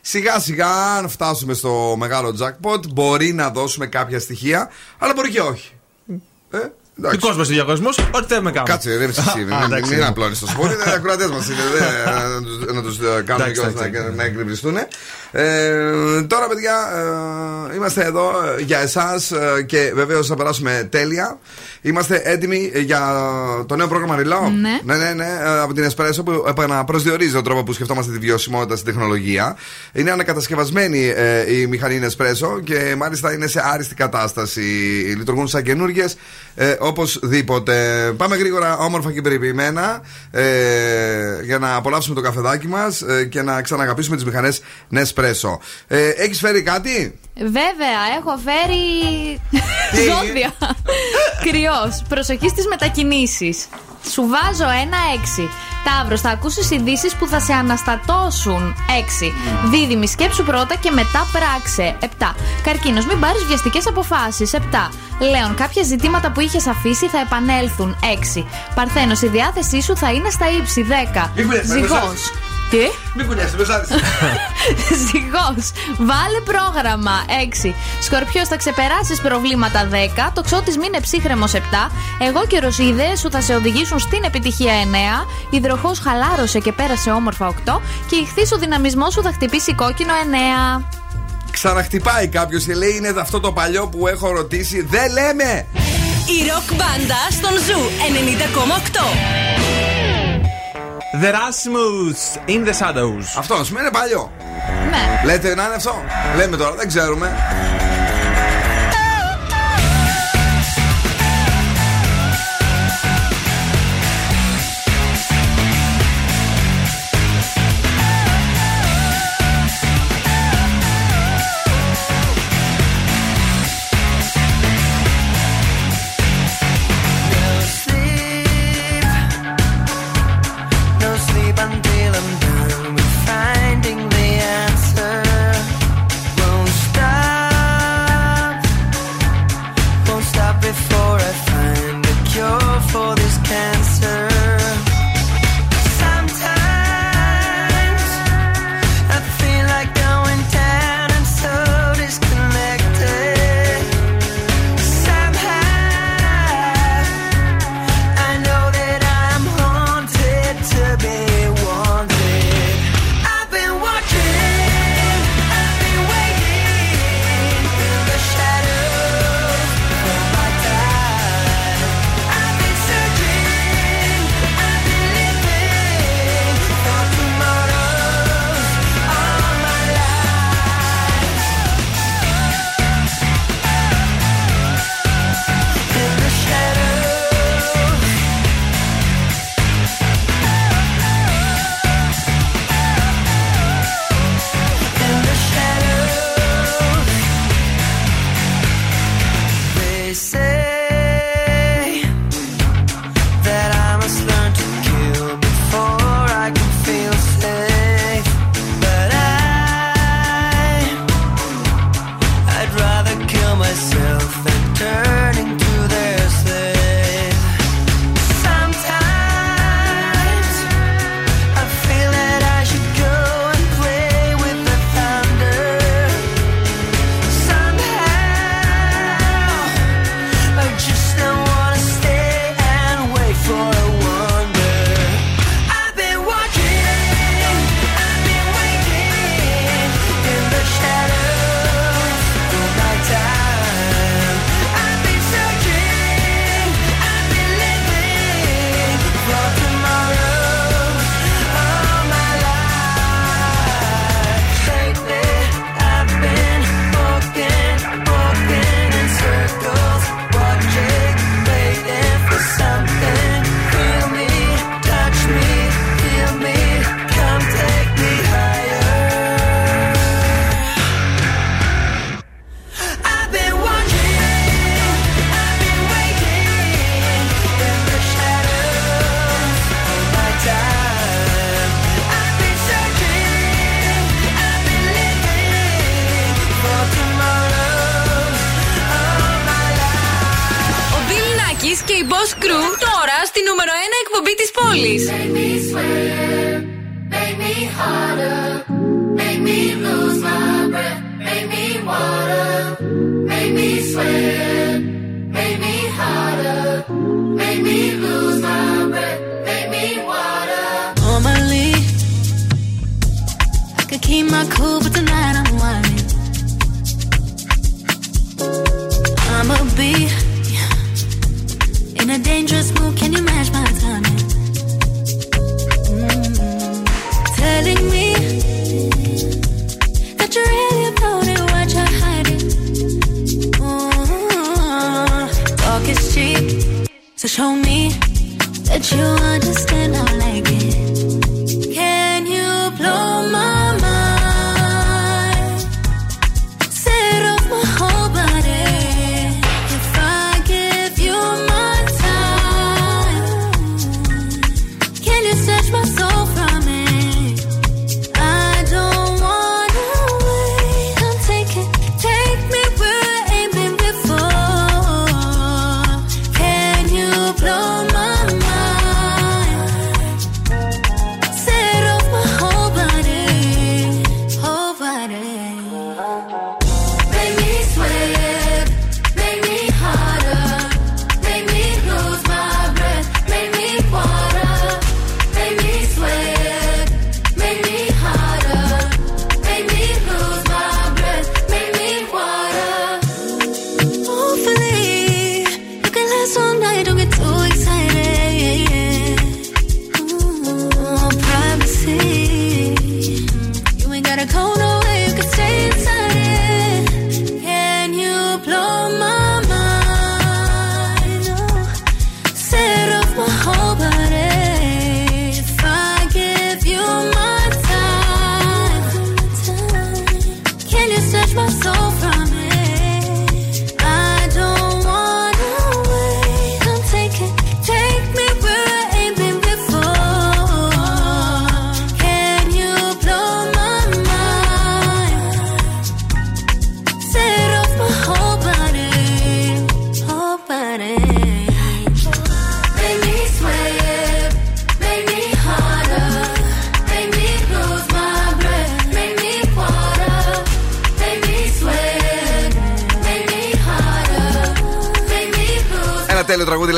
Σιγά 0.00 0.38
σιγά, 0.38 0.96
αν 0.96 1.08
φτάσουμε 1.08 1.54
στο 1.54 1.94
μεγάλο 1.98 2.36
jackpot, 2.40 2.88
μπορεί 2.88 3.32
να 3.32 3.50
δώσουμε 3.50 3.86
κάποια 3.86 4.20
στοιχεία, 4.20 4.70
αλλά 4.98 5.12
μπορεί 5.12 5.30
και 5.30 5.40
όχι. 5.40 5.72
Ε, 6.50 6.58
Δικός 7.08 7.36
μας 7.36 7.48
διαγωνισμός, 7.48 7.98
ό,τι 7.98 8.26
θέλουμε 8.26 8.50
κάνουμε. 8.50 8.72
Κάτσε, 8.72 8.96
ρε, 8.96 9.04
εσύ, 9.04 9.20
Α, 9.20 9.32
μην- 9.36 9.62
εντάξει. 9.64 9.94
μην 9.94 10.04
απλώνεις 10.04 10.38
το 10.38 10.46
σπορ. 10.46 10.70
Είναι 10.70 10.82
ακροατές 10.94 11.26
μας. 11.30 11.48
Να 12.74 12.82
του 12.82 12.96
κάνουμε 13.24 13.44
Εντάξει, 13.44 13.60
και 13.60 13.66
εντάξει. 13.66 13.90
να- 13.90 14.14
να 14.16 14.24
εκνευριστούν. 14.24 14.76
Ε, 15.32 16.22
Τώρα, 16.26 16.46
παιδιά, 16.48 16.74
ε, 17.72 17.74
είμαστε 17.76 18.04
εδώ 18.04 18.30
ε, 18.58 18.62
για 18.62 18.78
εσάς 18.78 19.32
και 19.66 19.92
βεβαίως 19.94 20.26
θα 20.26 20.34
περάσουμε 20.34 20.88
τέλεια. 20.90 21.38
Είμαστε 21.82 22.20
έτοιμοι 22.24 22.70
για 22.74 23.00
το 23.66 23.76
νέο 23.76 23.88
πρόγραμμα 23.88 24.16
Reload. 24.18 24.50
Ναι. 24.60 24.80
ναι, 24.84 25.04
ναι, 25.04 25.12
ναι, 25.12 25.24
ε, 25.24 25.60
από 25.60 25.74
την 25.74 25.90
Espresso 25.90 26.24
που 26.24 26.44
επαναπροσδιορίζει 26.48 27.32
τον 27.32 27.44
τρόπο 27.44 27.62
που 27.62 27.72
σκεφτόμαστε 27.72 28.12
τη 28.12 28.18
βιωσιμότητα 28.18 28.76
στην 28.76 28.92
τεχνολογία. 28.92 29.56
Είναι 29.92 30.10
ανακατασκευασμένη 30.10 31.12
ε, 31.16 31.54
η 31.58 31.66
μηχανή 31.66 32.00
Espresso 32.02 32.64
και 32.64 32.94
μάλιστα 32.96 33.32
είναι 33.32 33.46
σε 33.46 33.62
άριστη 33.64 33.94
κατάσταση. 33.94 34.60
Λειτουργούν 35.16 35.48
σαν 35.48 35.62
καινούργιες 35.62 36.16
ε, 36.54 36.76
οπωσδήποτε. 36.78 37.74
Πάμε 38.16 38.36
γρήγορα, 38.36 38.76
όμορφα 38.76 39.12
και 39.12 39.20
περιποιημένα 39.20 40.02
ε, 40.30 40.44
για 41.42 41.58
να 41.58 41.74
απολαύσουμε 41.74 42.14
το 42.14 42.20
καφεδάκι 42.20 42.66
μας 42.66 43.02
ε, 43.02 43.24
και 43.24 43.42
να 43.42 43.62
ξαναγαπήσουμε 43.62 44.16
τις 44.16 44.24
μηχανές 44.24 44.60
Nespresso. 44.94 45.58
Ε, 45.86 46.08
Έχεις 46.08 46.38
φέρει 46.38 46.62
κάτι; 46.62 47.18
Βέβαια, 47.36 48.00
έχω 48.18 48.38
φέρει. 48.44 49.40
ζώδια. 50.06 50.52
Κρυός. 51.44 52.02
Προσοχή 52.08 52.48
στις 52.48 52.66
μετακινήσεις. 52.66 53.66
Σου 54.12 54.28
βάζω 54.28 54.70
ένα 54.70 54.96
6. 55.14 55.48
Ταύρος, 55.84 56.20
θα 56.20 56.30
ακούσεις 56.30 56.70
ειδήσεις 56.70 57.14
που 57.14 57.26
θα 57.26 57.40
σε 57.40 57.52
αναστατώσουν. 57.52 58.74
6. 58.88 59.32
Δίδυμη, 59.64 60.08
σκέψου 60.08 60.44
πρώτα 60.44 60.74
και 60.74 60.90
μετά 60.90 61.26
πράξε. 61.32 61.96
7. 62.00 62.34
Καρκίνος, 62.62 63.06
μην 63.06 63.20
πάρεις 63.20 63.44
βιαστικές 63.44 63.86
αποφάσεις. 63.86 64.52
7. 64.52 64.90
Λέων, 65.18 65.54
κάποια 65.54 65.82
ζητήματα 65.82 66.30
που 66.30 66.40
είχες 66.40 66.66
αφήσει 66.66 67.06
θα 67.08 67.18
επανέλθουν. 67.20 67.96
6. 68.00 68.46
Παρθένος, 68.74 69.22
η 69.22 69.28
διάθεσή 69.28 69.82
σου 69.82 69.96
θα 69.96 70.12
είναι 70.12 70.30
στα 70.30 70.46
ύψη. 70.50 70.82
10. 70.82 71.30
Μην 71.36 71.46
κουνιάσαι, 71.46 71.74
με 71.74 71.80
Ζυγός. 71.80 72.32
Μεσάζεις. 72.70 72.92
Τι; 72.92 73.16
Μην 73.16 73.26
κουνιάσαι, 73.26 73.56
με 73.56 73.64
σ' 73.64 73.68
Ζυγός. 75.06 75.70
Βάλε 75.98 76.40
πρόγραμμα. 76.44 77.24
6. 77.64 77.74
Σκορπιός, 78.00 78.48
θα 78.48 78.56
ξεπεράσεις 78.56 79.20
προβλήματα. 79.20 79.88
10. 79.90 80.30
Το 80.34 80.42
ξώτη 80.42 80.78
μείνε 80.78 81.00
ψύχρεμος. 81.00 81.52
7. 81.52 81.58
Εγώ 82.18 82.46
και 82.46 82.82
ιδέε 82.82 83.16
σου 83.16 83.30
θα 83.30 83.40
σε 83.40 83.54
οδηγήσουν 83.54 83.98
στην 83.98 84.24
επιτυχία. 84.24 84.72
9. 84.72 85.26
Υδροχός 85.50 85.98
χαλάρωσε 85.98 86.58
και 86.58 86.72
πέρασε 86.72 87.10
όμορφα. 87.10 87.46
8. 87.46 87.80
Και 88.10 88.16
Ιχθύ 88.16 88.54
ο 88.54 88.58
δυναμισμός 88.58 89.12
σου 89.12 89.22
θα 89.22 89.32
χτυπήσει 89.32 89.74
κόκκινο. 89.74 90.12
9. 90.78 90.84
Ξαναχτυπάει 91.50 92.28
κάποιος 92.28 92.64
και 92.64 92.74
λέει 92.74 92.94
είναι 92.96 93.14
αυτό 93.20 93.40
το 93.40 93.52
παλιό 93.52 93.88
που 93.88 94.06
έχω 94.06 94.30
ρωτήσει. 94.32 94.82
Δεν 94.82 95.12
λέμε! 95.12 95.66
Η 96.26 96.48
ροκ 96.48 96.74
μπάντα 96.74 97.20
στον 97.30 97.50
Zoo 97.50 97.80
90,8. 99.56 99.59
The 101.12 101.32
Rasmus 101.32 102.38
In 102.46 102.64
the 102.64 102.72
Shadows. 102.72 103.38
Αυτό 103.38 103.54
ας 103.54 103.62
πούμε 103.68 103.80
είναι 103.80 103.90
παλιό. 103.90 104.32
Ναι. 104.90 105.20
Λέτε 105.24 105.54
να 105.54 105.64
είναι 105.64 105.74
αυτό. 105.74 105.94
Λέμε 106.36 106.56
τώρα, 106.56 106.74
δεν 106.74 106.88
ξέρουμε. 106.88 107.32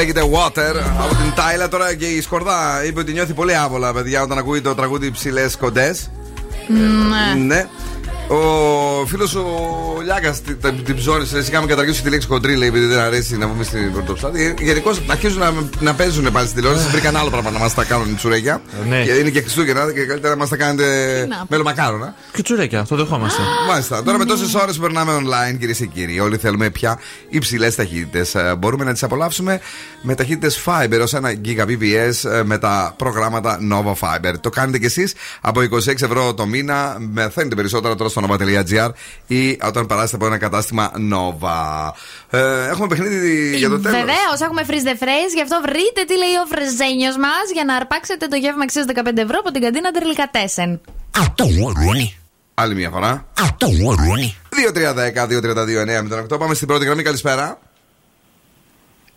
Λέγεται 0.03 0.31
Water 0.33 0.75
από 0.99 1.15
την 1.15 1.33
Τάιλα. 1.35 1.69
Τώρα 1.69 1.95
και 1.95 2.07
η 2.07 2.21
Σκορδά 2.21 2.85
είπε 2.85 3.01
ότι 3.01 3.13
νιώθει 3.13 3.33
πολύ 3.33 3.57
άβολα, 3.57 3.93
παιδιά, 3.93 4.23
όταν 4.23 4.39
ακούει 4.39 4.61
το 4.61 4.75
τραγούδι 4.75 5.11
Ψηλές 5.11 5.57
Κοντές. 5.57 6.11
Ναι. 6.69 7.41
Ναι. 7.45 7.69
Ο 8.29 9.07
φίλος 9.07 9.35
ο 9.35 9.45
Λιάκα 10.03 10.37
την 10.85 10.97
ψώνει. 10.97 11.23
Εσύ 11.23 11.51
είχαμε 11.51 11.67
καταργήσεις 11.67 12.03
τη 12.03 12.11
λέξη 12.11 12.27
κοντρί, 12.27 12.57
λέει, 12.57 12.69
επειδή 12.69 12.87
δεν 12.87 12.99
αρέσει 12.99 13.37
να 13.37 13.49
πούμε 13.49 13.65
στην 13.65 13.93
πρωτοψάτη. 13.93 14.55
Γενικώς 14.61 15.03
αρχίζουν 15.07 15.39
να, 15.39 15.53
να 15.81 15.95
παίζουν 15.95 16.33
πάλι 16.33 16.47
στη 16.47 16.57
τηλεόραση. 16.57 16.89
Βρήκαν 16.89 17.17
άλλο 17.17 17.31
πράγμα 17.31 17.51
να 17.51 17.59
μας 17.59 17.75
τα 17.75 17.85
κάνουν 17.85 18.11
οι 18.11 18.15
τσουρέκια. 18.15 18.63
Ναι. 18.89 19.03
Και 19.03 19.13
είναι 19.13 19.31
και 19.31 19.41
Χριστούγεννα 19.41 19.93
και 19.93 20.05
καλύτερα 20.05 20.35
να 20.35 20.41
μας 20.41 20.49
τα 20.49 20.57
κάνετε 20.57 20.87
μέλο 21.49 21.63
μακάρονα. 21.63 22.15
Και 22.33 22.43
τσουρέκια, 22.43 22.85
το 22.89 22.97
δεχόμαστε. 22.97 23.43
Μάλιστα. 23.69 24.03
Τώρα 24.03 24.19
με 24.19 24.25
τόσες 24.25 24.55
ώρες 24.55 24.75
που 24.75 24.83
περνάμε 24.83 25.13
online, 25.17 25.57
κυρίες 25.59 25.79
και 25.79 25.87
κύριοι, 25.87 26.21
όλοι 26.21 26.37
θέλουμε 26.37 26.71
πια 26.71 26.99
υψηλές 27.29 27.75
ταχύτητες. 27.75 28.35
Μπορούμε 28.59 28.85
να 28.85 28.93
τις 28.93 29.03
απολαύσουμε 29.03 29.61
με 30.03 30.15
ταχύτητες 30.15 30.63
Fiber 30.67 31.01
ως 31.03 31.15
1 31.15 31.19
Gbps 31.45 32.31
ε, 32.31 32.43
με 32.45 32.59
τα 32.59 32.95
προγράμματα 32.97 33.59
Nova 33.73 33.93
Fiber. 33.93 34.35
Το 34.41 34.51
κάνετε 34.51 34.79
κι 34.79 34.85
εσείς 34.85 35.15
από 35.41 35.61
26 35.61 35.87
ευρώ 35.87 36.35
το 36.35 36.47
μήνα. 36.47 36.97
Μαθαίνετε 37.13 37.55
περισσότερα 37.55 37.95
τώρα 37.95 38.11
στο 38.13 38.23
nova.gr 38.29 38.91
ή 39.27 39.59
όταν 39.63 39.87
περάσετε 39.87 40.17
από 40.17 40.27
ένα 40.27 40.39
κατάστημα 40.39 40.93
Nova. 41.13 41.91
Ε, 42.31 42.69
έχουμε 42.69 42.87
παιχνίδι 42.87 43.57
για 43.57 43.69
το 43.69 43.81
τέλος. 43.81 43.99
Βεβαίως, 43.99 44.41
έχουμε 44.43 44.63
freeze 44.69 44.87
the 44.89 45.03
phrase, 45.03 45.33
γι' 45.35 45.43
αυτό 45.43 45.61
βρείτε 45.67 46.01
τι 46.07 46.17
λέει 46.17 46.37
ο 46.45 46.47
φρεζένιο 46.47 47.13
μας 47.25 47.47
για 47.53 47.65
να 47.65 47.75
αρπάξετε 47.75 48.27
το 48.27 48.37
γεύμα 48.37 48.63
αξίας 48.63 48.85
15 48.89 49.17
ευρώ 49.17 49.39
από 49.39 49.51
την 49.51 49.63
καντίνα 49.63 49.91
Τερλικατέσεν. 49.91 50.81
Αυτό 51.19 51.45
γουρούνι. 51.45 52.17
Άλλη 52.55 52.75
μια 52.75 52.91
φορά. 52.91 53.27
Αυτό 53.41 53.67
γουρούνι. 53.67 54.37
2-3-10-2-32-9-08. 56.35 56.39
Πάμε 56.39 56.55
στην 56.55 56.67
πρώτη 56.67 56.85
γραμμή. 56.85 57.03
Καλησπέρα. 57.03 57.59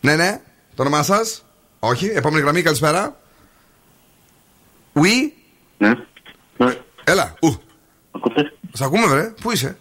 Ναι, 0.01 0.15
ναι. 0.15 0.41
Το 0.75 0.81
όνομά 0.81 1.03
σας. 1.03 1.45
Όχι. 1.79 2.05
Επόμενη 2.05 2.41
γραμμή. 2.41 2.61
Καλησπέρα. 2.61 3.15
Oui. 4.93 5.31
Ναι. 5.77 5.93
Έλα. 7.03 7.33
Ου. 7.41 7.55
Σ' 8.75 8.81
ακούμε, 8.81 9.07
βρε. 9.07 9.33
Πού 9.41 9.51
είσαι; 9.51 9.77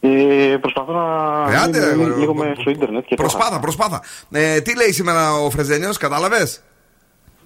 Ε, 0.00 0.56
προσπαθώ 0.60 0.92
να 0.92 1.52
Ε, 1.52 1.56
άντε, 1.56 1.94
μείνω 1.94 2.08
ρε, 2.08 2.20
λίγο 2.20 2.42
ρε, 2.42 2.48
με 2.48 2.54
στο 2.60 2.70
ίντερνετ 2.70 3.04
και 3.04 3.14
Προσπάθα, 3.14 3.60
προσπάθα. 3.60 4.02
Ε, 4.30 4.60
τι 4.60 4.76
λέει 4.76 4.92
σήμερα 4.92 5.34
ο 5.34 5.50
Φρεζένιος, 5.50 5.96
κατάλαβες; 5.96 6.62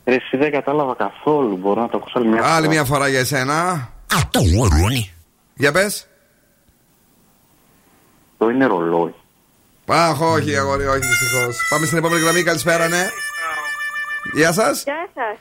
Ρε, 0.05 0.15
εσύ 0.15 0.37
δεν 0.37 0.51
κατάλαβα 0.51 0.95
καθόλου. 0.95 1.57
Μπορώ 1.57 1.81
να 1.81 1.89
το 1.89 1.97
ακούσω 1.97 2.19
άλλη 2.19 2.29
μια 2.29 2.45
Άλλη 2.45 2.69
μια 2.69 2.85
φορά 2.85 3.09
για 3.09 3.19
εσένα. 3.19 3.89
Αυτό 4.15 4.41
γουρούνι. 4.41 5.15
Για 5.55 5.73
πες. 5.73 6.07
Το 8.39 8.49
είναι 8.49 8.67
ρολόι. 8.67 9.15
Αχ, 9.87 10.21
όχι, 10.21 10.57
αγόρι, 10.57 10.87
όχι, 10.87 10.99
δυστυχώς. 10.99 11.57
Πάμε 11.71 11.87
στην 11.87 11.99
επόμενη 11.99 12.21
γραμμή. 12.23 12.43
Καλησπέρα, 12.43 12.89
ναι. 12.89 13.07
Γεια 14.33 14.53
σας. 14.53 14.83
Γεια 14.83 15.09
σας. 15.15 15.37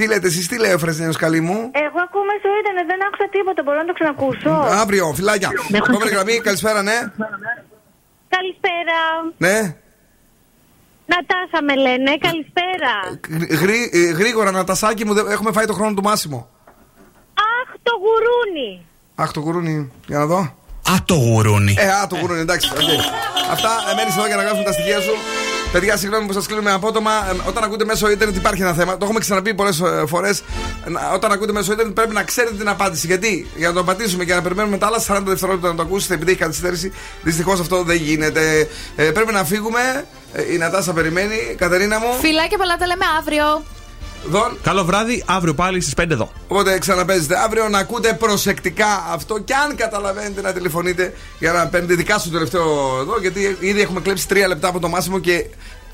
Τι 0.00 0.06
λέτε 0.06 0.26
εσείς, 0.26 0.48
τι 0.48 0.58
λέει 0.58 0.72
ο 0.72 0.78
Φρεζένιο 0.78 1.12
καλή 1.24 1.40
μου; 1.40 1.58
Εγώ 1.86 1.98
ακούμε 2.06 2.32
στο 2.40 2.48
ίντερνετ, 2.60 2.86
δεν 2.92 3.00
άκουσα 3.06 3.26
τίποτα. 3.36 3.62
Μπορώ 3.64 3.78
να 3.78 3.84
το 3.84 3.92
ξανακούσω. 3.98 4.50
Αύριο, 4.82 5.12
φυλάκια. 5.18 5.50
Επόμενη 5.72 6.10
γραμμή, 6.10 6.34
καλησπέρα, 6.48 6.82
ναι. 6.82 6.98
Καλησπέρα. 8.36 8.98
Ναι. 9.46 9.56
Νατάσα 11.12 11.58
με 11.68 11.74
λένε, 11.84 12.10
καλησπέρα. 12.26 12.92
Γρή- 13.62 13.90
ε, 13.94 13.98
γρήγορα, 14.20 14.50
Νατασάκι 14.50 15.04
μου, 15.06 15.14
δεν- 15.14 15.26
έχουμε 15.30 15.52
φάει 15.52 15.64
το 15.64 15.72
χρόνο 15.72 15.94
του 15.94 16.02
Μάσιμο. 16.02 16.48
Αχ, 17.34 17.68
το 17.82 17.92
γουρούνι. 18.02 18.86
Αχ, 19.14 19.30
το 19.32 19.40
γουρούνι. 19.40 19.92
Για 20.06 20.18
να 20.18 20.26
δω. 20.26 20.38
Α, 20.90 20.94
το 21.04 21.14
γουρούνι. 21.14 21.74
Ε, 21.78 21.90
α, 21.92 22.06
το 22.06 22.16
γουρούνι, 22.20 22.40
εντάξει. 22.40 22.70
οκ. 22.72 22.78
Αυτά, 23.50 23.70
ε, 23.90 23.94
μένεις 23.96 24.16
εδώ 24.16 24.26
για 24.26 24.36
να 24.36 24.42
γράψουμε 24.42 24.64
τα 24.64 24.72
στοιχεία 24.72 25.00
σου. 25.00 25.14
Παιδιά, 25.72 25.96
συγγνώμη 25.96 26.26
που 26.26 26.32
σας 26.32 26.46
κλείνουμε 26.46 26.72
απότομα. 26.72 27.10
Ε, 27.10 27.48
Όταν 27.48 27.64
ακούτε 27.64 27.84
μέσω 27.84 28.10
ίντερνετ 28.10 28.36
υπάρχει 28.36 28.62
ένα 28.62 28.72
θέμα. 28.72 28.92
Το 28.96 29.04
έχουμε 29.04 29.18
ξαναπεί 29.20 29.54
πολλές 29.54 29.82
φορές. 30.06 30.42
Όταν 31.14 31.32
ακούτε 31.32 31.52
μέσω 31.52 31.72
ίντερνετ 31.72 31.94
πρέπει 31.94 32.14
να 32.14 32.22
ξέρετε 32.22 32.54
την 32.54 32.68
απάντηση. 32.68 33.06
Γιατί; 33.06 33.50
Για 33.56 33.68
να 33.68 33.74
το 33.74 33.80
απαντήσουμε 33.80 34.24
και 34.24 34.34
να 34.34 34.42
περιμένουμε 34.42 34.78
τα 34.78 34.86
άλλα 34.86 35.00
40 35.06 35.22
δευτερόλεπτα 35.26 35.68
να 35.68 35.74
το 35.74 35.82
ακούσετε 35.82 36.14
επειδή 36.14 36.30
έχει 36.30 36.40
καθυστέρηση, 36.40 36.92
δυστυχώς 37.22 37.60
αυτό 37.60 37.82
δεν 37.82 37.96
γίνεται. 37.96 38.68
Ε, 38.96 39.10
πρέπει 39.10 39.32
να 39.32 39.44
φύγουμε. 39.44 40.04
Ε, 40.32 40.52
η 40.52 40.56
Νατάσα 40.58 40.92
περιμένει. 40.92 41.54
Κατερίνα 41.58 41.98
μου. 41.98 42.12
Φιλάκια 42.20 42.58
πολλά 42.58 42.76
τα 42.76 42.86
λέμε 42.86 43.04
αύριο. 43.18 43.62
Δον. 44.24 44.58
Καλό 44.62 44.84
βράδυ, 44.84 45.22
αύριο 45.26 45.54
πάλι 45.54 45.80
στις 45.80 45.94
5 45.94 46.10
εδώ. 46.10 46.32
Οπότε 46.48 46.78
ξαναπέζετε 46.78 47.38
αύριο 47.38 47.68
να 47.68 47.78
ακούτε 47.78 48.12
προσεκτικά 48.12 49.06
αυτό 49.10 49.38
και 49.38 49.54
αν 49.54 49.76
καταλαβαίνετε 49.76 50.40
να 50.40 50.52
τηλεφωνείτε 50.52 51.14
για 51.38 51.52
να 51.52 51.66
παίρνετε 51.66 51.94
δικά 51.94 52.18
σου 52.18 52.26
το 52.26 52.32
τελευταίο 52.32 52.98
εδώ, 53.00 53.18
γιατί 53.20 53.56
ήδη 53.60 53.80
έχουμε 53.80 54.00
κλέψει 54.00 54.28
τρία 54.28 54.48
λεπτά 54.48 54.68
από 54.68 54.80
το 54.80 54.88
μάσιμο 54.88 55.18
και 55.18 55.46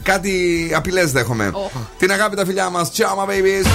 κάτι 0.02 0.70
απειλές 0.74 1.12
δέχομαι. 1.12 1.52
Την 1.98 2.12
αγάπη 2.12 2.36
τα 2.36 2.44
φιλιά 2.44 2.70
μας. 2.70 2.90
Ciao, 2.96 3.02
my 3.02 3.26
babies. 3.30 3.66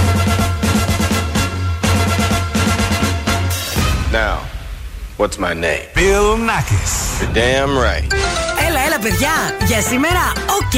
Now, 4.12 4.36
what's 5.16 5.38
my 5.38 5.54
name? 5.54 5.84
Bill 5.94 6.36
Nakis. 6.50 6.92
You're 7.20 7.32
damn 7.32 7.72
right. 7.78 8.51
Έλα, 8.84 8.94
έλα, 8.94 8.98
παιδιά. 8.98 9.56
Για 9.66 9.80
σήμερα, 9.80 10.32
οκ. 10.36 10.74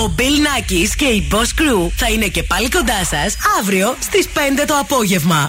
Ο 0.00 0.14
Bill 0.16 0.22
Nakis 0.22 0.88
και 0.96 1.04
η 1.04 1.28
Boss 1.32 1.36
Crew 1.36 1.90
θα 1.96 2.08
είναι 2.10 2.26
και 2.26 2.42
πάλι 2.42 2.68
κοντά 2.68 3.04
σας 3.04 3.36
αύριο 3.60 3.96
στις 4.00 4.28
5 4.34 4.64
το 4.66 4.74
απόγευμα. 4.80 5.48